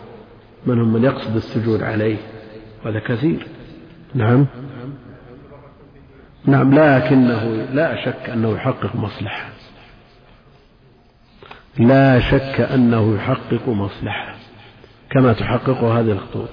منهم 0.67 0.93
من 0.93 1.05
يقصد 1.05 1.37
السجود 1.37 1.83
عليه 1.83 2.17
وهذا 2.85 3.01
كثير. 3.01 3.47
نعم. 4.14 4.47
نعم 6.45 6.75
لكنه 6.75 7.45
لا 7.73 8.05
شك 8.05 8.31
أنه 8.31 8.55
يحقق 8.55 8.97
مصلحة. 8.97 9.49
لا 11.79 12.21
شك 12.21 12.61
أنه 12.61 13.14
يحقق 13.14 13.69
مصلحة 13.69 14.35
كما 15.11 15.33
تحقق 15.33 15.85
هذه 15.85 16.12
الخطوط. 16.12 16.49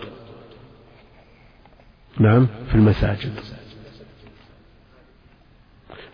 نعم 2.19 2.47
في 2.69 2.75
المساجد. 2.75 3.33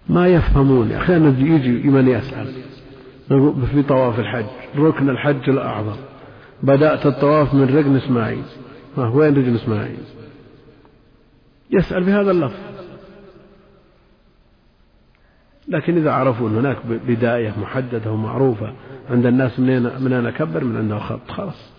ما 0.10 0.28
يفهمون 0.28 0.92
أحيانا 0.92 1.40
يجي 1.40 1.90
من 1.90 2.08
يسأل 2.08 2.54
في 3.72 3.84
طواف 3.84 4.20
الحج 4.20 4.46
ركن 4.76 5.10
الحج 5.10 5.50
الأعظم. 5.50 6.09
بدأت 6.64 7.06
الطواف 7.06 7.54
من 7.54 7.78
ركن 7.78 7.96
إسماعيل. 7.96 8.44
وين 8.98 9.38
ركن 9.38 9.56
إسماعيل؟ 9.56 10.00
يسأل 11.72 12.04
بهذا 12.04 12.32
اللفظ. 12.32 12.60
لكن 15.68 15.98
إذا 15.98 16.12
عرفوا 16.12 16.50
أن 16.50 16.56
هناك 16.56 16.78
بداية 16.86 17.54
محددة 17.62 18.12
ومعروفة 18.12 18.74
عند 19.10 19.26
الناس 19.26 19.60
من 19.60 19.70
أين 19.70 20.04
من 20.04 20.14
أين 20.14 20.30
كبر 20.30 20.64
من 20.64 20.78
عنده 20.78 21.00
خط 21.00 21.32
خلاص. 21.32 21.72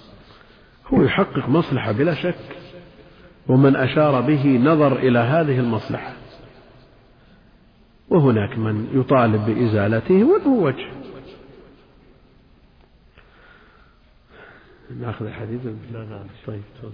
هو 0.86 1.02
يحقق 1.02 1.48
مصلحة 1.48 1.92
بلا 1.92 2.14
شك. 2.14 2.34
ومن 3.48 3.76
أشار 3.76 4.20
به 4.20 4.58
نظر 4.58 4.96
إلى 4.96 5.18
هذه 5.18 5.60
المصلحة. 5.60 6.12
وهناك 8.08 8.58
من 8.58 8.86
يطالب 8.94 9.46
بإزالته 9.46 10.24
وله 10.24 10.48
وجه. 10.48 10.99
ناخذ 14.98 15.26
الحديث؟ 15.26 15.60
لا 15.92 15.98
لا 15.98 16.24
طيب 16.46 16.62
تفضل. 16.78 16.92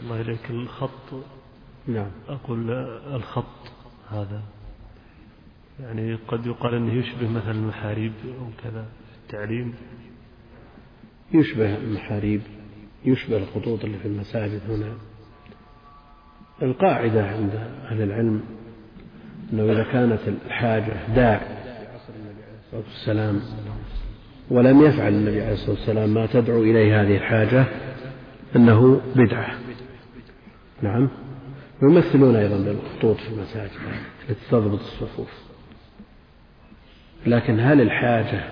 الله 0.00 0.20
إليك. 0.20 0.50
الخط 0.50 1.24
نعم. 1.86 2.10
أقول 2.28 2.70
الخط 3.14 3.72
هذا. 4.10 4.42
يعني 5.80 6.14
قد 6.14 6.46
يقال 6.46 6.74
أنه 6.74 6.92
يشبه 6.92 7.28
مثلا 7.28 7.50
المحاريب 7.50 8.12
أو 8.24 8.46
كذا 8.62 8.82
في 8.82 9.18
التعليم. 9.24 9.74
يشبه 11.32 11.76
المحاريب 11.76 12.42
يشبه 13.04 13.36
الخطوط 13.36 13.84
اللي 13.84 13.98
في 13.98 14.08
المساجد 14.08 14.60
هنا. 14.70 14.94
القاعدة 16.62 17.28
عند 17.28 17.54
أهل 17.84 18.02
العلم 18.02 18.42
أنه 19.52 19.72
إذا 19.72 19.82
كانت 19.92 20.20
الحاجة 20.46 21.14
داع 21.14 21.38
في 21.38 21.86
عصر 21.94 22.12
النبي 22.16 22.42
عليه 22.42 22.58
الصلاة 22.66 22.82
والسلام 22.88 23.40
ولم 24.52 24.82
يفعل 24.82 25.12
النبي 25.12 25.42
عليه 25.42 25.52
الصلاة 25.52 25.70
والسلام 25.70 26.14
ما 26.14 26.26
تدعو 26.26 26.62
إليه 26.62 27.02
هذه 27.02 27.16
الحاجة 27.16 27.64
أنه 28.56 29.00
بدعة. 29.16 29.54
نعم. 30.82 31.08
ويمثلون 31.82 32.36
أيضا 32.36 32.56
بالخطوط 32.56 33.16
في 33.16 33.28
المساجد 33.28 33.70
التي 34.28 34.40
تضبط 34.50 34.80
الصفوف. 34.80 35.30
لكن 37.26 37.60
هل 37.60 37.80
الحاجة 37.80 38.44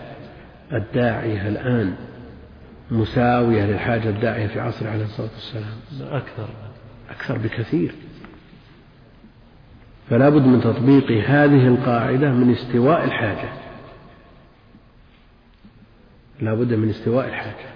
الداعية 0.72 1.48
الآن 1.48 1.94
مساوية 2.90 3.66
للحاجة 3.66 4.08
الداعية 4.08 4.46
في 4.46 4.60
عصر 4.60 4.88
عليه 4.88 5.04
الصلاة 5.04 5.30
والسلام؟ 5.34 6.12
أكثر. 6.12 6.48
أكثر 7.10 7.38
بكثير. 7.38 7.94
فلا 10.10 10.28
بد 10.28 10.46
من 10.46 10.60
تطبيق 10.60 11.10
هذه 11.28 11.66
القاعدة 11.66 12.32
من 12.32 12.50
استواء 12.50 13.04
الحاجة. 13.04 13.69
لا 16.40 16.54
بد 16.54 16.74
من 16.74 16.88
استواء 16.88 17.28
الحاجة. 17.28 17.70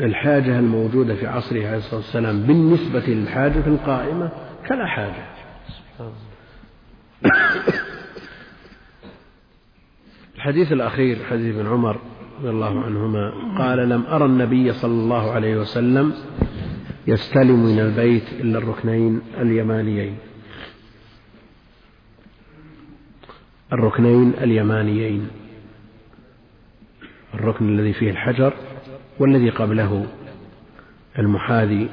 الحاجة 0.00 0.58
الموجودة 0.58 1.14
في 1.14 1.26
عصره 1.26 1.66
عليه 1.66 1.76
الصلاة 1.76 1.96
والسلام 1.96 2.42
بالنسبة 2.42 3.00
للحاجة 3.06 3.66
القائمة 3.66 4.30
كلا 4.68 4.86
حاجة. 4.86 5.24
الحديث 10.34 10.72
الأخير 10.72 11.24
حديث 11.30 11.56
ابن 11.56 11.66
عمر 11.66 12.00
رضي 12.38 12.50
الله 12.50 12.84
عنهما 12.84 13.32
قال 13.58 13.88
لم 13.88 14.06
أرى 14.06 14.24
النبي 14.24 14.72
صلى 14.72 14.92
الله 14.92 15.30
عليه 15.30 15.56
وسلم 15.56 16.14
يستلم 17.06 17.66
من 17.66 17.78
البيت 17.80 18.32
إلا 18.32 18.58
الركنين 18.58 19.20
اليمانيين. 19.40 20.18
الركنين 23.72 24.32
اليمانيين. 24.42 25.28
الركن 27.34 27.68
الذي 27.68 27.92
فيه 27.92 28.10
الحجر 28.10 28.52
والذي 29.18 29.50
قبله 29.50 30.06
المحاذي 31.18 31.88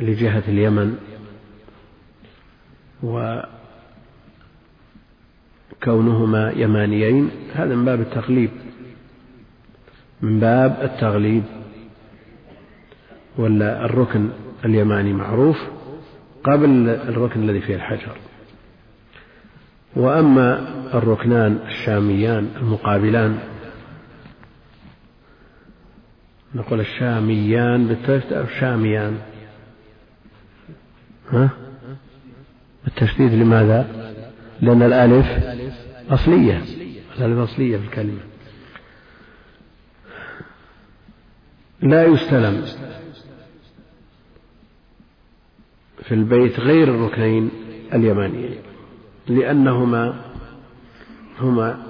لجهة 0.00 0.42
اليمن 0.48 0.98
وكونهما 5.82 6.50
يمانيين. 6.56 7.30
هذا 7.54 7.74
من 7.74 7.84
باب 7.84 8.00
التغليب 8.00 8.50
من 10.22 10.40
باب 10.40 10.78
التغليب 10.82 11.42
ولا 13.38 13.84
الركن 13.84 14.28
اليماني 14.64 15.12
معروف 15.12 15.56
قبل 16.44 16.88
الركن 16.88 17.42
الذي 17.42 17.60
فيه 17.60 17.74
الحجر. 17.74 18.16
وأما 19.96 20.68
الركنان 20.94 21.58
الشاميان 21.66 22.50
المقابلان 22.56 23.38
نقول 26.54 26.80
الشاميان 26.80 27.86
بالتشديد 27.86 28.32
أو 28.32 28.44
الشاميان. 28.44 29.18
ها؟ 31.30 31.50
بالتشديد 32.84 33.32
لماذا؟ 33.32 34.12
لأن 34.60 34.82
الألف 34.82 35.26
أصلية 36.10 36.62
الألف 37.18 37.50
أصلية 37.50 37.76
في 37.76 37.84
الكلمة. 37.84 38.20
لا 41.80 42.04
يستلم 42.04 42.64
في 46.02 46.14
البيت 46.14 46.60
غير 46.60 46.88
الركنين 46.94 47.50
اليمانيين 47.94 48.56
لأنهما 49.26 50.20
هما 51.40 51.86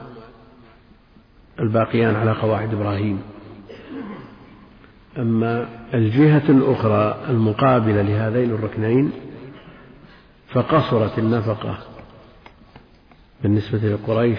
الباقيان 1.61 2.15
على 2.15 2.33
قواعد 2.33 2.75
إبراهيم. 2.75 3.23
أما 5.19 5.69
الجهة 5.95 6.43
الأخرى 6.49 7.25
المقابلة 7.29 8.03
لهذين 8.03 8.51
الركنين 8.51 9.13
فقصرت 10.49 11.19
النفقة 11.19 11.79
بالنسبة 13.43 13.79
لقريش 13.79 14.39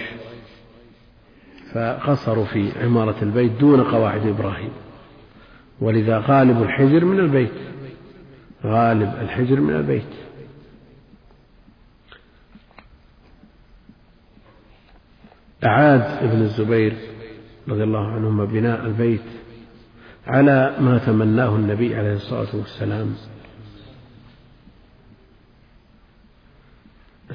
فقصروا 1.73 2.45
في 2.45 2.71
عمارة 2.83 3.15
البيت 3.21 3.51
دون 3.51 3.83
قواعد 3.83 4.27
إبراهيم. 4.27 4.71
ولذا 5.81 6.17
غالب 6.17 6.63
الحجر 6.63 7.05
من 7.05 7.19
البيت 7.19 7.51
غالب 8.63 9.13
الحجر 9.21 9.59
من 9.59 9.75
البيت. 9.75 10.13
أعاد 15.65 16.01
ابن 16.01 16.41
الزبير 16.41 16.95
رضي 17.67 17.83
الله 17.83 18.07
عنهما 18.07 18.45
بناء 18.45 18.85
البيت 18.85 19.36
على 20.27 20.75
ما 20.79 20.97
تمناه 20.97 21.55
النبي 21.55 21.95
عليه 21.95 22.13
الصلاة 22.13 22.55
والسلام. 22.55 23.15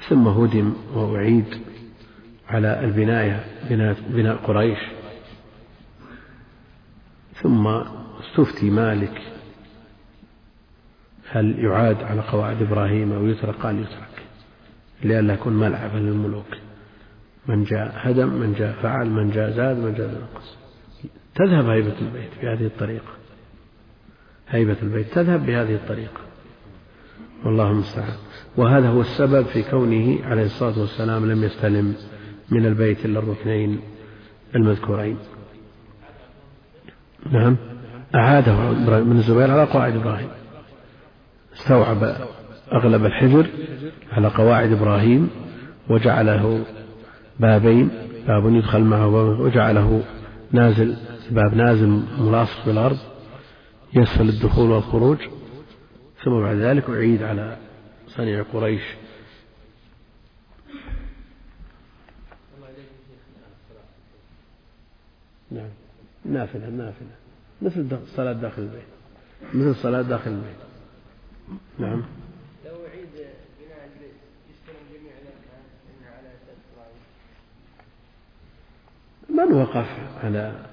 ثم 0.09 0.29
هدم 0.29 0.73
وأعيد 0.95 1.45
على 2.49 2.85
البناية 2.85 3.45
بناء, 4.09 4.37
قريش. 4.37 4.79
ثم 7.43 7.67
استفتي 8.21 8.71
مالك. 8.71 9.23
هل 11.31 11.59
يعاد 11.59 12.03
على 12.03 12.21
قواعد 12.21 12.63
إبراهيم 12.63 13.13
أو 13.13 13.27
يترك؟ 13.27 13.55
قال 13.55 13.79
يترك. 13.79 14.23
لئلا 15.05 15.35
يكون 15.35 15.53
ملعبا 15.53 15.99
للملوك. 15.99 16.57
من 17.49 17.65
جاء 17.65 17.93
هدم 17.97 18.29
من 18.29 18.55
جاء 18.59 18.73
فعل 18.83 19.11
من 19.11 19.31
جاء 19.31 19.51
زاد 19.51 19.77
من 19.77 19.95
جاء 19.95 20.09
نقص 20.09 20.62
تذهب 21.35 21.69
هيبة 21.69 21.95
البيت 22.01 22.31
بهذه 22.43 22.67
الطريقة. 22.67 23.13
هيبة 24.49 24.77
البيت 24.83 25.15
تذهب 25.15 25.47
بهذه 25.47 25.75
الطريقة. 25.75 26.21
والله 27.45 27.71
المستعان. 27.71 28.17
وهذا 28.57 28.89
هو 28.89 29.01
السبب 29.01 29.47
في 29.47 29.63
كونه 29.63 30.25
عليه 30.25 30.45
الصلاة 30.45 30.81
والسلام 30.81 31.31
لم 31.31 31.45
يستلم 31.45 31.95
من 32.51 32.67
البيت 32.67 33.05
إلا 33.05 33.19
الركنين 33.19 33.81
المذكورين. 34.55 35.19
نعم. 37.33 37.57
أعاده 38.15 38.73
بن 39.01 39.17
الزبير 39.17 39.51
على 39.51 39.65
قواعد 39.65 39.97
إبراهيم. 39.97 40.29
استوعب 41.55 42.17
أغلب 42.73 43.07
الحجر 43.07 43.47
على 44.13 44.29
قواعد 44.29 44.73
إبراهيم 44.73 45.31
وجعله 45.91 46.65
بابين 47.41 47.91
باب 48.29 48.55
يدخل 48.55 48.81
معه 48.81 49.41
وجعله 49.41 50.03
نازل 50.53 50.97
باب 51.31 51.55
نازل 51.55 51.89
ملاصق 52.19 52.67
بالأرض 52.67 52.99
يسهل 53.95 54.29
الدخول 54.29 54.71
والخروج 54.71 55.19
ثم 56.25 56.41
بعد 56.41 56.57
ذلك 56.57 56.91
أعيد 56.91 57.23
على 57.23 57.57
صنيع 58.09 58.43
قريش. 58.43 58.83
نعم. 65.51 65.69
نافلة 66.25 66.69
نافلة. 66.69 67.09
مثل 67.63 67.99
الصلاة 68.03 68.33
داخل 68.33 68.63
البيت. 68.63 68.83
مثل 69.55 69.71
الصلاة 69.71 70.03
داخل 70.03 70.31
البيت. 70.31 70.57
نعم. 71.79 72.05
لو 72.65 72.87
أعيد 72.87 73.09
بناء 73.61 73.89
البيت 73.95 74.15
يستلم 74.51 74.85
جميع 74.95 75.13
الأركان 75.23 75.65
على 79.29 79.49
من 79.49 79.55
وقف 79.55 79.89
على 80.25 80.72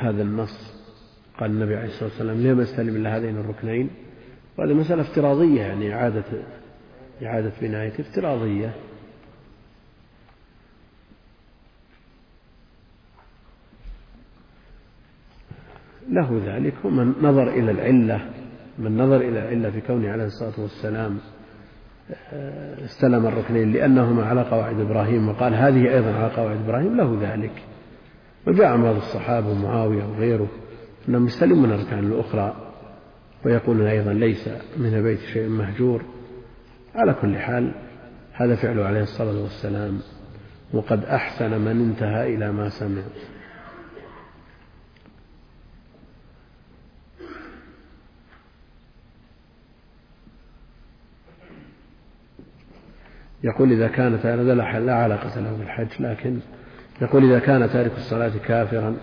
هذا 0.00 0.22
النص. 0.22 0.80
قال 1.38 1.50
النبي 1.50 1.76
عليه 1.76 1.86
الصلاة 1.86 2.08
والسلام 2.08 2.42
لم 2.42 2.60
يستلم 2.60 2.96
إلا 2.96 3.16
هذين 3.16 3.36
الركنين؟ 3.36 3.90
وهذه 4.58 4.74
مسألة 4.74 5.02
افتراضية 5.02 5.60
يعني 5.60 5.94
إعادة 5.94 6.24
إعادة 7.22 7.52
بناية 7.60 7.92
افتراضية. 8.00 8.74
له 16.10 16.42
ذلك 16.46 16.74
ومن 16.84 17.14
نظر 17.22 17.48
إلى 17.48 17.70
العلة 17.70 18.20
من 18.78 18.96
نظر 18.96 19.16
إلى 19.16 19.38
العلة 19.38 19.70
في 19.70 19.80
كونه 19.80 20.10
عليه 20.10 20.24
الصلاة 20.24 20.60
والسلام 20.60 21.18
آه، 22.32 22.84
استلم 22.84 23.26
الركنين 23.26 23.72
لأنهما 23.72 24.24
على 24.24 24.42
قواعد 24.42 24.80
إبراهيم 24.80 25.28
وقال 25.28 25.54
هذه 25.54 25.94
أيضا 25.94 26.12
على 26.12 26.34
قواعد 26.34 26.56
إبراهيم 26.56 26.96
له 26.96 27.18
ذلك. 27.22 27.52
وجاء 28.46 28.76
بعض 28.76 28.96
الصحابة 28.96 29.48
ومعاوية 29.48 30.04
وغيره 30.04 30.48
أنهم 31.08 31.26
يستلمون 31.26 31.72
الأركان 31.72 31.98
الأخرى 31.98 32.56
ويقولون 33.44 33.86
أيضا 33.86 34.12
ليس 34.12 34.48
من 34.76 34.94
البيت 34.94 35.20
شيء 35.20 35.48
مهجور. 35.48 36.02
على 36.94 37.14
كل 37.14 37.38
حال 37.38 37.72
هذا 38.32 38.56
فعله 38.56 38.84
عليه 38.84 39.02
الصلاة 39.02 39.42
والسلام 39.42 40.00
وقد 40.72 41.04
أحسن 41.04 41.60
من 41.60 41.80
انتهى 41.80 42.34
إلى 42.34 42.52
ما 42.52 42.68
سمع. 42.68 43.02
يقول 53.44 53.72
إذا 53.72 53.88
كان 53.88 54.14
هذا 54.14 54.54
لا 54.54 54.94
علاقة 54.94 55.40
له 55.40 55.56
بالحج 55.56 56.02
لكن 56.02 56.40
يقول 57.00 57.24
إذا 57.24 57.38
كان 57.38 57.70
تارك 57.70 57.92
الصلاة 57.96 58.32
كافرا 58.46 58.96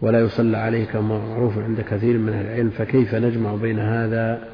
ولا 0.00 0.20
يصلى 0.20 0.56
عليه 0.56 0.84
كما 0.84 1.18
معروف 1.18 1.58
عند 1.58 1.80
كثير 1.80 2.18
من 2.18 2.32
العلم 2.32 2.70
فكيف 2.70 3.14
نجمع 3.14 3.54
بين 3.54 3.78
هذا 3.78 4.48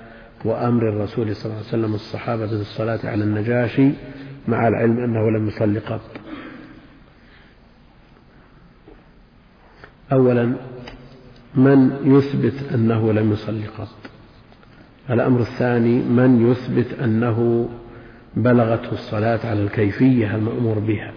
وأمر 0.45 0.89
الرسول 0.89 1.37
صلى 1.37 1.45
الله 1.45 1.57
عليه 1.57 1.69
وسلم 1.69 1.95
الصحابة 1.95 2.47
بالصلاة 2.47 2.99
على 3.05 3.25
النجاشي 3.25 3.91
مع 4.49 4.69
العلم 4.69 4.99
أنه 4.99 5.31
لم 5.31 5.49
يصلي 5.49 5.79
قط؟ 5.79 6.01
أولا 10.13 10.57
من 11.55 11.91
يثبت 12.05 12.73
أنه 12.75 13.13
لم 13.13 13.33
يصلي 13.33 13.67
قط؟ 13.67 13.97
الأمر 15.11 15.41
الثاني 15.41 16.03
من 16.03 16.51
يثبت 16.51 17.01
أنه 17.01 17.69
بلغته 18.37 18.93
الصلاة 18.93 19.41
على 19.47 19.63
الكيفية 19.63 20.35
المأمور 20.37 20.79
بها؟ 20.79 21.13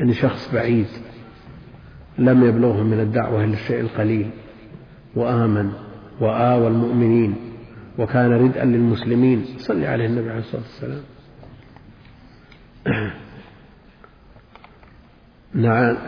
أن 0.00 0.12
شخص 0.12 0.54
بعيد 0.54 0.86
لم 2.18 2.44
يبلغه 2.44 2.82
من 2.82 3.00
الدعوة 3.00 3.44
إلا 3.44 3.54
الشيء 3.54 3.80
القليل 3.80 4.30
وآمن 5.16 5.72
وآوى 6.20 6.68
المؤمنين 6.68 7.36
وكان 7.98 8.32
ردءا 8.32 8.64
للمسلمين. 8.64 9.44
صلي 9.58 9.86
عليه 9.86 10.06
النبي 10.06 10.30
عليه 10.30 10.40
الصلاة 10.40 10.62
والسلام. 10.62 11.02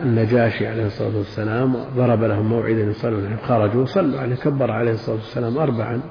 النجاشي 0.03 0.67
عليه 0.67 0.85
الصلاة 0.85 1.17
والسلام 1.17 1.75
ضرب 1.95 2.23
لهم 2.23 2.45
موعدا 2.45 2.81
يصلون 2.81 3.37
خرجوا 3.37 3.85
صلوا 3.85 4.19
عليه 4.19 4.35
كبر 4.35 4.71
عليه 4.71 4.91
الصلاة 4.91 5.15
والسلام 5.15 5.57
أربعا. 5.57 6.01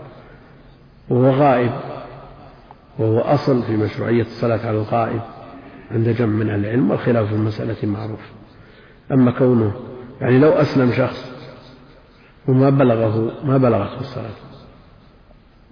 وهو 1.11 1.31
غائب 1.31 1.73
وهو 2.99 3.19
أصل 3.19 3.63
في 3.63 3.77
مشروعية 3.77 4.23
الصلاة 4.23 4.67
على 4.67 4.77
الغائب. 4.77 5.21
عند 5.93 6.09
جمع 6.09 6.33
من 6.33 6.51
العلم 6.51 6.91
والخلاف 6.91 7.29
في 7.29 7.35
المسألة 7.35 7.77
معروف. 7.89 8.21
أما 9.13 9.31
كونه 9.31 9.73
يعني 10.21 10.39
لو 10.39 10.51
أسلم 10.51 10.93
شخص 10.93 11.33
وما 12.49 12.71
بلغه 12.71 13.45
ما 13.45 13.57
بلغته 13.59 14.01
الصلاة. 14.01 14.31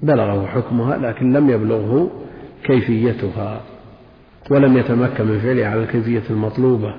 بلغه 0.02 0.46
حكمها 0.46 0.96
لكن 0.96 1.32
لم 1.32 1.50
يبلغه 1.50 2.10
كيفيتها 2.64 3.60
ولم 4.50 4.76
يتمكن 4.76 5.24
من 5.26 5.38
فعلها 5.38 5.68
على 5.68 5.82
الكيفية 5.82 6.22
المطلوبة. 6.30 6.94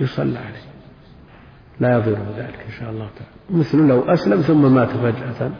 يصلى 0.00 0.38
عليه. 0.38 0.64
لا 1.80 1.98
يضره 1.98 2.34
ذلك 2.36 2.58
إن 2.66 2.72
شاء 2.78 2.90
الله 2.90 3.08
تعالى. 3.18 3.60
مثل 3.60 3.88
لو 3.88 4.00
أسلم 4.00 4.40
ثم 4.40 4.74
مات 4.74 4.88
فجأة. 4.88 5.50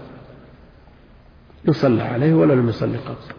يصلى 1.68 2.02
عليه 2.02 2.34
ولا 2.34 2.52
لم 2.52 2.68
يصلي 2.68 2.98
قط. 2.98 3.34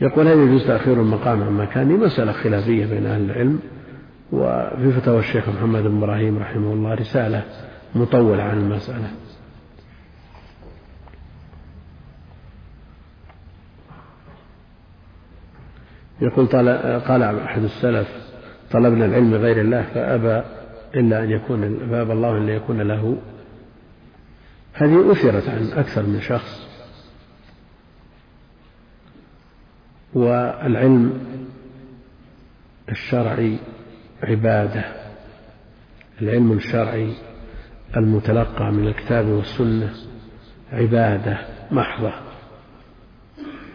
يقول 0.00 0.28
هل 0.28 0.38
يجوز 0.38 0.66
تأخير 0.66 1.00
المقام 1.00 1.42
عن 1.42 1.52
مكانه 1.52 1.96
مسألة 1.96 2.32
خلافية 2.32 2.86
بين 2.86 3.06
أهل 3.06 3.30
العلم 3.30 3.60
وفي 4.32 4.92
فتاوى 4.92 5.18
الشيخ 5.18 5.48
محمد 5.48 5.82
بن 5.82 5.96
إبراهيم 5.96 6.38
رحمه 6.38 6.72
الله 6.72 6.94
رسالة 6.94 7.44
مطولة 7.94 8.42
عن 8.42 8.58
المسألة. 8.58 9.10
يقول 16.20 16.46
قال 17.00 17.22
أحد 17.22 17.62
السلف 17.62 18.08
طلبنا 18.70 19.04
العلم 19.04 19.34
غير 19.34 19.60
الله 19.60 19.82
فأبى 19.82 20.42
إلا 20.94 21.24
أن 21.24 21.30
يكون 21.30 21.78
فأبى 21.90 22.12
الله 22.12 22.38
أن 22.38 22.48
يكون 22.48 22.80
له. 22.80 23.16
هذه 24.72 25.12
أثرت 25.12 25.48
عن 25.48 25.72
أكثر 25.72 26.02
من 26.02 26.20
شخص. 26.20 26.67
والعلم 30.14 31.20
الشرعي 32.88 33.58
عبادة. 34.22 34.84
العلم 36.22 36.52
الشرعي 36.52 37.12
المتلقى 37.96 38.72
من 38.72 38.86
الكتاب 38.86 39.26
والسنة 39.26 39.92
عبادة 40.72 41.38
محضة. 41.70 42.12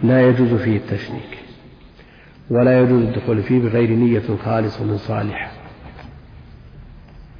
لا 0.04 0.28
يجوز 0.30 0.54
فيه 0.54 0.78
التشريك 0.78 1.40
ولا 2.50 2.80
يجوز 2.80 3.02
الدخول 3.02 3.44
فيه 3.44 3.60
بغير 3.60 3.90
نية 3.90 4.38
خالصة 4.46 4.98
صالحة. 4.98 5.52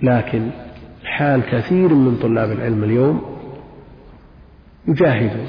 لكن 0.02 0.50
حال 1.06 1.42
كثير 1.42 1.94
من 1.94 2.18
طلاب 2.22 2.52
العلم 2.52 2.84
اليوم 2.84 3.40
يجاهدون 4.88 5.48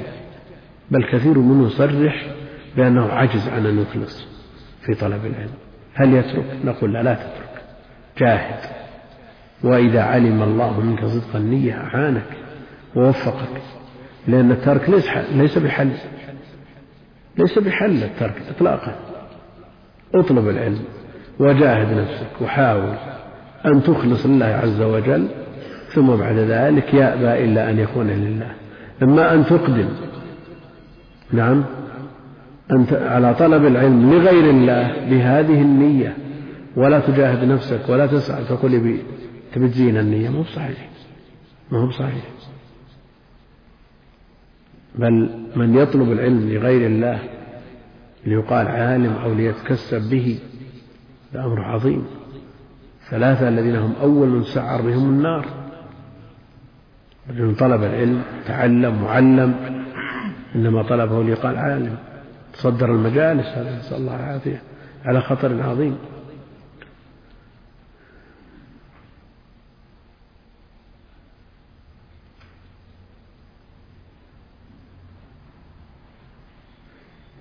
بل 0.91 1.03
كثير 1.11 1.39
منهم 1.39 1.67
يصرح 1.67 2.34
بأنه 2.77 3.11
عجز 3.11 3.47
عن 3.47 3.65
أن 3.65 3.79
يخلص 3.79 4.25
في 4.85 4.93
طلب 4.93 5.25
العلم. 5.25 5.53
هل 5.93 6.13
يترك؟ 6.13 6.45
نقول 6.65 6.93
لا 6.93 7.03
لا 7.03 7.13
تترك. 7.13 7.61
جاهد. 8.17 8.59
وإذا 9.63 10.01
علم 10.01 10.43
الله 10.43 10.79
منك 10.79 11.05
صدق 11.05 11.35
النية 11.35 11.73
أعانك 11.73 12.27
ووفقك. 12.95 13.61
لأن 14.27 14.51
الترك 14.51 14.89
ليس 14.89 15.09
ليس 15.33 15.57
بحل. 15.57 15.91
ليس 17.37 17.59
بحل 17.59 18.03
الترك 18.03 18.41
إطلاقا. 18.55 18.95
اطلب 20.15 20.49
العلم 20.49 20.83
وجاهد 21.39 21.97
نفسك 21.97 22.41
وحاول 22.41 22.95
أن 23.65 23.83
تخلص 23.83 24.25
لله 24.25 24.45
عز 24.45 24.81
وجل 24.81 25.27
ثم 25.87 26.15
بعد 26.15 26.35
ذلك 26.35 26.93
يأبى 26.93 27.45
إلا 27.45 27.69
أن 27.69 27.79
يكون 27.79 28.07
لله. 28.07 28.51
إما 29.03 29.33
أن 29.33 29.45
تقدم 29.45 29.89
نعم 31.31 31.65
أنت 32.71 32.93
على 32.93 33.33
طلب 33.33 33.65
العلم 33.65 34.13
لغير 34.13 34.49
الله 34.49 35.09
بهذه 35.09 35.61
النية. 35.61 36.17
ولا 36.75 36.99
تجاهد 36.99 37.43
نفسك 37.43 37.89
ولا 37.89 38.07
تسعى 38.07 38.43
تقول 38.43 39.01
تبي 39.53 39.67
تزين 39.67 39.97
النية؟ 39.97 40.29
مو 40.29 40.43
صحيح 40.43 40.89
ما 41.71 41.79
هو 41.79 41.91
صحيح 41.91 42.25
بل 44.95 45.29
من 45.55 45.75
يطلب 45.75 46.11
العلم 46.11 46.49
لغير 46.49 46.87
الله 46.87 47.19
ليقال 48.25 48.67
عالم 48.67 49.13
أو 49.13 49.33
ليتكسب 49.33 50.09
به 50.09 50.39
هذا 51.33 51.45
أمر 51.45 51.61
عظيم. 51.61 52.05
ثلاثة 53.09 53.49
الذين 53.49 53.75
هم 53.75 53.93
أول 54.01 54.27
من 54.27 54.43
سعر 54.43 54.81
بهم 54.81 55.09
النار. 55.09 55.45
رجل 57.29 57.55
طلب 57.55 57.83
العلم 57.83 58.21
تعلم 58.47 59.01
معلم 59.03 59.55
إنما 60.55 60.83
طلبه 60.83 61.23
ليقال 61.23 61.57
عالم. 61.57 61.97
تصدر 62.55 62.91
المجالس 62.91 63.47
هذا 63.47 63.77
نسأل 63.77 63.97
الله 63.97 64.15
العافية 64.15 64.61
على 65.05 65.21
خطر 65.21 65.61
عظيم. 65.61 65.97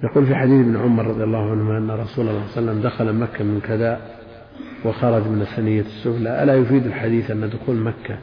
يقول 0.02 0.26
في 0.26 0.34
حديث 0.34 0.60
ابن 0.60 0.76
عمر 0.76 1.06
رضي 1.06 1.24
الله 1.24 1.50
عنهما 1.50 1.78
أن 1.78 1.90
رسول 1.90 2.28
الله 2.28 2.46
صلى 2.46 2.58
الله 2.58 2.70
عليه 2.70 2.80
وسلم 2.80 2.82
دخل 2.82 3.12
مكة 3.12 3.44
من 3.44 3.60
كذا 3.60 4.00
وخرج 4.84 5.26
من 5.26 5.42
الثنية 5.42 5.80
السفلى. 5.80 6.42
ألا 6.42 6.54
يفيد 6.54 6.86
الحديث 6.86 7.30
أن 7.30 7.50
دخول 7.50 7.76
مكة 7.76 8.18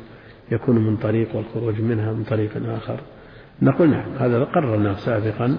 يكون 0.51 0.75
من 0.75 0.97
طريق 0.97 1.35
والخروج 1.35 1.81
منها 1.81 2.13
من 2.13 2.23
طريق 2.23 2.51
آخر؟ 2.65 2.99
نقول 3.61 3.89
نعم 3.89 4.11
هذا 4.19 4.43
قررناه 4.43 4.93
سابقا. 4.93 5.57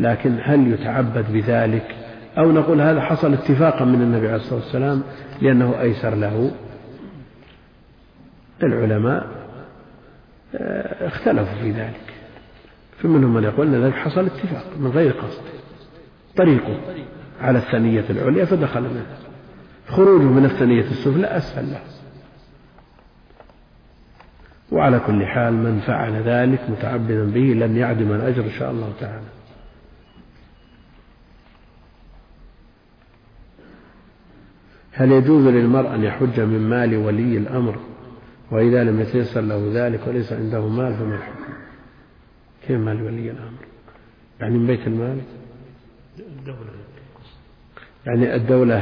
لكن 0.00 0.38
هل 0.42 0.72
يتعبد 0.72 1.32
بذلك؟ 1.32 1.96
أو 2.38 2.52
نقول 2.52 2.80
هذا 2.80 3.00
حصل 3.00 3.32
اتفاقا 3.32 3.84
من 3.84 4.02
النبي 4.02 4.26
عليه 4.26 4.36
الصلاة 4.36 4.60
والسلام 4.60 5.02
لأنه 5.42 5.80
أيسر 5.80 6.14
له. 6.14 6.50
العلماء 8.62 9.26
آه، 10.54 11.06
اختلفوا 11.06 11.62
في 11.62 11.70
ذلك. 11.70 12.14
فمنهم 12.98 13.34
من 13.34 13.44
يقول 13.44 13.74
أن 13.74 13.84
ذلك 13.84 13.94
حصل 13.94 14.26
اتفاق 14.26 14.64
من 14.78 14.90
غير 14.90 15.12
قصد. 15.12 15.42
طريقه 16.36 16.80
على 17.40 17.58
الثنية 17.58 18.04
العليا 18.10 18.44
فدخل 18.44 18.80
منها 18.80 19.16
خروجه 19.88 20.22
من 20.22 20.44
الثنية 20.44 20.84
السفلى 20.84 21.26
أسهل 21.26 21.70
له. 21.70 21.80
وعلى 24.72 25.00
كل 25.06 25.26
حال 25.26 25.54
من 25.54 25.80
فعل 25.86 26.12
ذلك 26.12 26.60
متعبدا 26.70 27.24
به 27.24 27.40
لن 27.40 27.76
يعدم 27.76 28.12
الأجر 28.12 28.44
إن 28.44 28.50
شاء 28.50 28.70
الله 28.70 28.92
تعالى. 29.00 29.41
هل 34.92 35.12
يجوز 35.12 35.46
للمرء 35.46 35.94
أن 35.94 36.04
يحج 36.04 36.40
من 36.40 36.68
مال 36.70 36.96
ولي 36.96 37.38
الأمر؟ 37.38 37.76
وإذا 38.50 38.84
لم 38.84 39.00
يتيسر 39.00 39.40
له 39.40 39.70
ذلك 39.74 40.00
وليس 40.06 40.32
عنده 40.32 40.68
مال 40.68 40.94
فما 40.94 41.14
الحكم 41.14 41.52
كيف 42.66 42.80
مال 42.80 43.02
ولي 43.02 43.30
الأمر؟ 43.30 43.62
يعني 44.40 44.58
من 44.58 44.66
بيت 44.66 44.86
المال؟ 44.86 45.18
الدولة 46.18 46.70
يعني 48.06 48.34
الدولة 48.34 48.78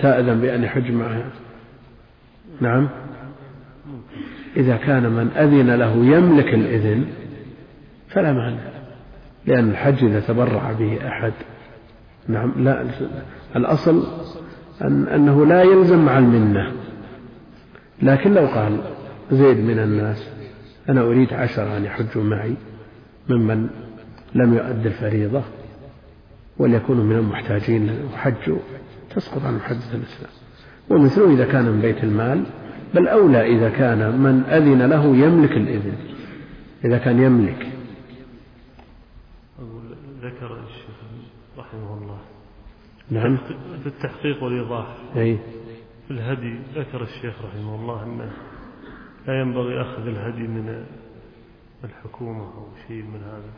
تأذن 0.00 0.40
بأن 0.40 0.64
يحج 0.64 0.90
معها؟ 0.90 1.30
نعم. 2.60 2.88
إذا 4.56 4.76
كان 4.76 5.10
من 5.10 5.28
أذن 5.28 5.74
له 5.74 5.94
يملك 5.94 6.54
الإذن 6.54 7.06
فلا 8.08 8.32
مانع 8.32 8.60
لأن 9.46 9.70
الحج 9.70 10.04
إذا 10.04 10.20
تبرع 10.20 10.72
به 10.72 11.08
أحد. 11.08 11.32
نعم 12.28 12.52
لا 12.56 12.86
الأصل 13.56 14.06
أن 14.82 15.08
أنه 15.08 15.46
لا 15.46 15.62
يلزم 15.62 16.04
مع 16.04 16.18
المنة. 16.18 16.72
لكن 18.02 18.34
لو 18.34 18.46
قال 18.46 18.80
زيد 19.32 19.58
من 19.58 19.78
الناس 19.78 20.28
أنا 20.88 21.00
أريد 21.00 21.32
عشرة 21.32 21.76
أن 21.76 21.84
يحجوا 21.84 22.22
معي 22.22 22.54
ممن 23.28 23.68
لم 24.34 24.54
يؤد 24.54 24.86
الفريضة 24.86 25.42
وليكونوا 26.58 27.04
من 27.04 27.16
المحتاجين 27.16 27.90
وحجوا 28.14 28.58
تسقط 29.10 29.44
عن 29.44 29.56
محدث 29.56 29.94
الإسلام. 29.94 30.30
ومثله 30.90 31.34
إذا 31.34 31.44
كان 31.44 31.64
من 31.64 31.80
بيت 31.80 32.04
المال 32.04 32.44
بل 32.94 33.08
أولى 33.08 33.56
إذا 33.56 33.70
كان 33.70 34.18
من 34.18 34.44
أذن 34.44 34.82
له 34.82 35.16
يملك 35.16 35.52
الإذن. 35.52 35.94
إذا 36.84 36.98
كان 36.98 37.22
يملك 37.22 37.74
ذكر 40.24 40.58
الشيخ 40.68 40.96
رحمه 41.58 41.98
الله 41.98 42.18
نعم. 43.10 43.36
في 43.82 43.86
التحقيق 43.86 44.42
والإيضاح. 44.42 44.86
أي. 45.16 45.38
في 46.08 46.10
الهدي 46.10 46.58
ذكر 46.74 47.02
الشيخ 47.02 47.34
رحمه 47.44 47.74
الله 47.74 48.04
أنه 48.04 48.30
لا 49.26 49.40
ينبغي 49.40 49.80
أخذ 49.80 50.06
الهدي 50.06 50.48
من 50.48 50.84
الحكومة 51.84 52.44
أو 52.44 52.66
شيء 52.88 53.02
من 53.02 53.20
هذا. 53.22 53.50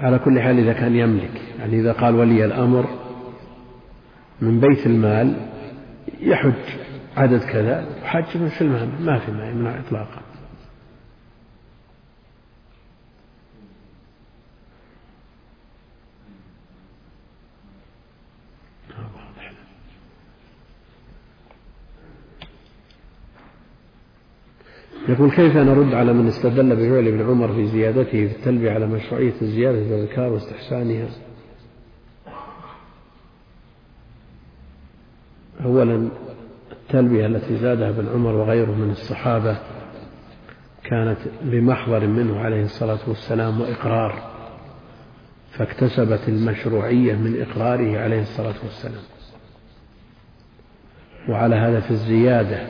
على 0.00 0.18
كل 0.18 0.40
حال 0.40 0.58
إذا 0.58 0.72
كان 0.72 0.96
يملك 0.96 1.42
يعني 1.58 1.80
إذا 1.80 1.92
قال 1.92 2.14
ولي 2.14 2.44
الأمر 2.44 2.86
من 4.40 4.60
بيت 4.60 4.86
المال 4.86 5.36
يحج 6.20 6.52
عدد 7.16 7.40
كذا 7.40 7.86
وحج 8.02 8.24
في 8.24 8.60
المال 8.60 8.88
ما 9.00 9.18
في 9.18 9.32
ما 9.32 9.50
يمنع 9.50 9.78
إطلاقا. 9.78 10.29
يقول 25.08 25.30
كيف 25.30 25.56
نرد 25.56 25.94
على 25.94 26.12
من 26.12 26.28
استدل 26.28 26.76
بفعل 26.76 27.06
ابن 27.08 27.30
عمر 27.30 27.52
في 27.52 27.66
زيادته 27.66 28.10
في 28.10 28.36
التلبية 28.36 28.70
على 28.70 28.86
مشروعية 28.86 29.34
الزيادة 29.42 29.84
في 29.84 29.94
الأذكار 29.94 30.32
واستحسانها؟ 30.32 31.08
أولا 35.64 36.08
التلبية 36.72 37.26
التي 37.26 37.56
زادها 37.56 37.88
ابن 37.88 38.08
عمر 38.14 38.34
وغيره 38.34 38.70
من 38.70 38.90
الصحابة 38.90 39.58
كانت 40.84 41.18
بمحضر 41.42 42.06
منه 42.06 42.38
عليه 42.40 42.64
الصلاة 42.64 42.98
والسلام 43.06 43.60
وإقرار 43.60 44.30
فاكتسبت 45.50 46.20
المشروعية 46.28 47.14
من 47.14 47.42
إقراره 47.42 47.98
عليه 47.98 48.22
الصلاة 48.22 48.54
والسلام. 48.64 49.02
وعلى 51.28 51.56
هذا 51.56 51.80
في 51.80 51.90
الزيادة 51.90 52.66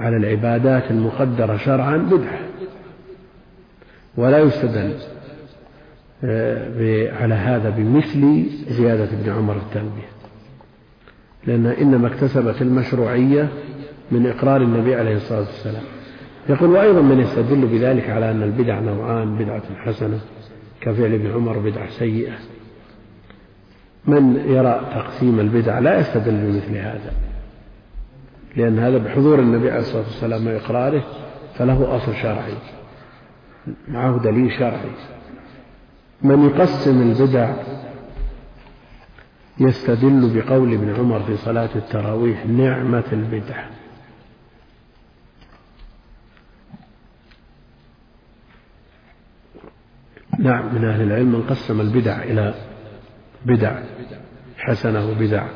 على 0.00 0.16
العبادات 0.16 0.90
المقدرة 0.90 1.56
شرعا 1.56 1.96
بدعة. 1.96 2.40
ولا 4.16 4.38
يستدل 4.38 4.94
آه، 6.24 7.22
على 7.22 7.34
هذا 7.34 7.70
بمثل 7.70 8.46
زيادة 8.68 9.04
ابن 9.04 9.30
عمر 9.30 9.56
التلبية 9.56 10.10
لأنها 11.46 11.80
إنما 11.80 12.08
اكتسبت 12.08 12.62
المشروعية 12.62 13.48
من 14.10 14.26
إقرار 14.26 14.62
النبي 14.62 14.94
عليه 14.94 15.16
الصلاة 15.16 15.38
والسلام. 15.38 15.82
يقول 16.48 16.70
وأيضا 16.70 17.00
من 17.00 17.20
يستدل 17.20 17.66
بذلك 17.66 18.10
على 18.10 18.30
أن 18.30 18.42
البدع 18.42 18.80
نوعان 18.80 19.38
بدعة 19.38 19.62
حسنة 19.84 20.20
كفعل 20.80 21.14
ابن 21.14 21.30
عمر 21.30 21.58
بدعة 21.58 21.90
سيئة. 21.90 22.38
من 24.06 24.36
يرى 24.48 24.80
تقسيم 24.94 25.40
البدع 25.40 25.78
لا 25.78 26.00
يستدل 26.00 26.32
بمثل 26.32 26.76
هذا. 26.76 27.12
لأن 28.56 28.78
هذا 28.78 28.98
بحضور 28.98 29.38
النبي 29.38 29.70
عليه 29.70 29.80
الصلاة 29.80 30.02
والسلام 30.02 30.46
وإقراره 30.46 31.04
فله 31.54 31.96
أصل 31.96 32.14
شرعي. 32.14 32.54
معه 33.88 34.18
دليل 34.18 34.52
شرعي. 34.52 34.90
من 36.22 36.44
يقسم 36.46 37.02
البدع 37.02 37.54
يستدل 39.60 40.30
بقول 40.34 40.72
ابن 40.74 40.94
عمر 40.94 41.20
في 41.20 41.36
صلاة 41.36 41.70
التراويح 41.76 42.46
نعمة 42.46 43.04
البدعة 43.12 43.70
نعم 50.38 50.74
من 50.74 50.84
أهل 50.84 51.02
العلم 51.02 51.32
من 51.32 51.42
قسم 51.42 51.80
البدع 51.80 52.22
إلى 52.22 52.54
بدع. 53.46 53.82
حسنة 54.58 55.10
وبدع. 55.10 55.46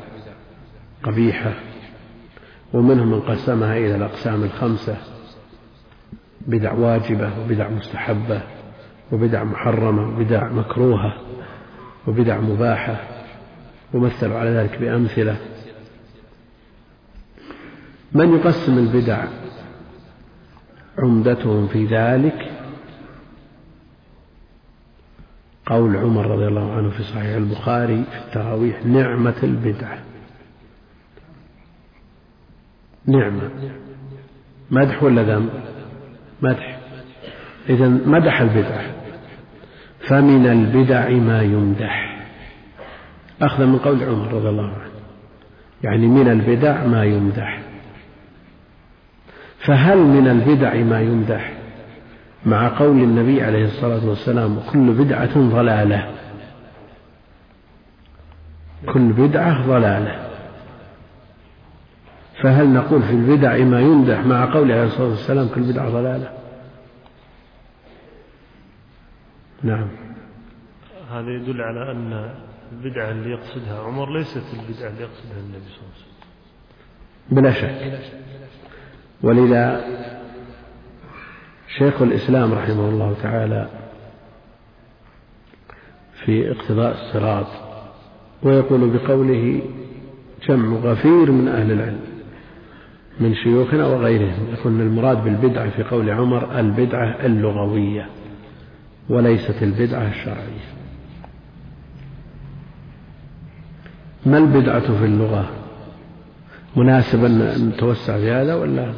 قبيحة. 1.03 1.53
ومنهم 2.73 3.11
من 3.11 3.19
قسمها 3.19 3.77
إلى 3.77 3.95
الأقسام 3.95 4.43
الخمسة 4.43 4.97
بدع 6.47 6.73
واجبة 6.73 7.31
وبدع 7.39 7.69
مستحبة 7.69 8.41
وبدع 9.11 9.43
محرمة 9.43 10.07
وبدع 10.07 10.49
مكروهة 10.49 11.13
وبدع 12.07 12.39
مباحة 12.39 13.01
ومثلوا 13.93 14.39
على 14.39 14.49
ذلك 14.49 14.77
بأمثلة. 14.77 15.37
من 18.11 18.33
يقسم 18.33 18.77
البدع 18.77 19.25
عمدتهم 20.99 21.67
في 21.67 21.85
ذلك؟ 21.85 22.51
قول 25.65 25.97
عمر 25.97 26.27
رضي 26.27 26.47
الله 26.47 26.71
عنه 26.71 26.89
في 26.89 27.03
صحيح 27.03 27.35
البخاري 27.35 28.03
في 28.03 28.17
التراويح 28.17 28.85
نعمة 28.85 29.35
البدعة 29.43 30.14
نعمة. 33.07 33.49
مدح 34.71 35.03
ولا 35.03 35.23
ذم 35.23 35.49
مدح. 36.41 36.77
إذا 37.69 37.87
مدح 37.87 38.41
البدعة 38.41 38.83
فمن 40.07 40.47
البدع 40.47 41.09
ما 41.09 41.41
يمدح. 41.41 42.25
أخذا 43.41 43.65
من 43.65 43.77
قول 43.77 44.03
عمر 44.03 44.33
رضي 44.33 44.49
الله 44.49 44.63
عنه. 44.63 44.95
يعني 45.83 46.07
من 46.07 46.27
البدع 46.27 46.85
ما 46.85 47.03
يمدح. 47.03 47.59
فهل 49.65 49.97
من 49.97 50.27
البدع 50.27 50.75
ما 50.75 51.01
يمدح؟ 51.01 51.53
مع 52.45 52.79
قول 52.79 52.97
النبي 52.97 53.41
عليه 53.41 53.65
الصلاة 53.65 54.09
والسلام 54.09 54.59
كل 54.73 54.93
بدعة 54.93 55.39
ضلالة. 55.39 56.09
كل 58.85 59.13
بدعة 59.13 59.67
ضلالة. 59.67 60.24
فهل 62.41 62.73
نقول 62.73 63.03
في 63.03 63.11
البدع 63.11 63.57
ما 63.57 63.81
يمدح 63.81 64.19
مع 64.19 64.53
قول 64.53 64.71
عليه 64.71 64.83
الصلاة 64.83 65.09
والسلام 65.09 65.47
كل 65.47 65.61
بدعة 65.61 65.89
ضلالة؟ 65.89 66.31
نعم. 69.63 69.87
هذا 71.11 71.29
يدل 71.29 71.61
على 71.61 71.91
أن 71.91 72.35
البدعة 72.71 73.11
اللي 73.11 73.31
يقصدها 73.31 73.79
عمر 73.79 74.17
ليست 74.17 74.43
البدعة 74.53 74.89
اللي 74.89 75.01
يقصدها 75.01 75.39
النبي 75.39 75.65
صلى 75.69 75.81
الله 75.81 75.93
عليه 75.95 76.05
وسلم. 76.05 76.15
بلا 77.31 77.51
شك. 77.51 77.99
ولذا 79.23 79.85
شيخ 81.77 82.01
الإسلام 82.01 82.53
رحمه 82.53 82.89
الله 82.89 83.15
تعالى 83.23 83.69
في 86.25 86.51
اقتضاء 86.51 86.91
الصراط 86.91 87.47
ويقول 88.43 88.89
بقوله 88.89 89.61
جمع 90.47 90.77
غفير 90.77 91.31
من 91.31 91.47
أهل 91.47 91.71
العلم. 91.71 92.14
من 93.19 93.35
شيوخنا 93.35 93.87
وغيرهم 93.87 94.47
يقول 94.53 94.81
المراد 94.81 95.23
بالبدعة 95.23 95.69
في 95.69 95.83
قول 95.83 96.09
عمر 96.09 96.59
البدعة 96.59 97.25
اللغوية 97.25 98.09
وليست 99.09 99.63
البدعة 99.63 100.07
الشرعية. 100.07 100.65
ما 104.25 104.37
البدعة 104.37 104.97
في 104.99 105.05
اللغة؟ 105.05 105.49
مناسب 106.75 107.25
أن 107.25 107.67
نتوسع 107.69 108.17
في 108.17 108.31
هذا 108.31 108.55
ولا؟ 108.55 108.93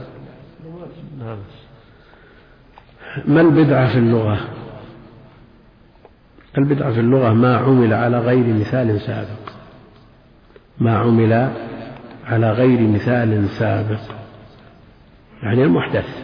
ما 3.25 3.41
البدعة 3.41 3.91
في 3.91 3.99
اللغة؟ 3.99 4.39
البدعة 6.57 6.91
في 6.93 6.99
اللغة 6.99 7.33
ما 7.33 7.57
عمل 7.57 7.93
على 7.93 8.19
غير 8.19 8.53
مثال 8.53 9.01
سابق. 9.01 9.51
ما 10.79 10.97
عمل 10.97 11.51
على 12.27 12.51
غير 12.51 12.81
مثال 12.81 13.49
سابق. 13.49 13.99
يعني 15.43 15.63
المحدث. 15.63 16.23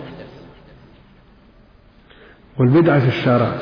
والبدعة 2.59 2.99
في 2.99 3.07
الشرع. 3.07 3.55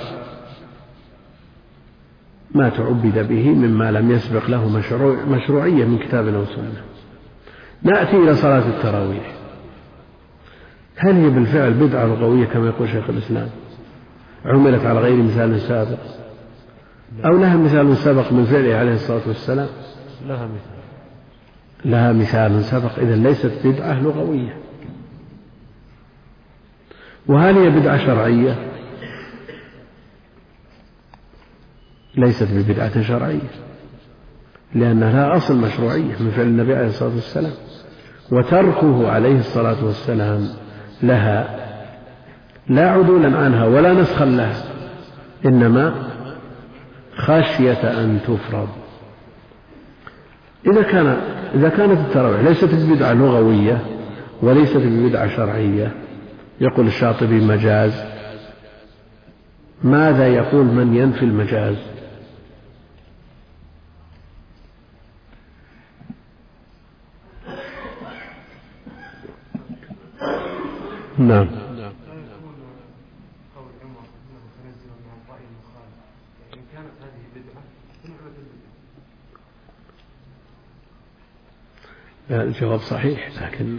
ما 2.55 2.69
تعبد 2.69 3.27
به 3.27 3.49
مما 3.49 3.91
لم 3.91 4.11
يسبق 4.11 4.49
له 4.49 4.69
مشروع 4.69 5.15
مشروعية 5.25 5.85
من 5.85 5.99
كتاب 5.99 6.27
أو 6.27 6.45
سنة. 6.45 6.81
نأتي 7.83 8.17
إلى 8.17 8.35
صلاة 8.35 8.67
التراويح. 8.67 9.33
هل 10.97 11.15
هي 11.15 11.29
بالفعل 11.29 11.73
بدعة 11.73 12.05
لغوية 12.05 12.45
كما 12.45 12.67
يقول 12.67 12.89
شيخ 12.89 13.09
الإسلام؟ 13.09 13.49
عملت 14.45 14.85
على 14.85 14.99
غير 14.99 15.23
مثال 15.23 15.61
سابق. 15.61 15.99
أو 17.25 17.37
لها 17.37 17.57
مثال 17.57 17.97
سبق 17.97 18.31
من 18.31 18.45
فعله 18.45 18.75
عليه 18.75 18.93
الصلاة 18.93 19.27
والسلام؟ 19.27 19.67
لها 20.25 20.45
مثال. 20.45 20.80
لها 21.85 22.11
مثال 22.13 22.63
سبق 22.63 22.99
إذا 22.99 23.15
ليست 23.15 23.51
بدعة 23.63 24.01
لغوية. 24.01 24.57
وهل 27.27 27.57
هي 27.57 27.69
بدعة 27.69 27.97
شرعية؟ 27.97 28.55
ليست 32.17 32.47
ببدعة 32.51 33.01
شرعية 33.01 33.49
لأنها 34.75 35.11
لها 35.11 35.37
أصل 35.37 35.57
مشروعية 35.57 36.15
من 36.19 36.31
فعل 36.31 36.45
النبي 36.45 36.75
عليه 36.75 36.87
الصلاة 36.87 37.15
والسلام. 37.15 37.53
وتركه 38.31 39.11
عليه 39.11 39.39
الصلاة 39.39 39.85
والسلام 39.85 40.47
لها 41.03 41.61
لا 42.67 42.89
عدولا 42.89 43.37
عنها 43.37 43.65
ولا 43.65 43.93
نسخا 43.93 44.25
لها 44.25 44.63
إنما 45.45 46.09
خشية 47.15 48.03
أن 48.03 48.19
تفرض. 48.27 48.69
إذا 50.67 50.81
كان 50.81 51.40
إذا 51.53 51.69
كانت 51.69 51.99
التراويح 51.99 52.41
ليست 52.41 52.65
ببدعة 52.65 53.13
لغوية 53.13 53.81
وليست 54.41 54.77
ببدعة 54.77 55.35
شرعية 55.35 55.93
يقول 56.61 56.87
الشاطبي 56.87 57.39
مجاز. 57.39 57.93
ماذا 59.83 60.27
يقول 60.27 60.65
من 60.65 60.95
ينفي 60.95 61.25
المجاز؟ 61.25 61.75
نعم 71.17 71.47
لا 71.47 71.91
الجواب 82.31 82.79
صحيح 82.79 83.43
لكن 83.43 83.77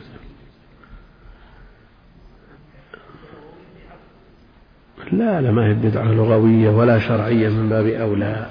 لا 5.13 5.41
لا 5.41 5.51
ما 5.51 5.67
هي 5.69 5.75
بدعة 5.75 6.13
لغوية 6.13 6.71
ولا 6.71 6.99
شرعية 6.99 7.49
من 7.49 7.69
باب 7.69 7.87
أولى. 7.87 8.47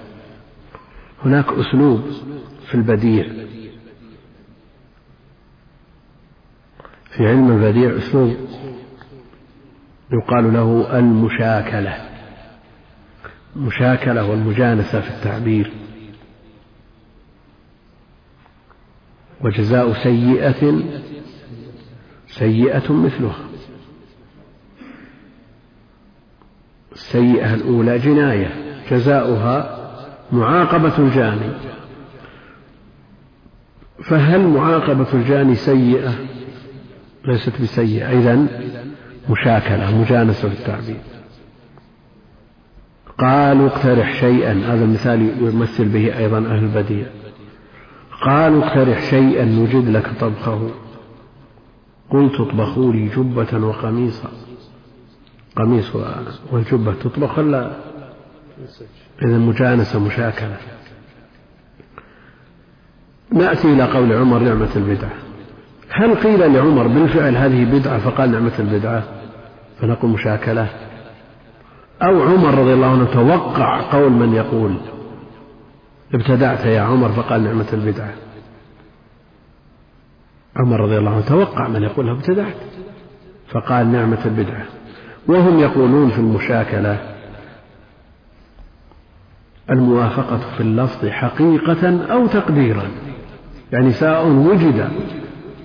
هناك 1.26 1.46
أسلوب 1.46 2.02
في 2.68 2.76
البديع. 2.76 3.28
في 7.12 7.28
علم 7.28 7.52
البديع 7.52 7.98
أسلوب 7.98 8.36
يقال 10.14 10.54
له 10.54 11.00
المشاكلة. 11.00 12.10
المشاكلة 13.56 14.30
والمجانسة 14.30 15.02
في 15.02 15.10
التعبير. 15.10 15.72
وجزاء 19.44 19.94
سيئة 19.94 20.82
سيئة 22.28 22.94
مثلها. 22.94 23.46
السيئة 26.92 27.54
الأولى 27.54 27.98
جناية 27.98 28.52
جزاؤها 28.92 29.78
معاقبة 30.32 30.98
الجاني. 31.00 31.52
فهل 34.04 34.48
معاقبة 34.48 35.14
الجاني 35.14 35.56
سيئة؟ 35.56 36.16
ليست 37.26 37.62
بسيئة. 37.62 38.12
إذن 38.12 38.48
مشاكلة 39.30 40.02
مجانسة 40.02 40.50
في 40.50 40.60
التعبير 40.60 41.02
قالوا 43.18 43.68
اقترح 43.68 44.14
شيئا. 44.14 44.54
هذا 44.54 44.86
المثال 44.86 45.22
يمثل 45.42 45.86
به 45.86 46.18
أيضا 46.18 46.38
أهل 46.38 46.64
البديع. 46.64 47.06
قالوا 48.22 48.66
اقترح 48.66 49.10
شيئا 49.10 49.46
نجد 49.46 49.90
لك 49.90 50.12
طبخه. 50.20 50.70
قلت 52.10 52.40
اطبخوا 52.40 52.94
لي 52.94 53.08
جبة 53.08 53.68
وقميصا. 53.68 54.30
قميص 55.56 55.96
والجبة 56.52 56.94
تطبخ 56.94 57.38
ولا؟ 57.40 57.72
إذا 59.22 59.38
مجانسة 59.38 60.00
مشاكلة. 60.00 60.58
نأتي 63.34 63.74
إلى 63.74 63.84
قول 63.84 64.14
عمر 64.14 64.40
نعمة 64.40 64.76
البدعة. 64.76 65.12
هل 65.90 66.16
قيل 66.16 66.54
لعمر 66.54 66.88
بالفعل 66.88 67.36
هذه 67.36 67.80
بدعة 67.80 67.98
فقال 67.98 68.32
نعمة 68.32 68.60
البدعة؟ 68.60 69.04
فنقول 69.80 70.12
مشاكلة. 70.12 70.68
أو 72.02 72.24
عمر 72.24 72.54
رضي 72.60 72.74
الله 72.74 72.88
عنه 72.88 73.06
توقع 73.06 73.82
قول 73.82 74.12
من 74.12 74.34
يقول 74.34 74.76
ابتدعت 76.14 76.66
يا 76.66 76.82
عمر 76.82 77.10
فقال 77.10 77.44
نعمة 77.44 77.68
البدعة. 77.74 78.14
عمر 80.56 80.80
رضي 80.80 80.98
الله 80.98 81.12
عنه 81.12 81.22
توقع 81.22 81.68
من 81.68 81.84
يقول 81.84 82.06
له 82.06 82.12
ابتدعت 82.12 82.56
فقال 83.48 83.92
نعمة 83.92 84.26
البدعة. 84.26 84.64
وهم 85.28 85.60
يقولون 85.60 86.10
في 86.10 86.20
المشاكلة 86.20 87.16
الموافقة 89.70 90.40
في 90.58 90.64
اللفظ 90.64 91.08
حقيقة 91.08 92.06
أو 92.06 92.28
تقديرا. 92.28 92.84
يعني 93.72 93.92
سواء 93.92 94.28
وجد 94.28 94.90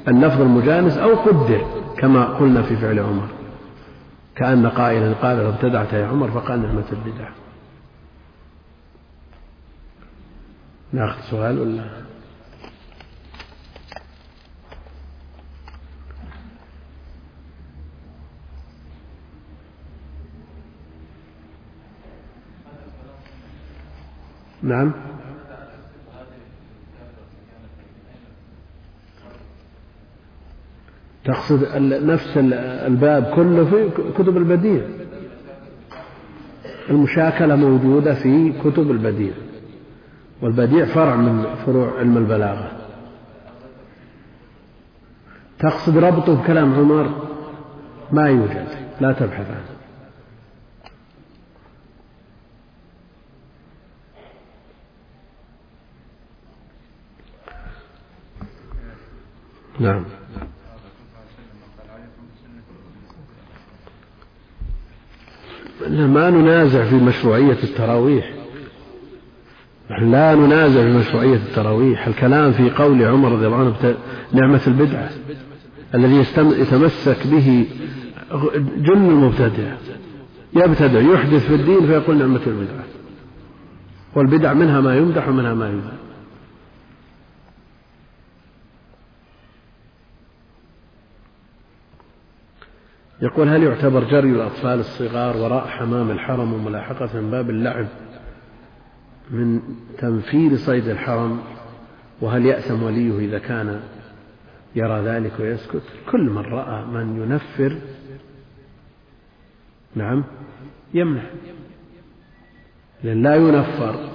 اللفظ 0.09 0.41
المجانس 0.41 0.99
أو 0.99 1.15
قدر 1.15 1.67
كما 1.99 2.25
قلنا 2.25 2.63
في 2.63 2.77
فعل 2.77 2.99
عمر. 2.99 3.29
كأن 4.37 4.67
قائلا 4.67 5.13
قال 5.13 5.41
ابتدعت 5.41 5.93
يا 5.93 6.07
عمر 6.07 6.31
فقال 6.31 6.63
نعمة 6.63 6.85
البدعة. 6.93 7.46
ناخذ 10.93 11.31
سؤال 11.31 11.59
ولا؟ 11.59 12.07
نعم. 24.63 24.93
تقصد 31.25 31.77
نفس 31.83 32.37
الباب 32.37 33.25
كله 33.37 33.65
في 33.65 33.91
كتب 34.19 34.37
البديع. 34.37 34.81
المشاكلة 36.91 37.57
موجودة 37.57 38.15
في 38.15 38.53
كتب 38.65 38.91
البديع. 38.91 39.46
والبديع 40.43 40.85
فرع 40.85 41.17
من 41.17 41.55
فروع 41.67 41.99
علم 41.99 42.17
البلاغة. 42.17 42.71
تقصد 45.59 45.99
ربطه 45.99 46.43
بكلام 46.43 46.75
عمر؟ 46.75 47.27
ما 48.13 48.29
يوجد 48.29 48.69
لا 49.01 49.13
تبحث 49.13 49.51
عنه. 49.51 49.77
نعم. 59.81 60.05
ما 65.89 66.31
ننازع 66.31 66.85
في 66.85 66.95
مشروعية 66.95 67.63
التراويح. 67.63 68.36
نحن 69.91 70.11
لا 70.11 70.35
ننازع 70.35 70.81
في 70.81 70.99
مشروعية 70.99 71.37
التراويح. 71.37 72.07
الكلام 72.07 72.53
في 72.53 72.71
قول 72.71 73.03
عمر 73.03 73.33
رضي 73.33 73.47
الله 73.47 73.57
عنه 73.57 73.97
نعمة 74.33 74.61
البدعة 74.67 75.11
الذي 75.95 76.25
يتمسك 76.39 77.27
به 77.27 77.67
جن 78.77 79.09
المبتدع. 79.09 79.75
يبتدع 80.57 81.01
يحدث 81.01 81.47
في 81.47 81.55
الدين 81.55 81.87
فيقول 81.87 82.19
نعمة 82.19 82.41
البدعة. 82.47 82.85
والبدع 84.15 84.53
منها 84.53 84.81
ما 84.81 84.97
يمدح 84.97 85.29
ومنها 85.29 85.55
ما 85.55 85.69
يذم 85.69 86.07
يقول 93.23 93.49
هل 93.49 93.63
يعتبر 93.63 94.05
جري 94.05 94.31
الأطفال 94.31 94.79
الصغار 94.81 95.37
وراء 95.37 95.67
حمام 95.67 96.11
الحرم 96.11 96.53
وملاحقة 96.53 97.21
من 97.21 97.31
باب 97.31 97.51
اللعب 97.51 97.87
من 99.31 99.61
تنفير 99.99 100.57
صيد 100.57 100.89
الحرم 100.89 101.41
وهل 102.21 102.47
يأثم 102.47 102.83
وليه 102.83 103.19
إذا 103.19 103.39
كان 103.39 103.83
يرى 104.75 105.01
ذلك 105.01 105.41
ويسكت؟ 105.41 105.83
كل 106.11 106.31
من 106.31 106.39
رأى 106.43 106.85
من 106.85 107.23
ينفر 107.23 107.79
نعم 109.95 110.25
يمنع. 110.95 111.23
لأن 113.05 113.23
لا 113.23 113.35
ينفر 113.35 114.11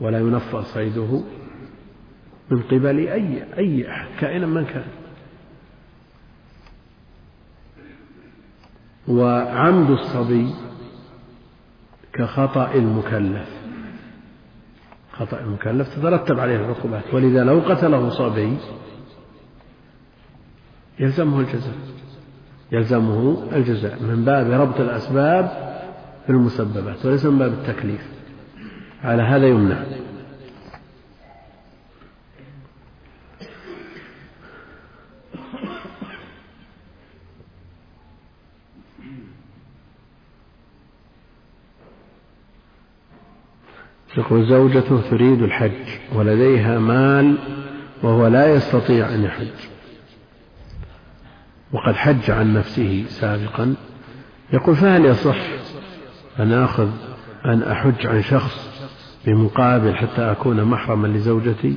ولا 0.00 0.18
ينفر 0.18 0.62
صيده 0.62 1.22
من 2.50 2.62
قبل 2.62 2.98
أي 2.98 3.44
أي 3.58 3.86
كائنا 4.20 4.46
من 4.46 4.64
كان. 4.64 4.86
وعمد 9.08 9.90
الصبي 9.90 10.54
كخطأ 12.12 12.74
المكلف. 12.74 13.48
خطأ 15.12 15.40
المكلف 15.40 15.94
تترتب 15.94 16.40
عليه 16.40 16.56
العقوبات. 16.56 17.14
ولذا 17.14 17.44
لو 17.44 17.60
قتله 17.60 18.08
صبي 18.08 18.56
يلزمه 21.00 21.40
الجزاء. 21.40 21.74
يلزمه 22.72 23.42
الجزاء 23.52 24.02
من 24.02 24.24
باب 24.24 24.50
ربط 24.50 24.80
الأسباب 24.80 25.44
في 26.26 26.32
المسببات 26.32 27.06
وليس 27.06 27.26
من 27.26 27.38
باب 27.38 27.52
التكليف. 27.52 28.08
على 29.04 29.22
هذا 29.22 29.46
يمنع. 29.46 29.82
يقول 44.16 44.46
زوجته 44.46 45.00
تريد 45.10 45.42
الحج 45.42 45.88
ولديها 46.14 46.78
مال 46.78 47.38
وهو 48.02 48.26
لا 48.26 48.54
يستطيع 48.54 49.14
أن 49.14 49.24
يحج. 49.24 49.68
وقد 51.72 51.94
حج 51.94 52.30
عن 52.30 52.54
نفسه 52.54 53.04
سابقا. 53.08 53.74
يقول 54.52 54.76
فهل 54.76 55.04
يصح 55.04 55.36
أن 56.40 56.52
آخذ 56.52 56.88
أن 57.44 57.62
أحج 57.62 58.06
عن 58.06 58.22
شخص 58.22 58.72
بمقابل 59.26 59.96
حتى 59.96 60.30
أكون 60.30 60.64
محرما 60.64 61.06
لزوجتي؟ 61.06 61.76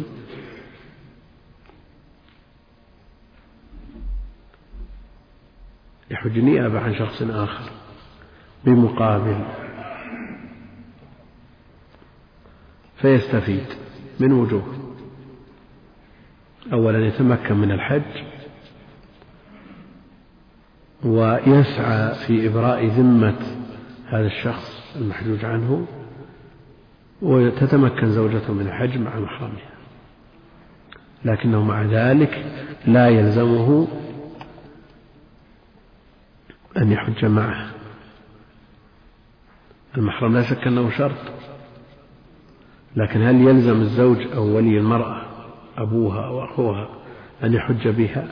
يحج 6.11 6.39
نيابة 6.39 6.79
عن 6.79 6.95
شخص 6.95 7.21
آخر 7.21 7.71
بمقابل 8.65 9.45
فيستفيد 13.05 13.65
من 14.19 14.31
وجوه. 14.31 14.95
أولا 16.73 17.07
يتمكن 17.07 17.55
من 17.55 17.71
الحج 17.71 18.23
ويسعى 21.03 22.15
في 22.15 22.47
إبراء 22.47 22.85
ذمة 22.85 23.39
هذا 24.07 24.27
الشخص 24.27 24.95
المحجوج 24.95 25.45
عنه 25.45 25.87
وتتمكن 27.21 28.11
زوجته 28.11 28.53
من 28.53 28.67
الحج 28.67 28.97
مع 28.97 29.19
محرمها. 29.19 29.75
لكنه 31.25 31.63
مع 31.63 31.83
ذلك 31.83 32.45
لا 32.87 33.07
يلزمه 33.07 33.87
أن 36.77 36.91
يحج 36.91 37.25
معه. 37.25 37.71
المحرم 39.97 40.33
لا 40.33 40.41
شك 40.41 40.67
أنه 40.67 40.89
شرط. 40.97 41.35
لكن 42.95 43.21
هل 43.21 43.47
يلزم 43.47 43.81
الزوج 43.81 44.17
أو 44.35 44.55
ولي 44.55 44.77
المرأة 44.77 45.21
أبوها 45.77 46.25
أو 46.25 46.43
أخوها 46.43 46.89
أن 47.43 47.53
يحج 47.53 47.87
بها؟ 47.87 48.27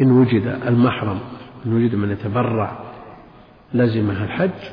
إن 0.00 0.10
وجد 0.10 0.58
المحرم 0.66 1.18
إن 1.66 1.72
وجد 1.72 1.94
من 1.94 2.10
يتبرع 2.10 2.78
لزمها 3.74 4.24
الحج 4.24 4.70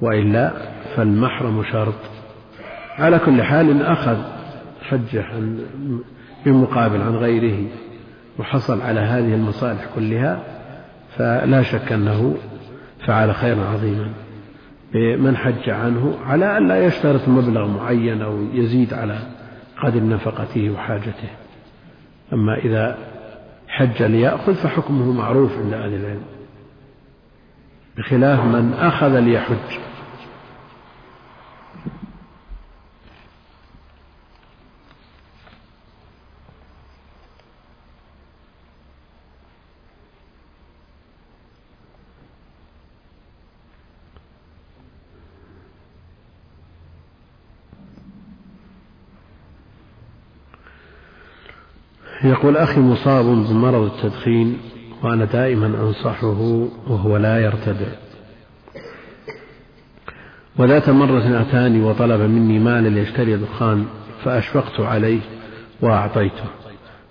وإلا 0.00 0.52
فالمحرم 0.96 1.64
شرط. 1.72 1.94
على 2.98 3.18
كل 3.18 3.42
حال 3.42 3.70
إن 3.70 3.80
أخذ 3.80 4.16
حجة 4.82 5.24
بمقابل 6.46 7.00
عن 7.00 7.16
غيره 7.16 7.66
وحصل 8.38 8.80
على 8.80 9.00
هذه 9.00 9.34
المصالح 9.34 9.86
كلها 9.94 10.42
فلا 11.16 11.62
شك 11.62 11.92
أنه 11.92 12.36
فعل 13.06 13.34
خيرا 13.34 13.64
عظيما. 13.64 14.23
من 14.94 15.36
حج 15.36 15.70
عنه 15.70 16.18
على 16.26 16.58
أن 16.58 16.68
لا 16.68 16.84
يشترط 16.86 17.28
مبلغ 17.28 17.66
معين 17.66 18.22
أو 18.22 18.38
يزيد 18.52 18.94
على 18.94 19.18
قدر 19.82 20.06
نفقته 20.06 20.70
وحاجته. 20.70 21.30
أما 22.32 22.58
إذا 22.58 22.98
حج 23.68 24.02
ليأخذ 24.02 24.54
فحكمه 24.54 25.12
معروف 25.12 25.58
عند 25.58 25.72
أهل 25.72 25.94
العلم 25.94 26.22
بخلاف 27.98 28.40
من 28.44 28.72
أخذ 28.72 29.20
ليحج. 29.20 29.78
يقول 52.24 52.56
أخي 52.56 52.80
مصاب 52.80 53.24
بمرض 53.24 53.82
التدخين 53.92 54.58
وأنا 55.02 55.24
دائما 55.24 55.66
أنصحه 55.66 56.68
وهو 56.86 57.16
لا 57.16 57.38
يرتدع. 57.38 57.86
وذات 60.58 60.90
مرة 60.90 61.40
أتاني 61.40 61.82
وطلب 61.82 62.20
مني 62.20 62.58
مالا 62.58 62.88
ليشتري 62.88 63.36
دخان 63.36 63.86
فأشفقت 64.24 64.80
عليه 64.80 65.20
وأعطيته. 65.80 66.44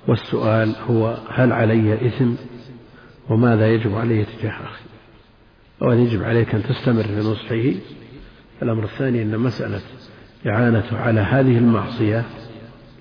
والسؤال 0.07 0.76
هو 0.90 1.18
هل 1.30 1.52
علي 1.52 2.07
إثم 2.07 2.31
وماذا 3.30 3.68
يجب 3.68 3.95
علي 3.95 4.26
تجاه 4.26 4.52
أخي؟ 4.52 4.84
وهل 5.81 5.99
يجب 5.99 6.23
عليك 6.23 6.56
أن 6.56 6.64
تستمر 6.64 7.03
في 7.03 7.19
نصحه؟ 7.19 7.80
الأمر 8.61 8.84
الثاني 8.84 9.22
أن 9.22 9.40
مسألة 9.40 9.81
إعانته 10.48 10.98
على 10.98 11.19
هذه 11.19 11.57
المعصية 11.57 12.26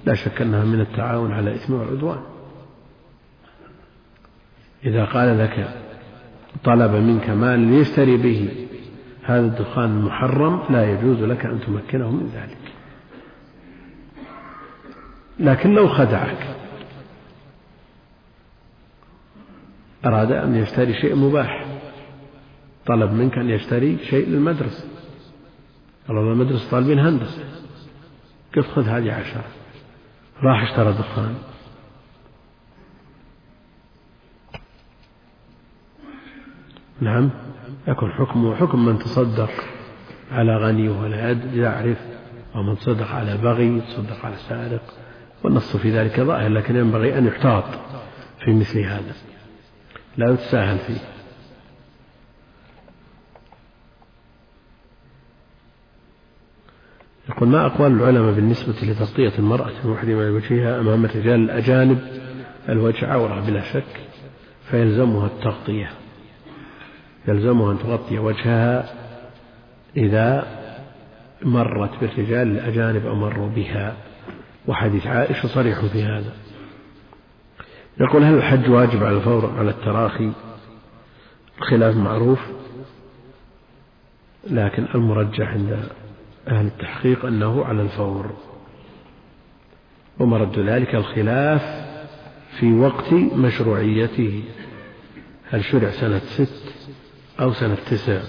لا 0.04 0.14
شك 0.14 0.42
أنها 0.42 0.64
من 0.64 0.80
التعاون 0.80 1.32
على 1.32 1.50
الإثم 1.50 1.74
والعدوان. 1.74 2.22
إذا 4.84 5.04
قال 5.04 5.38
لك 5.38 5.82
طلب 6.64 6.90
منك 6.90 7.30
مال 7.30 7.60
ليشتري 7.60 8.16
به 8.16 8.66
هذا 9.22 9.46
الدخان 9.46 9.90
المحرم 9.90 10.62
لا 10.70 10.92
يجوز 10.92 11.22
لك 11.22 11.46
أن 11.46 11.60
تمكنه 11.60 12.10
من 12.10 12.30
ذلك. 12.34 12.58
لكن 15.40 15.74
لو 15.74 15.88
خدعك 15.88 16.56
أراد 20.04 20.32
أن 20.32 20.54
يشتري 20.54 20.94
شيء 20.94 21.14
مباح 21.14 21.66
طلب 22.86 23.12
منك 23.12 23.38
أن 23.38 23.50
يشتري 23.50 23.98
شيء 24.10 24.28
للمدرسة. 24.28 24.84
قال 26.08 26.18
المدرسة 26.18 26.70
طالبين 26.70 26.98
هندسة. 26.98 27.44
قلت 28.56 28.66
خذ 28.66 28.88
هذه 28.88 29.12
عشرة. 29.12 29.44
راح 30.42 30.62
اشترى 30.62 30.92
دخان. 30.92 31.34
نعم 37.00 37.30
يكون 37.88 38.12
حكمه 38.12 38.54
حكم 38.56 38.84
من 38.84 38.98
تصدق 38.98 39.50
على 40.32 40.56
غني 40.56 40.88
ولا 40.88 41.32
يعرف 41.54 41.98
ومن 42.54 42.78
تصدق 42.78 43.10
على 43.10 43.36
بغي 43.36 43.80
تصدق 43.80 44.26
على 44.26 44.36
سارق 44.36 44.82
والنص 45.44 45.76
في 45.76 45.90
ذلك 45.90 46.20
ظاهر 46.20 46.48
لكن 46.48 46.76
ينبغي 46.76 47.18
أن 47.18 47.26
يحتاط 47.26 47.64
في 48.44 48.52
مثل 48.52 48.80
هذا. 48.80 49.14
لا 50.16 50.30
يتساهل 50.30 50.78
فيه. 50.78 51.11
يقول 57.36 57.48
ما 57.48 57.66
أقوال 57.66 57.92
العلماء 57.92 58.32
بالنسبة 58.32 58.74
لتغطية 58.82 59.32
المرأة 59.38 59.70
المحرمة 59.84 60.24
لوجهها 60.24 60.80
أمام 60.80 61.04
الرجال 61.04 61.40
الأجانب 61.40 61.98
الوجه 62.68 63.12
عورة 63.12 63.40
بلا 63.40 63.72
شك 63.72 64.00
فيلزمها 64.70 65.26
التغطية. 65.26 65.90
يلزمها 67.28 67.72
أن 67.72 67.78
تغطي 67.78 68.18
وجهها 68.18 68.94
إذا 69.96 70.46
مرت 71.42 71.90
بالرجال 72.00 72.48
الأجانب 72.48 73.06
أو 73.06 73.14
مروا 73.14 73.48
بها. 73.48 73.96
وحديث 74.68 75.06
عائشة 75.06 75.46
صريح 75.46 75.84
في 75.84 76.02
هذا. 76.02 76.32
يقول 78.00 78.22
هل 78.22 78.34
الحج 78.34 78.70
واجب 78.70 79.04
على 79.04 79.16
الفور 79.16 79.52
على 79.58 79.70
التراخي 79.70 80.32
الخلاف 81.58 81.96
معروف؟ 81.96 82.40
لكن 84.50 84.86
المرجح 84.94 85.48
عند 85.48 85.88
أهل 86.48 86.66
التحقيق 86.66 87.24
أنه 87.24 87.64
على 87.64 87.82
الفور. 87.82 88.36
ومرد 90.18 90.58
ذلك 90.58 90.94
الخلاف 90.94 91.62
في 92.58 92.72
وقت 92.72 93.12
مشروعيته. 93.12 94.44
هل 95.50 95.64
شرع 95.64 95.90
سنة 95.90 96.18
ست 96.18 96.74
أو 97.40 97.52
سنة 97.52 97.74
تسع؟ 97.74 98.22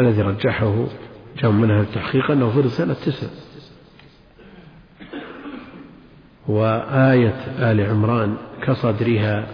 الذي 0.00 0.22
رجحه 0.22 0.86
جاء 1.38 1.50
من 1.50 1.70
أهل 1.70 1.80
التحقيق 1.80 2.30
أنه 2.30 2.50
فرض 2.50 2.66
سنة 2.66 2.94
تسع. 2.94 3.26
وآية 6.48 7.44
آل 7.58 7.80
عمران 7.80 8.36
كصدرها 8.62 9.46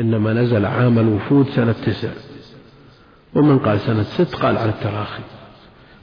إنما 0.00 0.32
نزل 0.32 0.66
عام 0.66 0.98
الوفود 0.98 1.48
سنة 1.48 1.72
تسع. 1.72 2.29
ومن 3.34 3.58
قال 3.58 3.80
سنة 3.80 4.02
ست 4.02 4.34
قال 4.34 4.58
على 4.58 4.70
التراخي. 4.70 5.22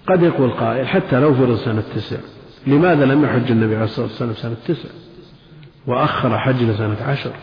قد 0.07 0.23
يقول 0.23 0.51
قائل 0.51 0.87
حتى 0.87 1.19
لو 1.19 1.35
فرض 1.35 1.57
سنة 1.57 1.83
تسع 1.95 2.17
لماذا 2.67 3.05
لم 3.05 3.25
يحج 3.25 3.51
النبي 3.51 3.75
عليه 3.75 3.85
الصلاة 3.85 4.07
والسلام 4.07 4.33
سنة 4.33 4.55
تسع؟ 4.67 4.89
وأخر 5.87 6.39
حج 6.39 6.71
سنة 6.71 6.97
عشر. 7.01 7.33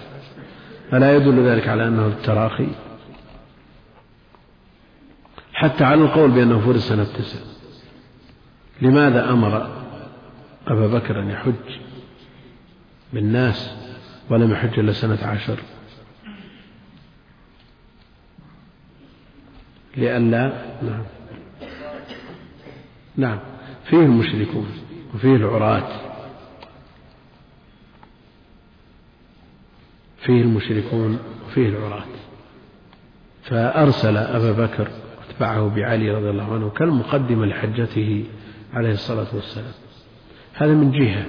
ألا 0.92 1.16
يدل 1.16 1.46
ذلك 1.46 1.68
على 1.68 1.88
أنه 1.88 2.06
التراخي؟ 2.06 2.68
حتى 5.52 5.84
على 5.84 6.02
القول 6.02 6.30
بأنه 6.30 6.60
فرض 6.60 6.76
سنة 6.76 7.04
تسع. 7.04 7.38
لماذا 8.82 9.30
أمر 9.30 9.68
أبا 10.66 10.86
بكر 10.86 11.20
أن 11.20 11.30
يحج 11.30 11.78
بالناس 13.12 13.74
ولم 14.30 14.52
يحج 14.52 14.78
إلا 14.78 14.92
سنة 14.92 15.18
عشر؟ 15.22 15.58
لئلا 19.96 20.52
نعم. 20.82 21.04
نعم. 23.16 23.38
فيه 23.84 24.00
المشركون 24.00 24.66
وفيه 25.14 25.36
العراة. 25.36 25.88
فيه 30.18 30.42
المشركون 30.42 31.18
وفيه 31.46 31.68
العراة. 31.68 32.04
فأرسل 33.42 34.16
أبا 34.16 34.52
بكر 34.52 34.88
واتبعه 35.18 35.74
بعلي 35.76 36.10
رضي 36.10 36.30
الله 36.30 36.54
عنه 36.54 36.70
كالمقدمة 36.70 37.46
لحجته 37.46 38.24
عليه 38.72 38.92
الصلاة 38.92 39.34
والسلام. 39.34 39.72
هذا 40.54 40.72
من 40.72 40.90
جهة. 40.90 41.24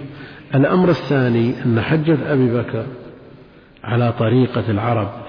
الأمر 0.56 0.90
الثاني 0.90 1.64
أن 1.64 1.82
حجة 1.82 2.34
أبي 2.34 2.54
بكر 2.54 2.88
على 3.84 4.12
طريقة 4.12 4.72
العرب 4.72 5.26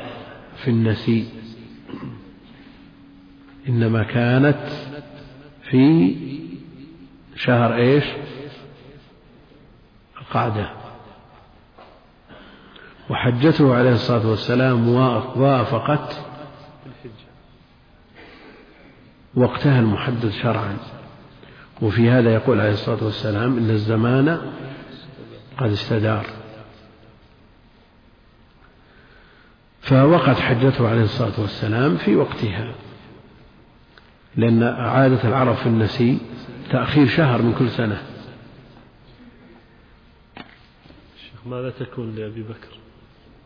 في 0.56 0.70
النسيء. 0.70 1.35
إنما 3.68 4.02
كانت 4.02 4.68
في 5.62 6.14
شهر 7.36 7.76
إيش؟ 7.76 8.04
القعدة. 10.20 10.70
وحجته 13.10 13.74
عليه 13.74 13.92
الصلاة 13.92 14.26
والسلام 14.26 14.88
وافقت 15.36 16.20
وقتها 19.34 19.80
المحدد 19.80 20.30
شرعا. 20.30 20.76
وفي 21.82 22.10
هذا 22.10 22.34
يقول 22.34 22.60
عليه 22.60 22.72
الصلاة 22.72 23.04
والسلام 23.04 23.58
إن 23.58 23.70
الزمان 23.70 24.52
قد 25.58 25.70
استدار. 25.70 26.26
فوقت 29.80 30.36
حجته 30.36 30.88
عليه 30.88 31.04
الصلاة 31.04 31.40
والسلام 31.40 31.96
في 31.96 32.16
وقتها. 32.16 32.74
لأن 34.36 34.62
عادة 34.62 35.28
العرب 35.28 35.54
في 35.54 35.66
النسي 35.66 36.18
تأخير 36.70 37.06
شهر 37.06 37.42
من 37.42 37.54
كل 37.54 37.70
سنة. 37.70 38.02
شيخ 41.16 41.46
ماذا 41.46 41.70
تكون 41.70 42.14
لأبي 42.14 42.42
بكر؟ 42.42 42.78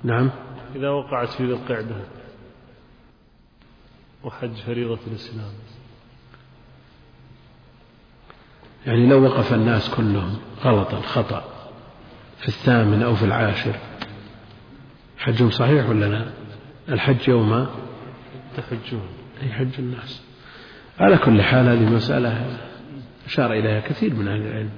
نعم. 0.04 0.30
إذا 0.76 0.88
وقعت 0.88 1.28
في 1.28 1.46
ذي 1.46 1.52
القعدة 1.52 1.96
وحج 4.24 4.54
فريضة 4.54 4.98
الإسلام. 5.06 5.52
يعني 8.86 9.06
لو 9.06 9.24
وقف 9.24 9.54
الناس 9.54 9.90
كلهم 9.90 10.38
غلطا 10.64 11.00
خطأ 11.00 11.44
في 12.38 12.48
الثامن 12.48 13.02
أو 13.02 13.14
في 13.14 13.24
العاشر 13.24 13.76
حجهم 15.18 15.50
صحيح 15.50 15.88
ولا 15.88 16.06
لا؟ 16.06 16.30
الحج 16.88 17.28
يوم 17.28 17.66
تحجون. 18.56 19.08
أي 19.42 19.52
حج 19.52 19.78
الناس. 19.78 20.29
على 21.00 21.18
كل 21.18 21.42
حال 21.42 21.68
هذه 21.68 21.90
مسألة 21.90 22.58
أشار 23.26 23.52
إليها 23.52 23.80
كثير 23.80 24.14
من 24.14 24.28
أهل 24.28 24.40
العلم. 24.40 24.70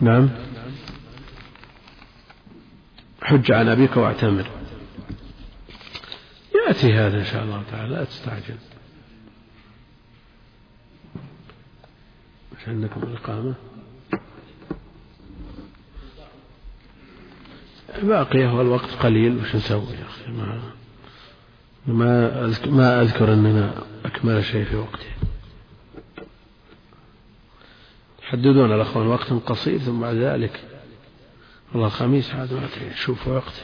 نعم. 0.00 0.28
حج 3.22 3.52
عن 3.52 3.68
أبيك 3.68 3.96
واعتمر. 3.96 4.46
يأتي 6.54 6.92
هذا 6.92 7.18
إن 7.18 7.24
شاء 7.24 7.44
الله 7.44 7.62
تعالى 7.70 7.94
لا 7.94 8.04
تستعجل. 8.04 8.56
مش 12.58 12.68
عندكم 12.68 13.02
الإقامة. 13.02 13.54
باقية 18.02 18.54
والوقت 18.54 18.90
قليل 18.90 19.36
وش 19.36 19.56
نسوي 19.56 19.94
يا 19.94 20.06
أخي؟ 20.06 20.30
ما 20.30 20.79
ما 21.86 22.46
ما 22.66 23.02
أذكر 23.02 23.32
أننا 23.32 23.74
أكمل 24.04 24.44
شيء 24.44 24.64
في 24.64 24.76
وقته 24.76 25.06
حددون 28.22 28.72
الأخوان 28.72 29.06
وقت 29.06 29.32
قصير 29.32 29.78
ثم 29.78 30.00
بعد 30.00 30.16
ذلك 30.16 30.60
والله 31.72 31.86
الخميس 31.86 32.34
عاد 32.34 32.52
ما 32.52 32.68
شوف 32.94 33.28
وقته 33.28 33.62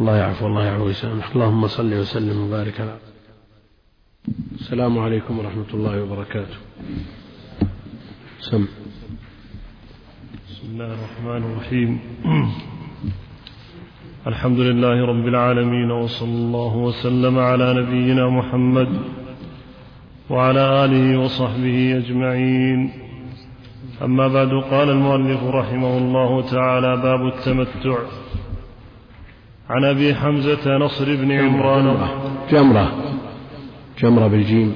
الله 0.00 0.16
يعفو 0.16 0.46
الله 0.46 0.64
يعفو 0.64 0.84
ويسامح 0.84 1.30
اللهم 1.30 1.66
صل 1.66 1.94
وسلم 1.94 2.40
وبارك 2.40 2.80
على 2.80 2.98
السلام 4.60 4.98
عليكم 4.98 5.38
ورحمة 5.38 5.70
الله 5.74 6.02
وبركاته. 6.02 6.56
سم. 8.40 8.66
بسم 10.50 10.66
الله 10.66 10.94
الرحمن 10.94 11.42
الرحيم. 11.52 12.00
الحمد 14.26 14.60
لله 14.60 15.06
رب 15.06 15.28
العالمين 15.28 15.90
وصلى 15.90 16.28
الله 16.28 16.76
وسلم 16.76 17.38
على 17.38 17.74
نبينا 17.74 18.28
محمد 18.28 18.88
وعلى 20.30 20.84
آله 20.84 21.18
وصحبه 21.18 21.96
أجمعين. 21.96 22.90
أما 24.02 24.28
بعد 24.28 24.48
قال 24.70 24.90
المؤلف 24.90 25.44
رحمه 25.44 25.98
الله 25.98 26.42
تعالى 26.50 26.96
باب 26.96 27.26
التمتع. 27.26 27.98
عن 29.70 29.84
أبي 29.84 30.14
حمزة 30.14 30.76
نصر 30.76 31.04
بن 31.04 31.32
عمران. 31.32 32.08
جمرة. 32.50 32.92
جمرة 33.98 34.26
بالجيم. 34.26 34.74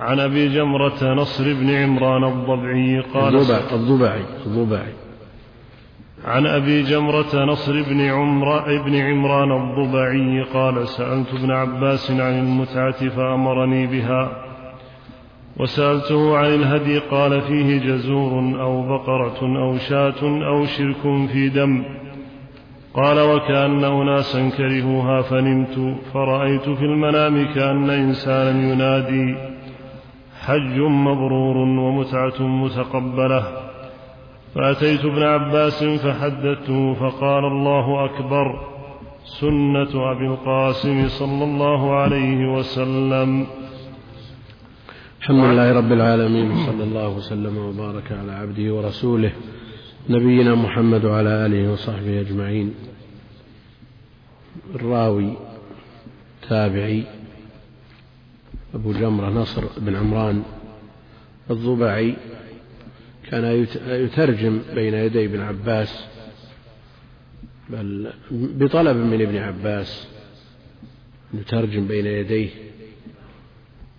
عن 0.00 0.20
أبي 0.20 0.48
جمرة 0.48 1.14
نصر 1.14 1.44
بن 1.54 1.70
عمران 1.70 2.24
الضبعي 2.24 3.00
قال 3.00 3.36
الضبعي 3.72 4.24
الضبعي. 4.46 5.03
عن 6.24 6.46
أبي 6.46 6.82
جمرة 6.82 7.44
نصر 7.44 7.82
بن 7.82 8.00
عمر 8.00 8.78
بن 8.78 8.94
عمران 8.94 9.52
الضبعي 9.52 10.42
قال 10.42 10.88
سألت 10.88 11.34
ابن 11.34 11.50
عباس 11.50 12.10
عن 12.10 12.38
المتعة 12.38 13.08
فأمرني 13.08 13.86
بها 13.86 14.44
وسألته 15.56 16.36
عن 16.36 16.46
الهدي 16.46 16.98
قال 16.98 17.40
فيه 17.40 17.78
جزور 17.78 18.32
أو 18.60 18.82
بقرة 18.82 19.38
أو 19.42 19.78
شاة 19.78 20.22
أو 20.22 20.64
شرك 20.64 21.28
في 21.32 21.48
دم 21.48 21.84
قال 22.94 23.20
وكأن 23.20 23.84
أناسا 23.84 24.48
كرهوها 24.48 25.22
فنمت 25.22 25.96
فرأيت 26.14 26.68
في 26.68 26.84
المنام 26.84 27.54
كأن 27.54 27.90
إنسانا 27.90 28.72
ينادي 28.72 29.36
حج 30.46 30.78
مبرور 30.78 31.56
ومتعة 31.56 32.42
متقبلة 32.42 33.63
فأتيت 34.54 35.04
ابن 35.04 35.22
عباس 35.22 35.84
فحدثته 35.84 36.94
فقال 36.94 37.44
الله 37.44 38.04
أكبر 38.04 38.46
سنة 39.24 40.12
أبي 40.12 40.26
القاسم 40.26 41.08
صلى 41.08 41.44
الله 41.44 41.94
عليه 41.94 42.52
وسلم. 42.54 43.46
الحمد 45.20 45.44
لله 45.44 45.72
رب 45.72 45.92
العالمين 45.92 46.50
وصلى 46.50 46.84
الله 46.84 47.08
وسلم 47.08 47.58
وبارك 47.58 48.12
على 48.12 48.32
عبده 48.32 48.74
ورسوله 48.74 49.32
نبينا 50.10 50.54
محمد 50.54 51.04
وعلى 51.04 51.46
آله 51.46 51.72
وصحبه 51.72 52.20
أجمعين. 52.20 52.74
الراوي 54.74 55.32
تابعي 56.48 57.04
أبو 58.74 58.92
جمرة 58.92 59.28
نصر 59.30 59.62
بن 59.76 59.96
عمران. 59.96 60.42
الضبعي 61.50 62.16
كان 63.34 63.66
يترجم 63.86 64.60
بين 64.74 64.94
يدي 64.94 65.24
ابن 65.24 65.40
عباس 65.40 66.06
بل 67.70 68.12
بطلب 68.30 68.96
من 68.96 69.20
ابن 69.20 69.36
عباس 69.36 70.08
يترجم 71.34 71.86
بين 71.86 72.06
يديه 72.06 72.48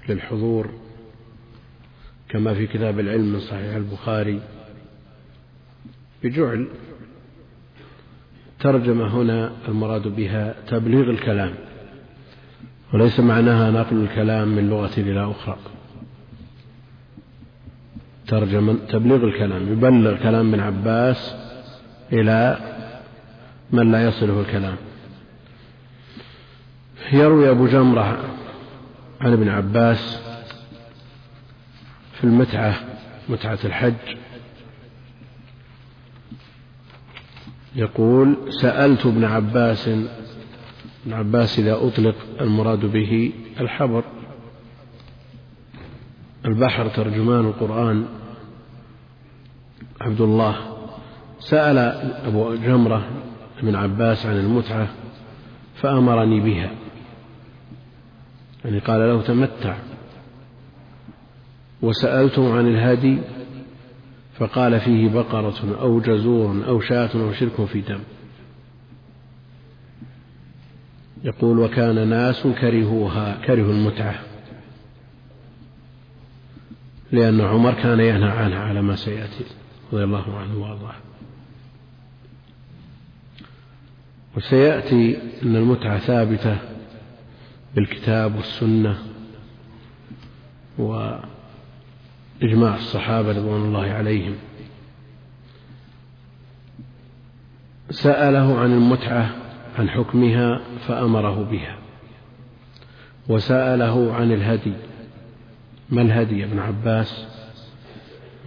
للحضور 0.10 0.70
كما 2.30 2.54
في 2.54 2.68
كتاب 2.68 3.00
العلم 3.00 3.34
من 3.34 3.40
صحيح 3.40 3.76
البخاري. 3.76 4.42
بجعل 6.24 6.68
ترجمة 8.60 9.22
هنا 9.22 9.52
المراد 9.68 10.08
بها 10.08 10.56
تبليغ 10.68 11.10
الكلام 11.10 11.54
وليس 12.94 13.20
معناها 13.20 13.72
نقل 13.72 14.04
الكلام 14.04 14.48
من 14.48 14.70
لغة 14.70 15.00
إلى 15.00 15.32
أخرى. 15.32 15.75
ترجمة 18.28 18.78
تبليغ 18.90 19.24
الكلام 19.24 19.72
يبلغ 19.72 20.18
كلام 20.18 20.54
ابن 20.54 20.60
عباس 20.60 21.36
إلى 22.14 22.58
من 23.72 23.92
لا 23.92 24.04
يصله 24.04 24.42
الكلام. 24.42 24.76
يروي 27.14 27.50
أبو 27.50 27.68
جمرة 27.68 28.18
عن 29.22 29.34
ابن 29.34 29.50
عباس 29.50 30.22
في 32.14 32.24
المتعة 32.24 32.76
متعة 33.30 33.60
الحج. 33.66 33.94
يقول 37.76 38.38
سألت 38.62 39.06
ابن 39.06 39.24
عباس 39.24 39.88
ابن 39.88 41.14
عباس 41.14 41.60
إذا 41.60 41.74
أطلق 41.74 42.16
المراد 42.42 42.86
به 42.86 43.32
الحبر. 43.60 44.04
البحر 46.46 46.88
ترجمان 46.88 47.46
القرآن. 47.46 48.06
عبد 50.02 50.22
الله 50.22 50.56
سأل 51.40 51.78
أبو 52.28 52.56
جمرة 52.56 53.08
ابن 53.60 53.76
عباس 53.76 54.26
عن 54.26 54.38
المتعة 54.38 54.88
فأمرني 55.76 56.40
بها. 56.40 56.72
يعني 58.66 58.80
قال 58.80 59.00
له 59.00 59.22
تمتع. 59.22 59.78
وسألته 61.82 62.58
عن 62.58 62.68
الهدي 62.68 63.18
فقال 64.38 64.80
فيه 64.80 65.10
بقرة 65.10 65.78
أو 65.82 66.00
جزور 66.00 66.68
أو 66.68 66.80
شاة 66.80 67.10
أو 67.16 67.32
شرك 67.32 67.66
في 67.66 67.82
دم. 67.82 68.00
يقول 71.24 71.60
وكان 71.60 72.08
ناس 72.08 72.48
كرهوها 72.48 73.38
كرهوا 73.46 73.74
المتعة. 73.74 74.20
لأن 77.16 77.42
عمر 77.42 77.74
كان 77.74 78.00
ينهى 78.00 78.30
عنها 78.30 78.60
على 78.60 78.82
ما 78.82 78.96
سيأتي 78.96 79.46
رضي 79.94 80.04
الله 80.04 80.38
عنه 80.38 80.58
وأرضاه. 80.58 80.96
وسيأتي 84.38 85.18
أن 85.44 85.56
المتعة 85.56 85.98
ثابتة 85.98 86.58
بالكتاب 87.76 88.36
والسنة 88.36 88.98
وإجماع 90.78 91.26
الصحابة 92.76 93.30
رضوان 93.32 93.62
الله 93.62 93.92
عليهم. 93.92 94.36
سأله 97.90 98.60
عن 98.60 98.74
المتعة 98.74 99.36
عن 99.80 99.90
حكمها 99.90 100.62
فأمره 100.88 101.44
بها 101.44 101.78
وسأله 103.28 104.14
عن 104.14 104.32
الهدي 104.32 104.74
ما 105.90 106.02
الهدي 106.02 106.44
ابن 106.44 106.60
عباس؟ 106.60 107.28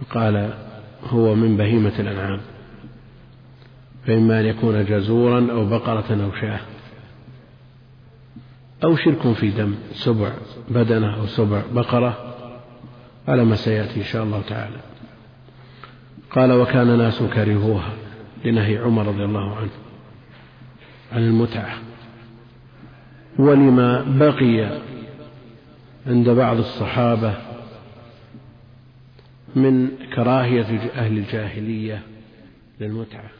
قال 0.09 0.53
هو 1.03 1.35
من 1.35 1.57
بهيمة 1.57 1.99
الأنعام. 1.99 2.39
فإما 4.07 4.39
أن 4.39 4.45
يكون 4.45 4.85
جزورا 4.85 5.51
أو 5.51 5.65
بقرة 5.65 6.23
أو 6.23 6.31
شاة. 6.41 6.59
أو 8.83 8.95
شرك 8.95 9.33
في 9.33 9.49
دم 9.49 9.75
سبع 9.93 10.31
بدنة 10.69 11.15
أو 11.15 11.25
سبع 11.25 11.61
بقرة 11.71 12.35
على 13.27 13.45
ما 13.45 13.55
سيأتي 13.55 13.99
إن 13.99 14.05
شاء 14.05 14.23
الله 14.23 14.41
تعالى. 14.41 14.77
قال 16.31 16.51
وكان 16.51 16.97
ناس 16.97 17.23
كرهوها 17.23 17.93
لنهي 18.45 18.77
عمر 18.77 19.07
رضي 19.07 19.23
الله 19.23 19.55
عنه 19.55 19.69
عن 21.11 21.21
المتعة. 21.21 21.77
ولما 23.39 24.01
بقي 24.01 24.79
عند 26.07 26.29
بعض 26.29 26.57
الصحابة 26.57 27.37
من 29.55 29.89
كراهية 30.15 30.91
أهل 30.95 31.17
الجاهلية 31.17 32.01
للمتعة. 32.79 33.38